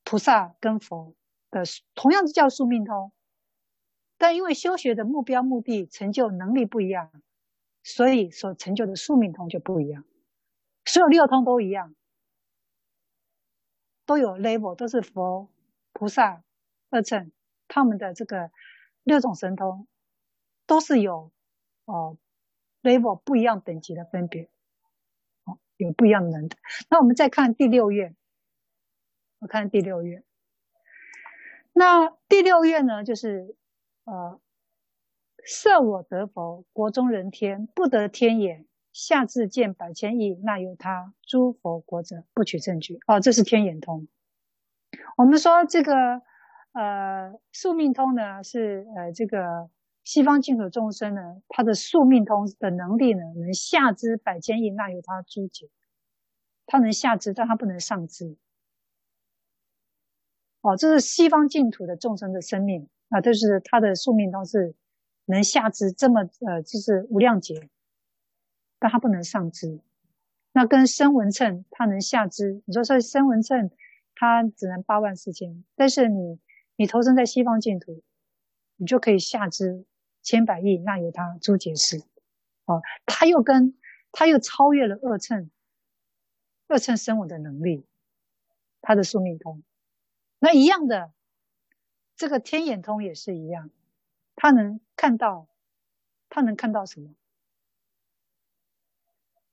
[0.04, 1.16] 菩萨跟佛
[1.50, 1.64] 的
[1.96, 3.12] 同样是叫宿命通。
[4.22, 7.10] 但因为修学的目标、目的、成就能力不一样，
[7.82, 10.04] 所以所成就的宿命通就不一样。
[10.84, 11.92] 所有六通都一样，
[14.06, 15.50] 都有 level，都是佛、
[15.92, 16.44] 菩萨、
[16.90, 17.32] 二乘
[17.66, 18.52] 他们的这个
[19.02, 19.88] 六种神通，
[20.68, 21.32] 都是有
[21.86, 22.16] 哦
[22.80, 24.48] level 不一样等级的分别，
[25.46, 26.50] 哦，有不一样的能力。
[26.88, 28.14] 那我们再看第六页，
[29.40, 30.22] 我看第六页。
[31.72, 33.56] 那第六页呢，就是。
[34.04, 34.40] 呃，
[35.44, 42.98] 设我得佛，国中人天不得天眼，下至见百千亿那由他诸佛国者不取证据。
[43.06, 44.08] 哦，这是天眼通。
[45.16, 46.22] 我们说这个
[46.72, 49.70] 呃宿命通呢，是呃这个
[50.04, 55.70] 西方净土众生呢，他的宿命通的能力呢，能下知百千亿那由他诸劫，
[56.66, 58.36] 他能下知，但他不能上知。
[60.62, 64.74] 哦，这是西方净土的众生的生命啊，这是他的宿命通是
[65.26, 67.68] 能下知这么呃，就是无量劫，
[68.78, 69.80] 但他不能上知。
[70.52, 73.70] 那跟声闻乘他能下知，你说说声闻乘
[74.14, 76.38] 他只能八万四千，但是你
[76.76, 78.02] 你投生在西方净土，
[78.76, 79.84] 你就可以下知
[80.22, 82.02] 千百亿那由他诸劫事。
[82.66, 83.74] 哦，他又跟
[84.12, 85.50] 他又超越了二乘，
[86.68, 87.84] 二乘生我的能力，
[88.80, 89.64] 他的宿命通。
[90.44, 91.12] 那一样的，
[92.16, 93.70] 这个天眼通也是一样，
[94.34, 95.46] 他能看到，
[96.28, 97.14] 他能看到什么？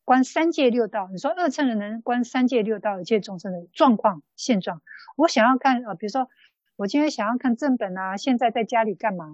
[0.04, 1.08] 观三界六道。
[1.12, 4.82] 你说二乘人能观三界六道一切众生的状况现状？
[5.16, 6.28] 我想要看啊，比如说
[6.76, 9.28] 我今天想要看正本啊，现在在家里干嘛？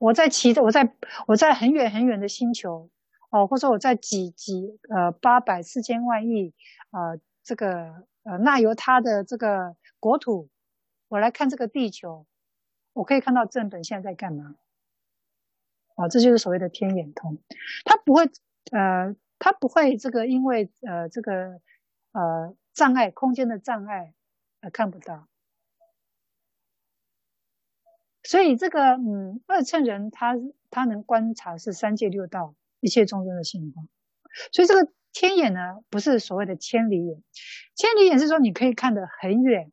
[0.00, 0.94] 我在骑着，我在
[1.26, 2.88] 我在很远很远的星球
[3.28, 6.54] 哦，或者我在几几呃八百四千万亿
[6.92, 9.74] 呃这个呃那由他的这个。
[9.98, 10.50] 国土，
[11.08, 12.26] 我来看这个地球，
[12.92, 14.54] 我可以看到正本现在在干嘛？
[15.96, 17.38] 啊，这就是所谓的天眼通，
[17.84, 18.30] 他不会，
[18.70, 21.60] 呃，他不会这个因为呃这个
[22.12, 24.12] 呃障碍空间的障碍
[24.60, 25.26] 而看不到，
[28.22, 30.36] 所以这个嗯二乘人他
[30.70, 33.88] 他能观察是三界六道一切众生的性况，
[34.52, 37.22] 所以这个天眼呢不是所谓的千里眼，
[37.74, 39.72] 千里眼是说你可以看得很远。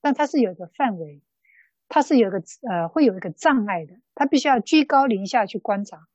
[0.00, 1.22] 但它是有一个范围，
[1.88, 6.06] 它是有一个呃，会有一个障碍的，它必须要居高临下去观察。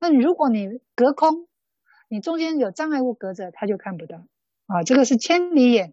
[0.00, 1.46] 那你如果你隔空，
[2.08, 4.26] 你中间有障碍物隔着，它就看不到
[4.64, 4.82] 啊。
[4.82, 5.92] 这个是千里眼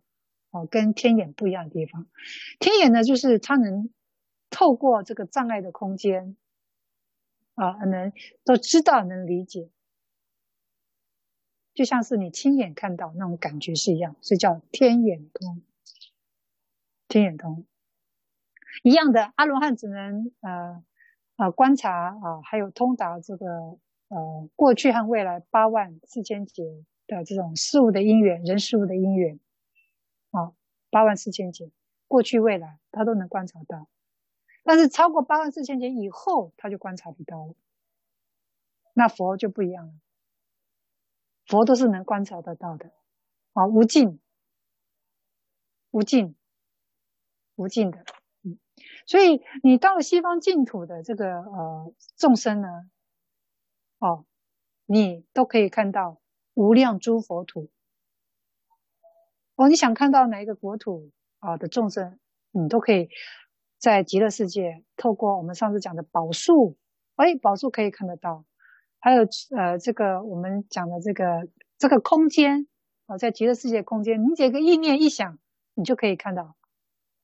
[0.51, 2.07] 啊，跟天眼不一样的地方。
[2.59, 3.89] 天眼呢，就是它能
[4.49, 6.37] 透过这个障碍的空间
[7.55, 8.13] 啊，能
[8.45, 9.69] 都知道，能理解，
[11.77, 15.61] 就像是你亲眼看到那种感觉是一样，所以叫天眼通。
[17.07, 17.67] 天眼通
[18.81, 20.83] 一样的，阿罗汉只能呃
[21.35, 23.77] 呃观察啊、还有通达这个
[24.07, 26.63] 呃过去和未来八万四千劫
[27.05, 29.39] 的这种事物的因缘，人事物的因缘
[30.31, 30.53] 啊，
[30.89, 31.69] 八万四千劫
[32.07, 33.87] 过去未来他都能观察到，
[34.63, 37.53] 但是超过八万四千劫以后他就观察不到了。
[38.95, 39.93] 那佛就不一样了，
[41.47, 42.91] 佛都是能观察得到的。
[43.53, 44.19] 啊，无尽，
[45.89, 46.35] 无尽。
[47.59, 48.05] 无尽的，
[48.43, 48.59] 嗯，
[49.07, 52.67] 所以你到了西方净土的这个呃众生呢，
[53.97, 54.27] 哦，
[54.85, 56.21] 你都可以看到
[56.53, 57.71] 无量诸佛土。
[59.55, 61.09] 哦，你想看到哪一个国土
[61.39, 62.19] 啊的众生，
[62.51, 63.09] 你都可以
[63.79, 66.77] 在极乐世界透过我们上次讲的宝树，
[67.15, 68.45] 哎，宝树可以看得到，
[69.07, 69.21] 还有
[69.55, 71.47] 呃这个我们讲的这个
[71.77, 72.67] 这个空间
[73.05, 75.39] 啊，在极乐世界空间，你这个意念一想，
[75.75, 76.57] 你就可以看到。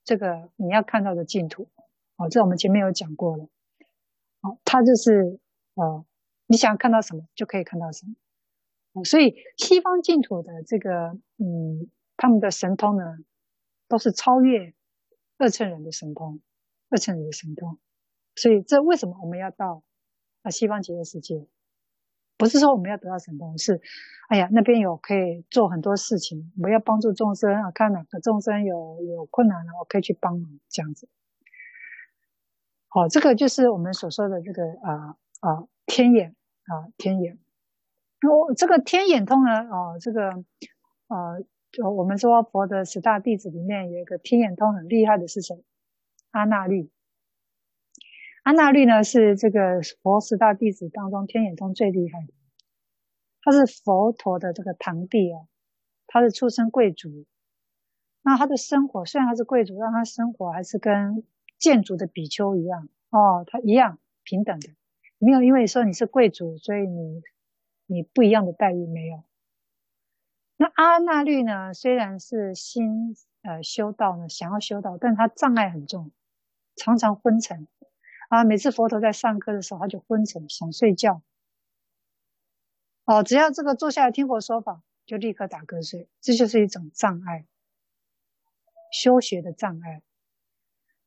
[0.05, 1.69] 这个你要看到的净土，
[2.15, 3.49] 哦，这我们前面有讲过了，
[4.39, 5.41] 哦，它就是
[5.73, 6.05] 呃，
[6.47, 8.13] 你想看到什么就可以看到什么，
[8.93, 13.03] 哦，所以西方净土的这个嗯，他们的神通呢，
[13.89, 14.73] 都是超越
[15.37, 16.39] 二乘人的神通，
[16.89, 17.77] 二乘人的神通，
[18.35, 19.83] 所以这为什么我们要到
[20.43, 21.45] 啊西方极乐世界？
[22.43, 23.79] 不是说我们要得到神通，是，
[24.27, 31.07] 哎呀，那边有可以做很多事情，我要帮助众生啊，看哪个众生有有困难了，我可以去帮忙这样子。
[32.89, 37.39] 好，这个就是我们所说的这个啊啊天眼啊天眼。
[38.27, 40.43] 哦，这个天眼通呢，哦，这个
[41.07, 41.41] 呃，
[41.71, 45.63] 就我们说佛的十大弟子里面有一个天眼通很厉害的是谁？
[46.31, 46.89] 阿那律。
[48.43, 52.33] 阿那律呢，是这个佛十大弟子当中天眼通最厉害的，
[53.41, 55.47] 他是佛陀的这个堂弟哦，
[56.07, 57.25] 他是出身贵族，
[58.21, 61.23] 那他的生活虽然他是贵族，但他生活还是跟
[61.57, 64.69] 贱族的比丘一样哦，他一样平等的，
[65.19, 67.21] 没有因为说你是贵族，所以你
[67.85, 69.23] 你不一样的待遇没有。
[70.57, 76.11] 那阿那律呢，虽然是心呃修道呢，想要修道，但他障碍很重，
[76.75, 77.67] 常常昏沉。
[78.33, 81.21] 啊，每次佛陀在上课的时候，他就昏沉，想睡觉。
[83.05, 87.45] 哦，只要这个坐下来听佛说法，就立刻打瞌睡，这就是一种障碍，
[88.91, 90.01] 修学的障碍。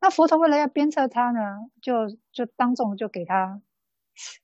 [0.01, 3.61] 那佛陀为了要鞭策他呢，就就当众就给他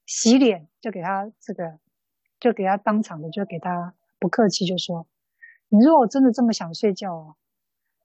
[0.04, 1.78] 洗脸，就给他这个
[2.40, 5.06] 就给他当场的，就给他不客气，就说
[5.70, 7.36] ：“你如果真的这么想睡觉哦，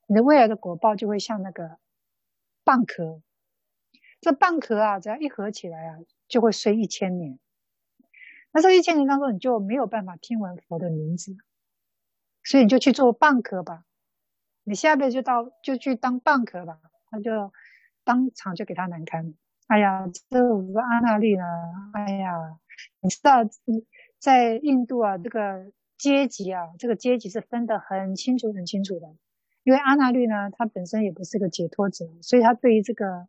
[0.06, 1.80] 你的未来的果报就会像那个
[2.64, 3.24] 蚌壳。
[4.22, 7.40] 这蚌壳啊，只要一合起来啊，就会睡一千年。
[8.52, 11.36] 那这一千年当中，你就没有办法听闻佛的名字，
[12.44, 13.84] 所以你就去做蚌壳吧。
[14.64, 16.80] 你下辈子就到就去当蚌壳吧。”
[17.10, 17.54] 他就
[18.04, 19.34] 当场就给他难堪。
[19.68, 21.44] 哎呀，这五个阿那律呢？
[21.94, 22.34] 哎呀，
[23.00, 23.46] 你知道，
[24.20, 29.16] 在印度啊，这个阶级啊，这个阶级是分得很清楚、很清楚的。
[29.64, 33.28] 因为阿那律呢，他本身也不是个解脱者，所以他对于这个、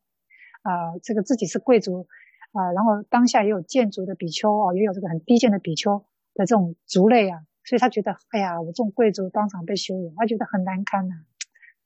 [0.69, 2.07] 呃，这个自己是贵族
[2.53, 6.05] 啊、然后当下也有贱族的比丘啊，也有这个很低贱的比丘
[6.35, 11.25] 的这种族类啊，所以他觉得，哎呀，我这种贵族当场被羞辱，他觉得很难堪呐、啊，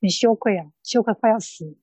[0.01, 1.77] 很羞愧啊，羞愧快要死。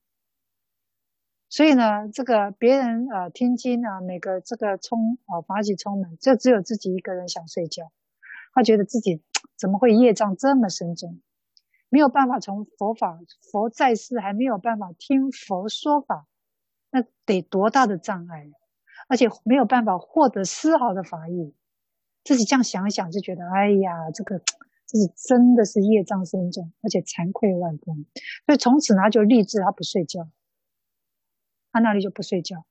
[1.49, 7.91] 所以呢，这个别人、呃、听经啊，每个这个充啊法喜充满，就只有自己一个人想睡觉。
[8.53, 9.21] 他觉得自己
[9.57, 11.19] 怎么会业障这么深重，
[11.89, 13.19] 没有办法从佛法，
[13.51, 16.27] 佛在世还没有办法听佛说法，
[16.91, 18.49] 那得多大的障碍，
[19.07, 21.53] 而且没有办法获得丝毫的法益。
[22.23, 24.39] 自己这样想想，就觉得哎呀，这个
[24.85, 28.05] 自己真的是业障深重，而且惭愧万分。
[28.45, 30.29] 所以从此，他就立志他不睡觉。
[31.71, 32.65] 他那里就不睡觉，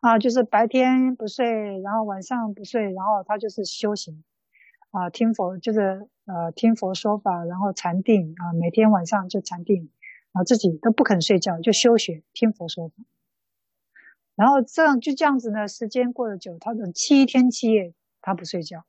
[0.00, 4.22] 啊，就是白天不睡，然后晚上不睡，然后他就是修行，
[4.92, 9.90] 啊，听佛就是呃听佛说法，然后禅定啊，每天晚上就禅定，
[10.30, 12.94] 啊，自己都不肯睡觉，就修学听佛说法，
[14.42, 18.84] 然后这样就这样子呢，时间过了久，他等七天七夜他不睡觉，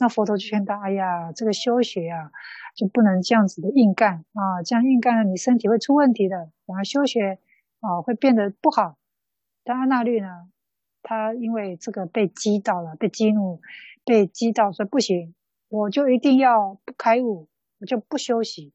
[0.00, 2.32] 那佛陀就劝他，哎呀，这个修学啊，
[2.74, 7.38] 就不能这样子的硬干啊，这样硬干你身体会出问题的，然后修学。
[7.84, 8.96] 啊，会变得不好。
[9.64, 10.28] 但阿那律呢，
[11.02, 13.60] 他因为这个被激到了，被激怒，
[14.04, 15.34] 被激到说不行，
[15.68, 17.48] 我就一定要不开悟，
[17.80, 18.72] 我就不休息，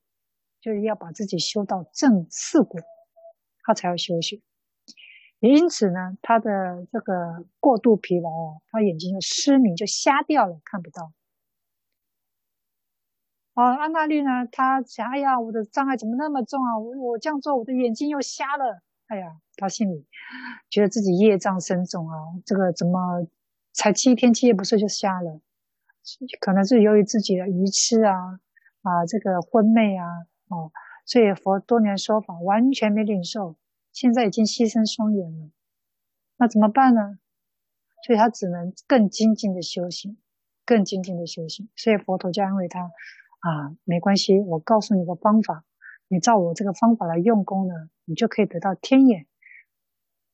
[0.59, 2.81] 就是要把自己修到正四果，
[3.63, 4.43] 他才要休息。
[5.39, 8.29] 因此呢，他的这个过度疲劳，
[8.71, 11.11] 他眼睛就失明，就瞎掉了，看不到。
[13.53, 16.77] 啊，阿那律呢，他想，哎呀，我的障碍怎么那么重啊？
[16.77, 18.81] 我我这样做，我的眼睛又瞎了。
[19.07, 20.05] 哎呀，他心里
[20.69, 22.15] 觉得自己业障深重啊，
[22.45, 23.27] 这个怎么
[23.73, 25.39] 才七天七夜不睡就瞎了？
[26.39, 28.39] 可能是由于自己的愚痴啊
[28.81, 30.05] 啊，这个昏昧啊
[30.49, 30.71] 哦，
[31.05, 33.55] 所以佛多年说法完全没领受，
[33.99, 35.49] 现在已经牺牲双眼了，
[36.37, 37.17] 那怎么办呢？
[38.05, 40.19] 所以他只能更精进的修行，
[40.65, 41.67] 更精进的修行。
[41.75, 42.91] 所以佛陀就安慰他
[43.39, 45.65] 啊，没关系，我告诉你个方法。
[46.09, 47.73] 你照我这个方法来用功呢，
[48.05, 49.25] 你就可以得到天眼。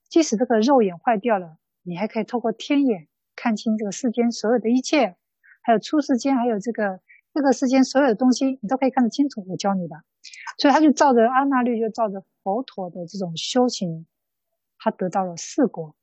[0.10, 5.16] 即使这个肉眼坏掉了，你还可以透过天眼看清这个世间所有的一切，
[5.62, 7.00] 还有出世间，还有这个
[7.34, 9.44] 这个世间所有的东西，你都可以看得清楚。
[9.48, 10.04] 我教你的。
[10.58, 14.06] 所以他就照着阿那律，就照着佛陀的这种修行，
[14.78, 15.96] 他得到了四果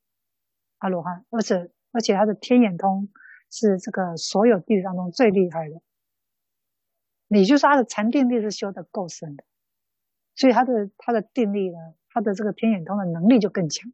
[0.78, 3.08] 阿罗汉，而且而且他的天眼通
[3.50, 5.80] 是这个所有弟子当中最厉害的，
[7.28, 9.44] 也就是他的禅定力是修得够深的。
[10.34, 11.78] 所以他的他的定力呢，
[12.08, 13.92] 他的这个天眼通的能力就更强，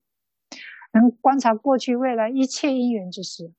[0.92, 3.52] 能观察过去未来一切因缘之事。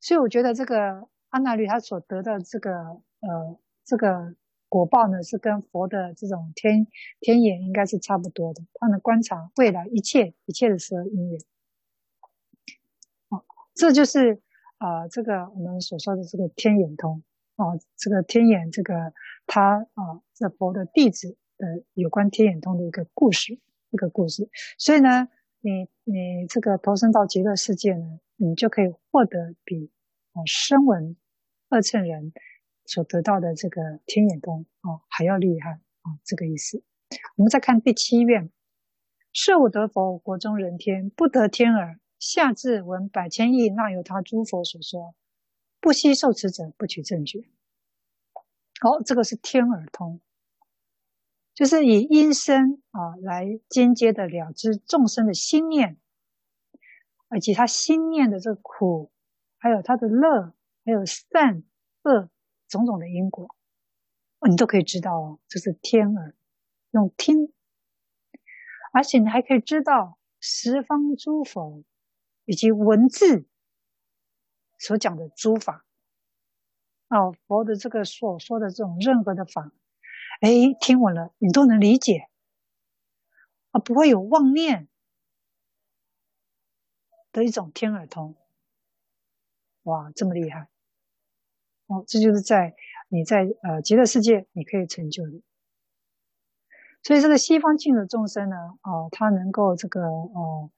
[0.00, 2.72] 所以我觉得这个阿那律他所得的这个
[3.20, 4.34] 呃这个
[4.68, 6.86] 果报呢，是跟佛的这种天
[7.20, 8.62] 天眼应该是差不多的。
[8.74, 11.40] 他能观察未来一切一切的十二因缘。
[13.30, 13.42] 哦，
[13.74, 14.40] 这就是
[14.78, 17.22] 啊、这个我们所说的这个天眼通
[17.56, 19.12] 哦，这个天眼这个
[19.46, 21.36] 他啊这佛的弟子。
[21.60, 23.58] 的，有关天眼通的一个故事，
[23.90, 24.48] 一个故事。
[24.78, 25.28] 所以呢，
[25.60, 29.90] 你你这个投身到极乐世界呢，你就可以获得比
[30.32, 31.16] 哦声闻
[31.68, 32.32] 二乘人
[32.84, 36.82] 所得到的这个天眼通哦还要厉害啊，这个意思。
[37.36, 38.50] 我们再看第七愿：
[39.32, 45.14] 设我得佛，国中人天不得天耳，下至闻百千亿那由他诸佛所说，
[45.80, 47.44] 不惜受持者不取正觉。
[48.80, 50.20] 好，这个是天耳通。
[51.52, 55.98] 就是以音声啊来间接的了知众生的心念，
[57.36, 59.10] 以及他心念的这苦，
[59.60, 60.54] 还有他的乐，
[60.84, 61.62] 还有善
[62.02, 62.30] 恶
[62.66, 63.54] 种种的因果，
[64.48, 65.38] 你都可以知道哦。
[65.48, 66.34] 这是天耳
[66.92, 67.52] 用听，
[68.92, 71.84] 而且你还可以知道十方诸佛
[72.46, 73.46] 以及文字
[74.78, 75.84] 所讲的诸法
[77.08, 79.70] 哦，佛的这个所说的这种任何的法。
[80.40, 80.48] 哎，
[80.80, 82.30] 听闻了，你都能理解，
[83.72, 84.88] 啊，不会有妄念
[87.30, 88.36] 的一种天耳通。
[89.84, 90.68] 哇，这么厉害！
[91.86, 92.74] 哦，这就是在
[93.08, 95.40] 你在呃极乐世界你可以成就的。
[97.02, 100.70] 所以这个西方净土众生呢，哦，他能够这个哦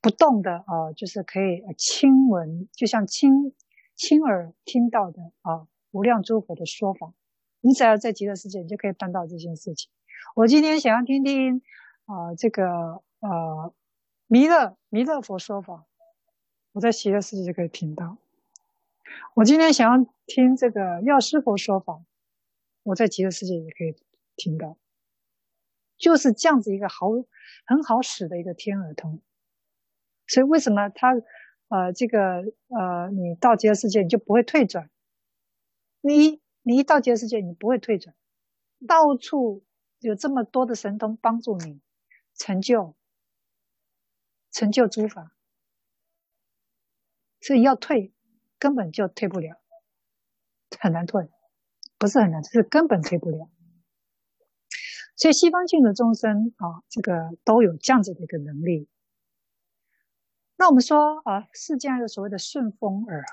[0.00, 3.52] 不动的哦，就是可以亲闻，就像亲
[3.96, 7.12] 亲耳听到的啊，无量诸佛的说法。
[7.60, 9.90] 你只要在极乐世界，你就可以办到这件事情。
[10.36, 11.60] 我今天想要听听
[12.04, 13.74] 啊，这个呃
[14.28, 15.84] 弥勒弥勒佛说法，
[16.72, 18.18] 我在极乐世界就可以听到。
[19.34, 22.04] 我今天想要听这个药师佛说法，
[22.82, 23.94] 我在极乐世界也可以
[24.34, 24.78] 听到，
[25.98, 27.08] 就是这样子一个好
[27.66, 29.20] 很好使的一个天耳通。
[30.26, 31.14] 所以为什么他
[31.68, 34.90] 呃这个呃你到极乐世界你就不会退转？
[36.00, 38.14] 你你一到极乐世界你不会退转，
[38.88, 39.64] 到处
[40.00, 41.80] 有这么多的神通帮助你
[42.34, 42.96] 成就
[44.50, 45.32] 成就诸法，
[47.40, 48.12] 所以要退。
[48.58, 49.60] 根本就退不了，
[50.80, 51.28] 很难退，
[51.98, 53.50] 不是很难，是根本退不了。
[55.16, 58.88] 所以西方净土众生啊，这个都有这样子的一个能力。
[60.58, 63.24] 那我们说啊，世间有所谓的顺风耳，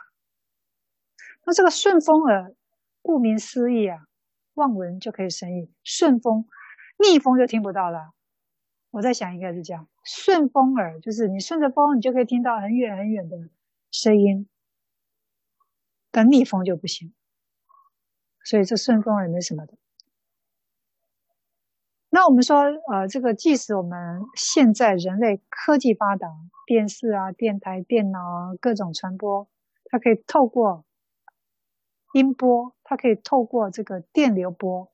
[1.45, 2.54] 那这个顺风耳，
[3.02, 4.08] 顾名思义啊，
[4.54, 6.45] 望闻就可以生意，顺风，
[6.98, 8.14] 逆风就听不到了。
[8.91, 13.38] 我在想，应该是这样，顺风耳就是你顺着风，你就可以听到很远很远的
[13.91, 14.48] 声音。
[16.15, 17.11] 但逆风就不行，
[18.44, 19.73] 所以这顺风也没什么的。
[22.11, 22.60] 那我们说，
[22.91, 26.27] 呃，这个即使我们现在人类科技发达，
[26.68, 29.49] 电视啊、电台、电脑啊，各种传播，
[29.85, 30.85] 它可以透过
[32.14, 34.91] 音波，它可以透过这个电流波，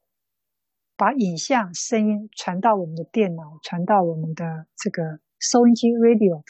[0.96, 6.44] 把影像、声音传到我们的电脑，传到我们的这个收音机 （radio），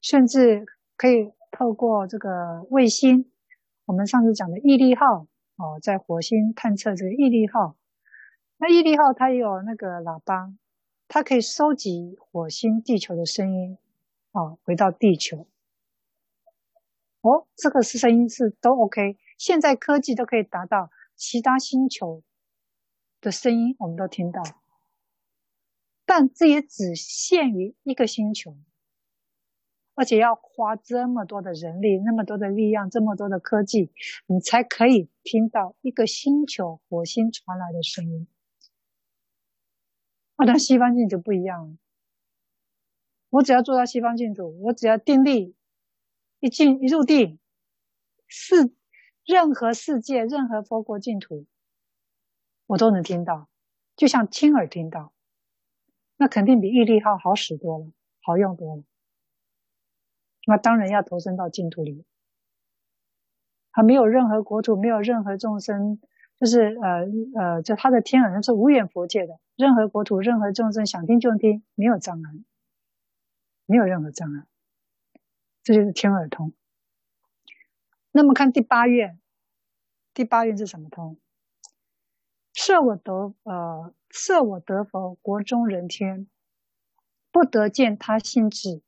[0.00, 0.66] 甚至
[0.96, 1.32] 可以。
[1.52, 3.30] 透过这个卫星，
[3.84, 7.76] 我们上次讲的毅力号哦，在火星探测这个毅力号，
[8.56, 10.52] 那毅力号它有那个喇叭，
[11.06, 13.78] 它可以收集火星、地球的声音
[14.32, 15.46] 哦，回到地球。
[17.20, 22.22] 哦，这个是声音是都 OK，现在科技都可以达到其他星球
[23.20, 24.42] 的声音，我们都听到，
[26.06, 28.56] 但这也只限于一个星球。
[29.94, 33.92] 而且要花这么多的人力、那么多的力量、这么多的科技，
[34.26, 38.26] 你才可以听到一个星球火星传来的声音。
[40.36, 41.78] 那、啊、西方净土不一样，
[43.30, 45.54] 我只要做到西方净土，我只要定力
[46.40, 47.38] 一进一入定，
[48.26, 48.72] 世
[49.24, 51.46] 任何世界、任何佛国净土，
[52.66, 53.48] 我都能听到，
[53.94, 55.12] 就像亲耳听到，
[56.16, 57.92] 那肯定比毅力号好使多了，
[58.22, 58.82] 好用多了。
[60.46, 62.04] 那当然要投身到净土里，
[63.70, 66.00] 他没有任何国土，没有任何众生，
[66.40, 67.06] 就是呃
[67.40, 72.30] 呃，就他的天耳是无远佛界的，任何国土、任何众生想听就听，没有障碍，
[73.66, 74.46] 没有任何障碍，
[75.62, 76.52] 这就是天耳通。
[78.10, 79.20] 那么看第八愿，
[80.12, 81.18] 第八愿是什么通？
[82.52, 86.28] 设我得呃，设我得佛，国中人天，
[87.30, 88.82] 不得见他心智，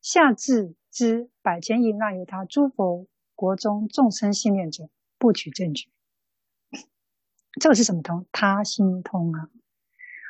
[0.00, 0.74] 下至。
[0.90, 5.90] 知百千亿那由他诸佛国中众生信念者，不取证据。
[7.60, 8.26] 这个是什么通？
[8.32, 9.50] 他心通啊！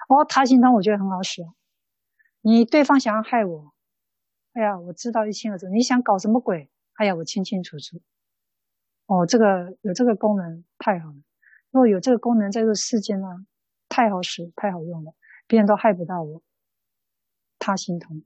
[0.08, 1.42] 哦，他心通，我觉得很好使。
[2.40, 3.74] 你对方想要害我，
[4.54, 5.68] 哎呀，我知道一清二楚。
[5.68, 6.70] 你想搞什么鬼？
[6.94, 8.00] 哎呀，我清清楚楚。
[9.06, 11.16] 哦，这个有这个功能太好了。
[11.70, 13.44] 如果有这个功能在这世间啊，
[13.88, 15.14] 太好使，太好用了，
[15.46, 16.42] 别人都害不到我。
[17.58, 18.22] 他心通。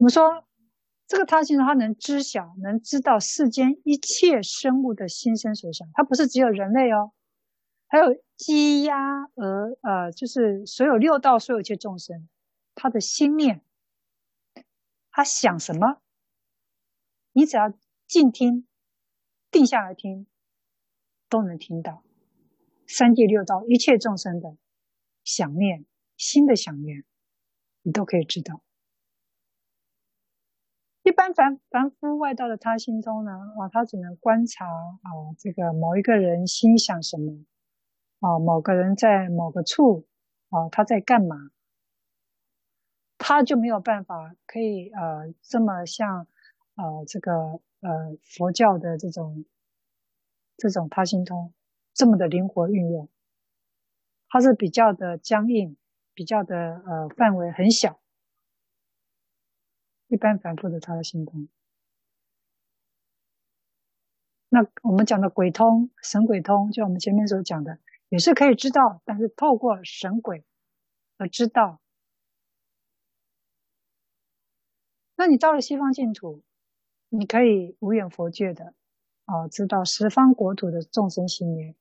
[0.00, 0.48] 我们说，
[1.06, 5.86] 这个他心，他能知晓，能知道世间一切生物的心生所想。
[5.92, 7.12] 他不是只有人类哦，
[7.86, 8.96] 还有鸡鸭
[9.34, 12.30] 鹅，呃，就是所有六道，所有一切众生，
[12.74, 13.62] 他的心念，
[15.10, 16.00] 他想什么，
[17.32, 17.74] 你只要
[18.06, 18.66] 静听，
[19.50, 20.26] 定下来听，
[21.28, 22.02] 都能听到。
[22.86, 24.56] 三界六道一切众生的
[25.24, 25.84] 想念，
[26.16, 27.04] 心的想念，
[27.82, 28.62] 你都可以知道。
[31.10, 37.44] 一般凡凡夫外道的他心通呢，啊，他只能观察啊，这个某一个人心想什么，
[38.20, 40.06] 啊，某个人在某个处，
[40.50, 41.50] 啊，他在干嘛，
[43.18, 46.28] 他就没有办法可以呃这么像
[46.76, 47.32] 呃这个
[47.80, 49.44] 呃佛教的这种
[50.56, 51.52] 这种他心通
[51.92, 53.08] 这么的灵活运用，
[54.28, 55.76] 它是比较的僵硬，
[56.14, 57.98] 比较的呃范围很小。
[60.10, 61.46] 一般反复的他的心通，
[64.48, 67.78] 那我们讲的鬼通、神鬼通，就我们前面所讲的，
[68.08, 70.44] 也是可以知道，但是透过神鬼
[71.16, 71.80] 而知道。
[75.14, 76.42] 那你到了西方净土，
[77.08, 78.74] 你可以无远佛界的
[79.26, 81.76] 啊，知道十方国土的众生心念，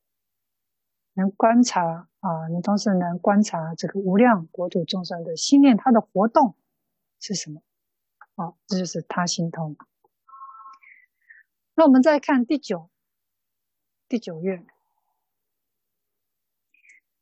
[1.13, 6.53] 能观察啊，你同时能观察这个无量国土众生的心念，它的活动
[7.19, 7.63] 是什么？
[8.39, 9.75] 啊，这就是他心通。
[11.75, 12.89] 那我们再看第九，
[14.07, 14.65] 第九愿，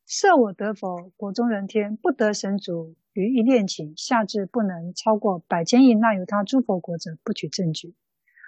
[0.06, 7.88] 设我得佛，国中人天不得神足，于一念顷，下至不能超过百千亿那由他诸佛国者，不取正觉。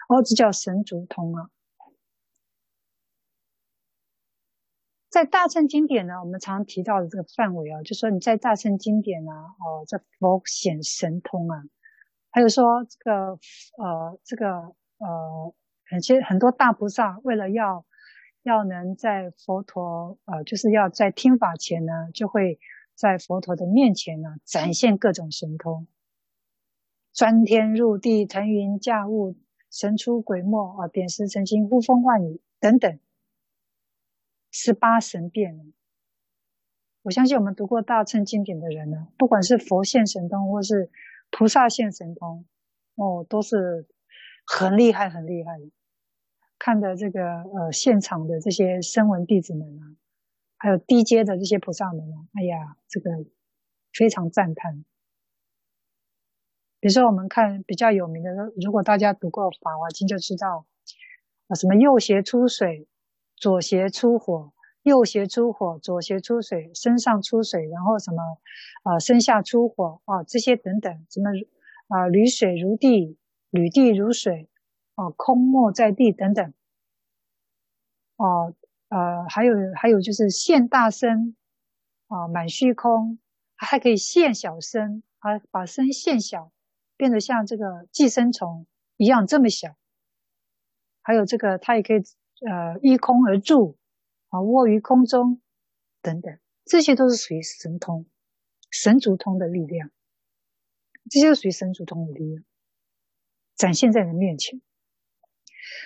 [0.09, 1.51] 哦，这叫神足通啊。
[5.09, 11.65] 在大乘经典呢，我们常提到的这个范围啊，就说你在大乘经典啊，哦，这佛显神通啊，
[12.31, 13.39] 还有说这个
[13.79, 15.55] 呃，这个呃。
[15.93, 17.85] 很些很多大菩萨为了要
[18.45, 22.61] 要能在佛陀呃，就是要在听法前呢，就会
[22.95, 25.89] 在佛陀的面前呢展现各种神通，
[27.13, 29.35] 钻天入地、腾云驾雾、
[29.69, 33.01] 神出鬼没啊、点石成金、呼风唤雨等等，
[34.53, 35.73] 十八神变。
[37.03, 40.89] 我相信我们读过大乘经典的人呢，不管是佛现神通或是
[41.31, 42.45] 菩萨现神通，
[42.97, 43.87] 哦，都是
[44.45, 45.71] 很厉害、很厉害的。
[46.59, 49.97] 看的这个呃现场的这些声闻弟子们啊，
[50.59, 53.11] 还有低阶的这些菩萨们啊，哎呀，这个
[53.93, 54.85] 非常赞叹。
[56.81, 58.31] 比如说我们看比较有名的，
[58.63, 60.67] 如果大家读过《法华经》就知道
[61.49, 62.89] 啊，什么右胁出水，
[63.37, 64.53] 左胁出火，
[64.83, 68.23] 右胁出火，左胁出水，身上出水，然后什么
[68.83, 71.31] 啊，身下出火啊，这些等等，什么
[71.89, 73.17] 啊，履水如地，
[73.51, 74.49] 履地如水。
[74.97, 76.53] 哦，空没在地等等，
[78.17, 78.55] 哦，
[78.91, 81.35] 呃，还有还有就是现大身，
[82.09, 83.19] 啊，满虚空，
[83.57, 86.53] 还可以现小身，啊，把身现小，
[86.99, 88.67] 变得像这个寄生虫
[88.99, 89.75] 一样这么小。
[91.01, 92.03] 还有这个，它也可以
[92.47, 93.79] 呃依空而住，
[94.31, 95.41] 啊，卧于空中
[96.03, 98.07] 等等，这些都是属于神通、
[98.71, 99.91] 神足通的力量。
[101.11, 102.45] 这些都属于神足通的力量，
[103.57, 104.61] 展现在人面前。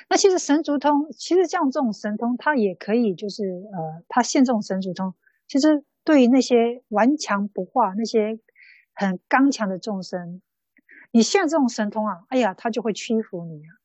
[0.08, 5.14] 那其实神足通，其实像这种神通，它也可以就是呃，它现这种神足通，
[5.46, 8.38] 其实对于那些顽强不化、那些
[8.92, 10.42] 很刚强的众生，
[11.10, 13.83] 你现这种神通啊，哎呀，他就会屈服你啊。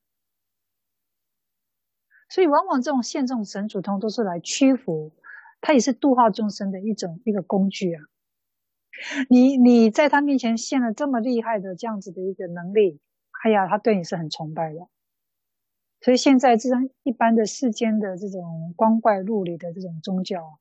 [2.30, 5.12] 所以往往这种现这种神主通都是来屈服，
[5.62, 8.04] 它也是度化众生的一种一个工具啊。
[9.30, 13.00] 你你在他面前现了这么厉害的这样子的一个能力，
[13.44, 14.80] 哎呀，他对你是很崇拜的。
[16.02, 20.60] 所以现在这种一般的世间的这种光怪陆离的这种宗教，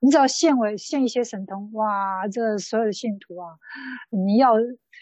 [0.00, 3.58] 你只要献为献一些神通，哇，这所有的信徒啊，
[4.10, 4.54] 你要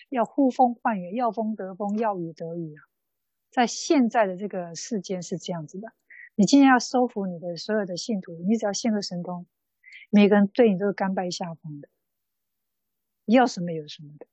[0.09, 2.81] 要呼风唤雨，要风得风，要雨得雨啊。
[3.57, 5.89] 在现在的这个世间是这样子的，
[6.35, 9.47] 你今天要收服你的所有的信徒，你只要现个神通，
[10.11, 11.89] 每个人对你都是甘拜下风的，
[13.25, 14.27] 要什么有什么的。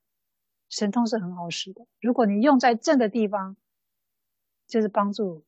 [0.68, 3.56] 神通是很好使的，如果你用在正的地方。
[4.66, 5.44] 就是帮助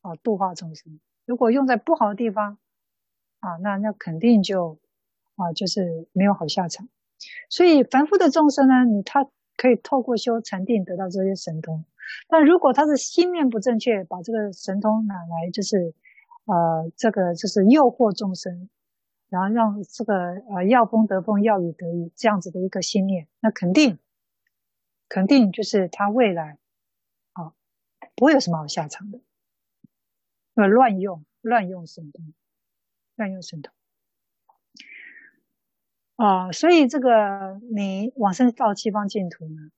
[0.00, 0.98] 啊度化众生。
[1.24, 2.58] 如果用在不好的地方
[3.38, 4.80] 啊，那那肯定就
[5.36, 6.88] 啊就是没有好下场。
[7.48, 11.84] 所以凡夫的众生呢，你他可以透过修禅定得到这些神通。
[12.28, 15.94] 但如果他是心念不正确，把这个神通拿来就是
[16.44, 18.68] 呃这个就是诱惑众生，
[19.28, 20.14] 然后让这个
[20.54, 23.98] 呃要风得风，要雨得雨这样子的一个心念，那肯定
[25.08, 26.58] 肯定就是他未来。
[27.32, 27.52] 啊
[28.14, 29.20] 不会有什么好下场的，
[30.54, 32.32] 呃，乱用乱用神通，
[33.14, 33.74] 乱用神通
[36.16, 39.70] 啊，所以这个你往生到西方净土呢，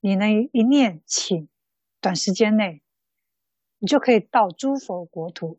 [0.00, 1.48] 你呢一念顷，
[2.00, 2.82] 短时间内，
[3.78, 5.58] 你就可以到诸佛国土，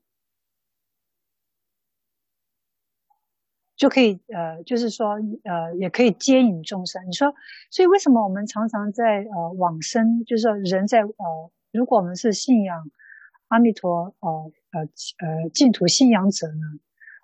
[3.76, 7.08] 就可以呃，就是说呃，也可以接引众生。
[7.08, 7.34] 你说，
[7.72, 11.52] 所以为什么我们常常在呃往生，就是说人在呃。
[11.72, 12.90] 如果我们是信仰
[13.50, 16.80] 阿弥陀，呃呃呃净土信仰者呢，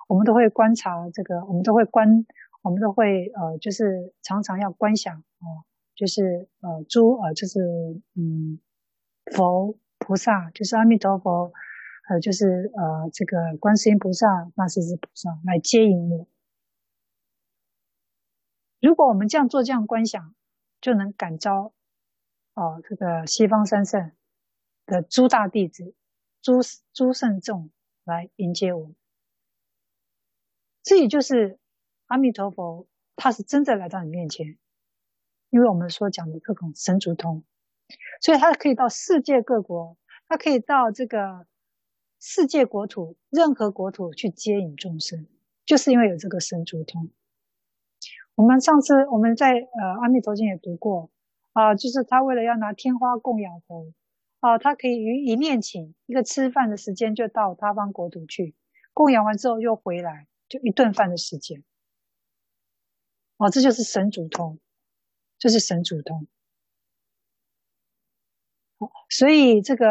[0.08, 2.28] 我们都会观察这个，我们都会观，
[2.62, 5.66] 我们都会呃，就是常常要观想哦、
[5.96, 7.60] 就是呃诸呃就是
[8.14, 8.60] 嗯
[9.34, 11.52] 佛菩萨，就是阿弥陀佛，
[12.10, 16.28] 呃就是呃这个观世音菩萨、那斯之菩萨来接引我。
[18.80, 20.36] 如果我们这样做，这样观想，
[20.82, 21.74] 就能感召
[22.54, 24.12] 哦、这个西方三圣。
[24.88, 25.96] 的诸大弟子
[26.44, 26.60] 诸
[26.94, 27.72] 诸圣众
[28.04, 28.92] 来迎接我。
[30.84, 31.58] 这也就是
[32.06, 34.60] 阿弥陀佛，他是真的来到你面前，
[35.56, 37.42] 因为我们所讲的各种神足通，
[38.20, 39.96] 所以他可以到世界各国，
[40.28, 41.48] 他可以到这个
[42.20, 45.26] 世界国土，任何国土去接引众生，
[45.66, 47.10] 就是因为有这个神足通。
[48.36, 51.10] 我们上次我们在呃阿弥陀经也读过
[51.54, 53.94] 啊、就是他为了要拿天花供养佛
[54.42, 58.54] 啊、他可以于一念顷一个吃饭的时间就到他方国土去
[58.92, 61.64] 供养完之后又回来，就一顿饭的时间。
[63.38, 64.60] 哦，这就是神足通，
[65.38, 66.28] 就是神主通。
[68.78, 69.88] 好，所以这个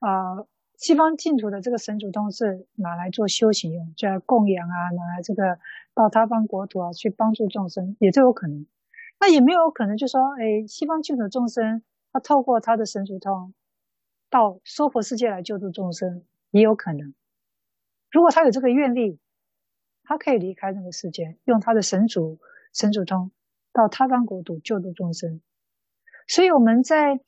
[0.00, 0.46] 呃。
[0.80, 5.58] 西方净土的这个神主通是拿来做修行用，就要供养啊，拿来这个
[5.92, 8.64] 到他方国土啊去帮助众生，也都有可能。
[9.18, 11.82] 那也没有可能，就说，哎，西方净土的众生，
[12.12, 13.52] 他透过他的神主通
[14.30, 17.12] 到娑婆世界来救助众生，也有可能。
[18.12, 19.18] 如果他有这个愿力，
[20.04, 22.38] 他可以离开那个世界，用他的神主
[22.72, 23.32] 神主通
[23.72, 25.40] 到他方国土救度众生。
[26.26, 27.20] 所以我们在。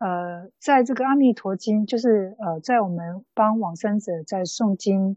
[0.00, 5.16] 呃，在这个《阿弥陀经》，就是呃，在我们帮往生者在诵经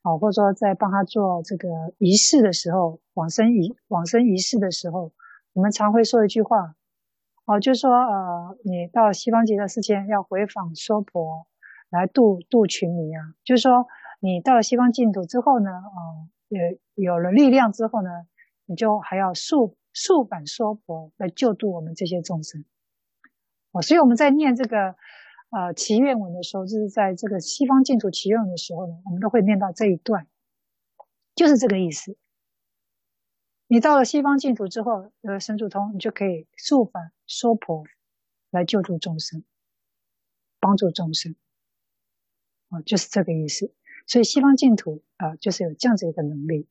[0.00, 1.68] 啊、或者说在帮他做这个
[1.98, 5.12] 仪式的时候，往生仪往生仪式的时候，
[5.52, 6.74] 我们常会说一句话，
[7.44, 11.46] 哦、就说呃，你到西方极乐世界要回访娑婆，
[11.90, 13.86] 来度度群迷啊，就是说
[14.18, 18.08] 你到了西方净土之后呢，呃，有有了力量之后呢，
[18.64, 22.64] 你就还要速速返娑婆来救度我们这些众生。
[23.72, 24.96] 哦，所以我们在念这个
[25.50, 30.26] 呃祈愿文的时候，就是在这个西方净土祈愿文的时候呢，我们都会念到这一段，
[31.34, 32.16] 就是这个意思。
[33.66, 37.84] 你到了西方净土之后，有了神足通，你就可以速返娑婆
[38.50, 39.42] 来救助众生，
[40.60, 41.34] 帮助众生。
[42.68, 43.72] 啊，就是这个意思。
[44.06, 46.68] 所以西方净土啊、就是有这样子一个能力。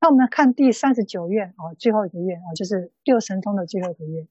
[0.00, 4.28] 那我们看第三十九愿啊，最后一个愿啊，就是六神通的最后一个愿。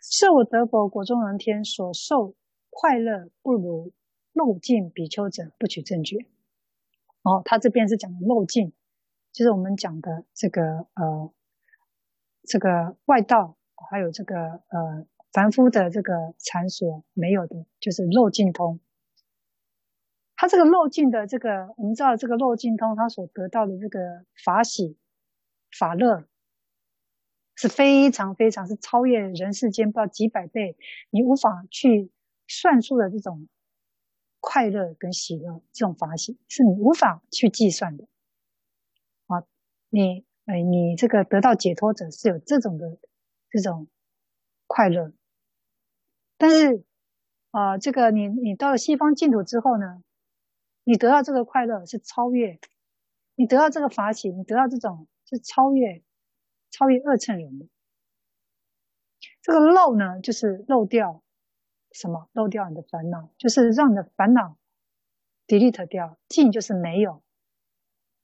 [0.00, 2.34] 设我得佛国中人天所受
[2.70, 3.92] 快乐不如
[4.32, 6.26] 漏尽比丘者，不取正觉。
[7.22, 8.72] 哦，他这边是讲的漏尽，
[9.32, 11.30] 就是我们讲的这个呃，
[12.44, 13.58] 这个外道
[13.90, 18.80] 还有这个呃凡夫的这个禅所没有的，就是漏尽通。
[20.38, 24.96] 他这个漏尽的这个，我们知道这个漏尽通，他所得到的这个法喜、
[25.76, 26.24] 法乐。
[27.60, 30.76] 是非常非常是超越人世间不知道几百倍，
[31.10, 32.12] 你无法去
[32.46, 33.48] 算出的这种
[34.38, 38.06] 快乐跟喜乐，这种法喜是你无法去计算的。
[39.26, 39.42] 啊，
[39.88, 42.96] 你哎，你这个得到解脱者是有这种的
[43.50, 43.88] 这种
[44.68, 45.12] 快乐，
[46.36, 46.84] 但是
[47.50, 50.00] 啊，这个你你到了西方净土之后呢，
[50.88, 52.58] 你得到这个快乐是超越，
[53.34, 56.02] 你得到这个法喜，你得到这种是超越。
[56.70, 57.66] 超越二乘人的
[59.42, 61.22] 这个漏呢，就是漏掉
[61.92, 62.30] 什么？
[62.32, 64.56] 漏掉你的烦恼，就是让你的烦恼
[65.46, 66.18] delete 掉。
[66.26, 67.22] 尽就是没有，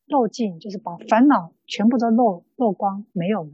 [0.07, 3.53] 漏尽就是把烦恼全部都漏漏光，没有了。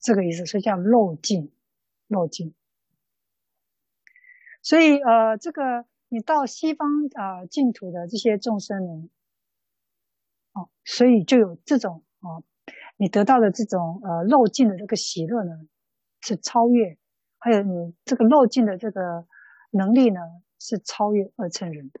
[0.00, 1.52] 这个意思，所以叫漏尽，
[2.08, 2.52] 漏尽。
[4.62, 9.08] 所以呃，这个你到西方啊净、土的这些众生呢。
[10.84, 12.42] 所以就有这种啊，
[12.96, 15.52] 你得到的这种呃漏尽的这个喜乐呢，
[16.20, 16.96] 是超越；
[17.38, 19.26] 还有你这个漏尽的这个
[19.70, 20.20] 能力呢，
[20.58, 22.00] 是超越二乘人的，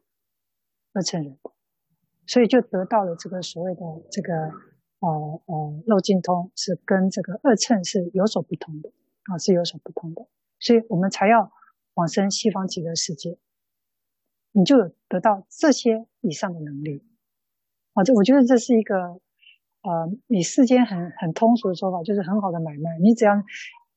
[0.94, 1.38] 二乘人。
[2.26, 3.80] 所以就得到了这个所谓的
[4.10, 4.34] 这个
[4.98, 8.90] 呃呃漏尽通，是跟这个二乘是有所不同的
[9.30, 10.26] 啊，是有所不同的。
[10.58, 11.52] 所以我们才要
[11.98, 13.38] 往生西方极乐世界，
[14.52, 17.02] 你就有得到这些以上的能力。
[17.94, 19.20] 啊，这我觉得这是一个，
[19.82, 22.96] 呃，你世间很很通俗的说法，就是很好的买卖。
[23.00, 23.42] 你只要，嗯、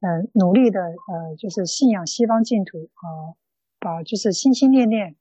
[0.02, 3.36] 呃，努力的，呃，就是信仰西方净土，啊、呃，
[3.80, 5.16] 把就是心心念念，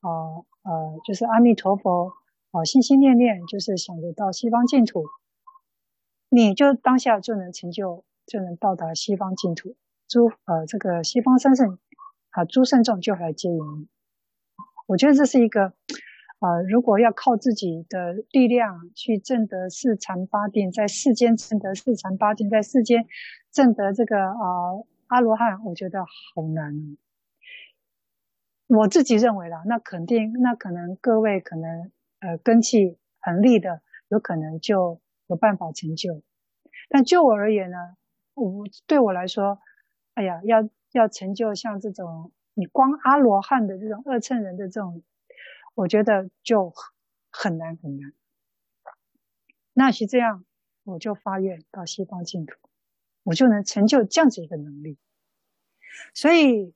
[0.00, 2.08] 啊、呃，呃，就是阿弥陀佛，
[2.50, 5.04] 啊、呃，心心念念就是想得到西方净土，
[6.28, 9.76] 你就当下就能成就，就能到达西方净土。
[10.08, 11.78] 诸呃，这个西方三圣
[12.36, 13.88] 啊，诸圣众就来接引你。
[14.86, 15.72] 我觉得这是一个。
[16.38, 23.06] 啊、呃，如果要靠自己的力量去证得四禅八定，在世间证得四禅八定，在世间
[23.50, 26.98] 证得这个啊、呃、阿罗汉，我觉得好难。
[28.66, 31.90] 我自己认为啦，那肯定，那可能各位可能
[32.20, 36.20] 呃根器很利的，有可能就有办法成就。
[36.90, 37.78] 但就我而言呢，
[38.34, 39.58] 我对我来说，
[40.12, 45.02] 哎呀，要要成就像这种你光阿罗汉的这种二乘人的这种，
[45.74, 46.72] 我觉得就
[47.30, 48.12] 很难很难。
[49.74, 50.44] 那是这样，
[50.84, 52.56] 我就发愿到西方净土，
[53.24, 54.96] 我就能成就这样子一个能力。
[56.14, 56.74] 所以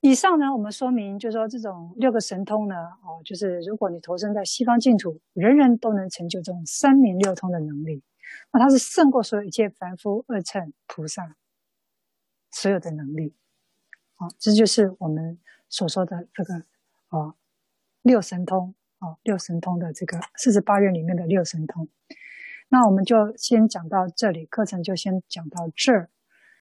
[0.00, 8.02] 以上呢，我们说明就是说，这种六个神通呢，哦，就是如果你投生在西方净土，人人都能成就这种三明六通的能力。
[8.52, 11.36] 那它是胜过所有一切凡夫、二乘菩萨
[12.50, 13.34] 所有的能力，
[14.14, 16.54] 好，这就是我们所说的这个
[17.08, 17.34] 啊
[18.02, 21.88] 六神通啊六神通的这个四十八愿里面的六神通。
[22.68, 26.10] 那我们就先讲到这里，课程就先讲到这儿。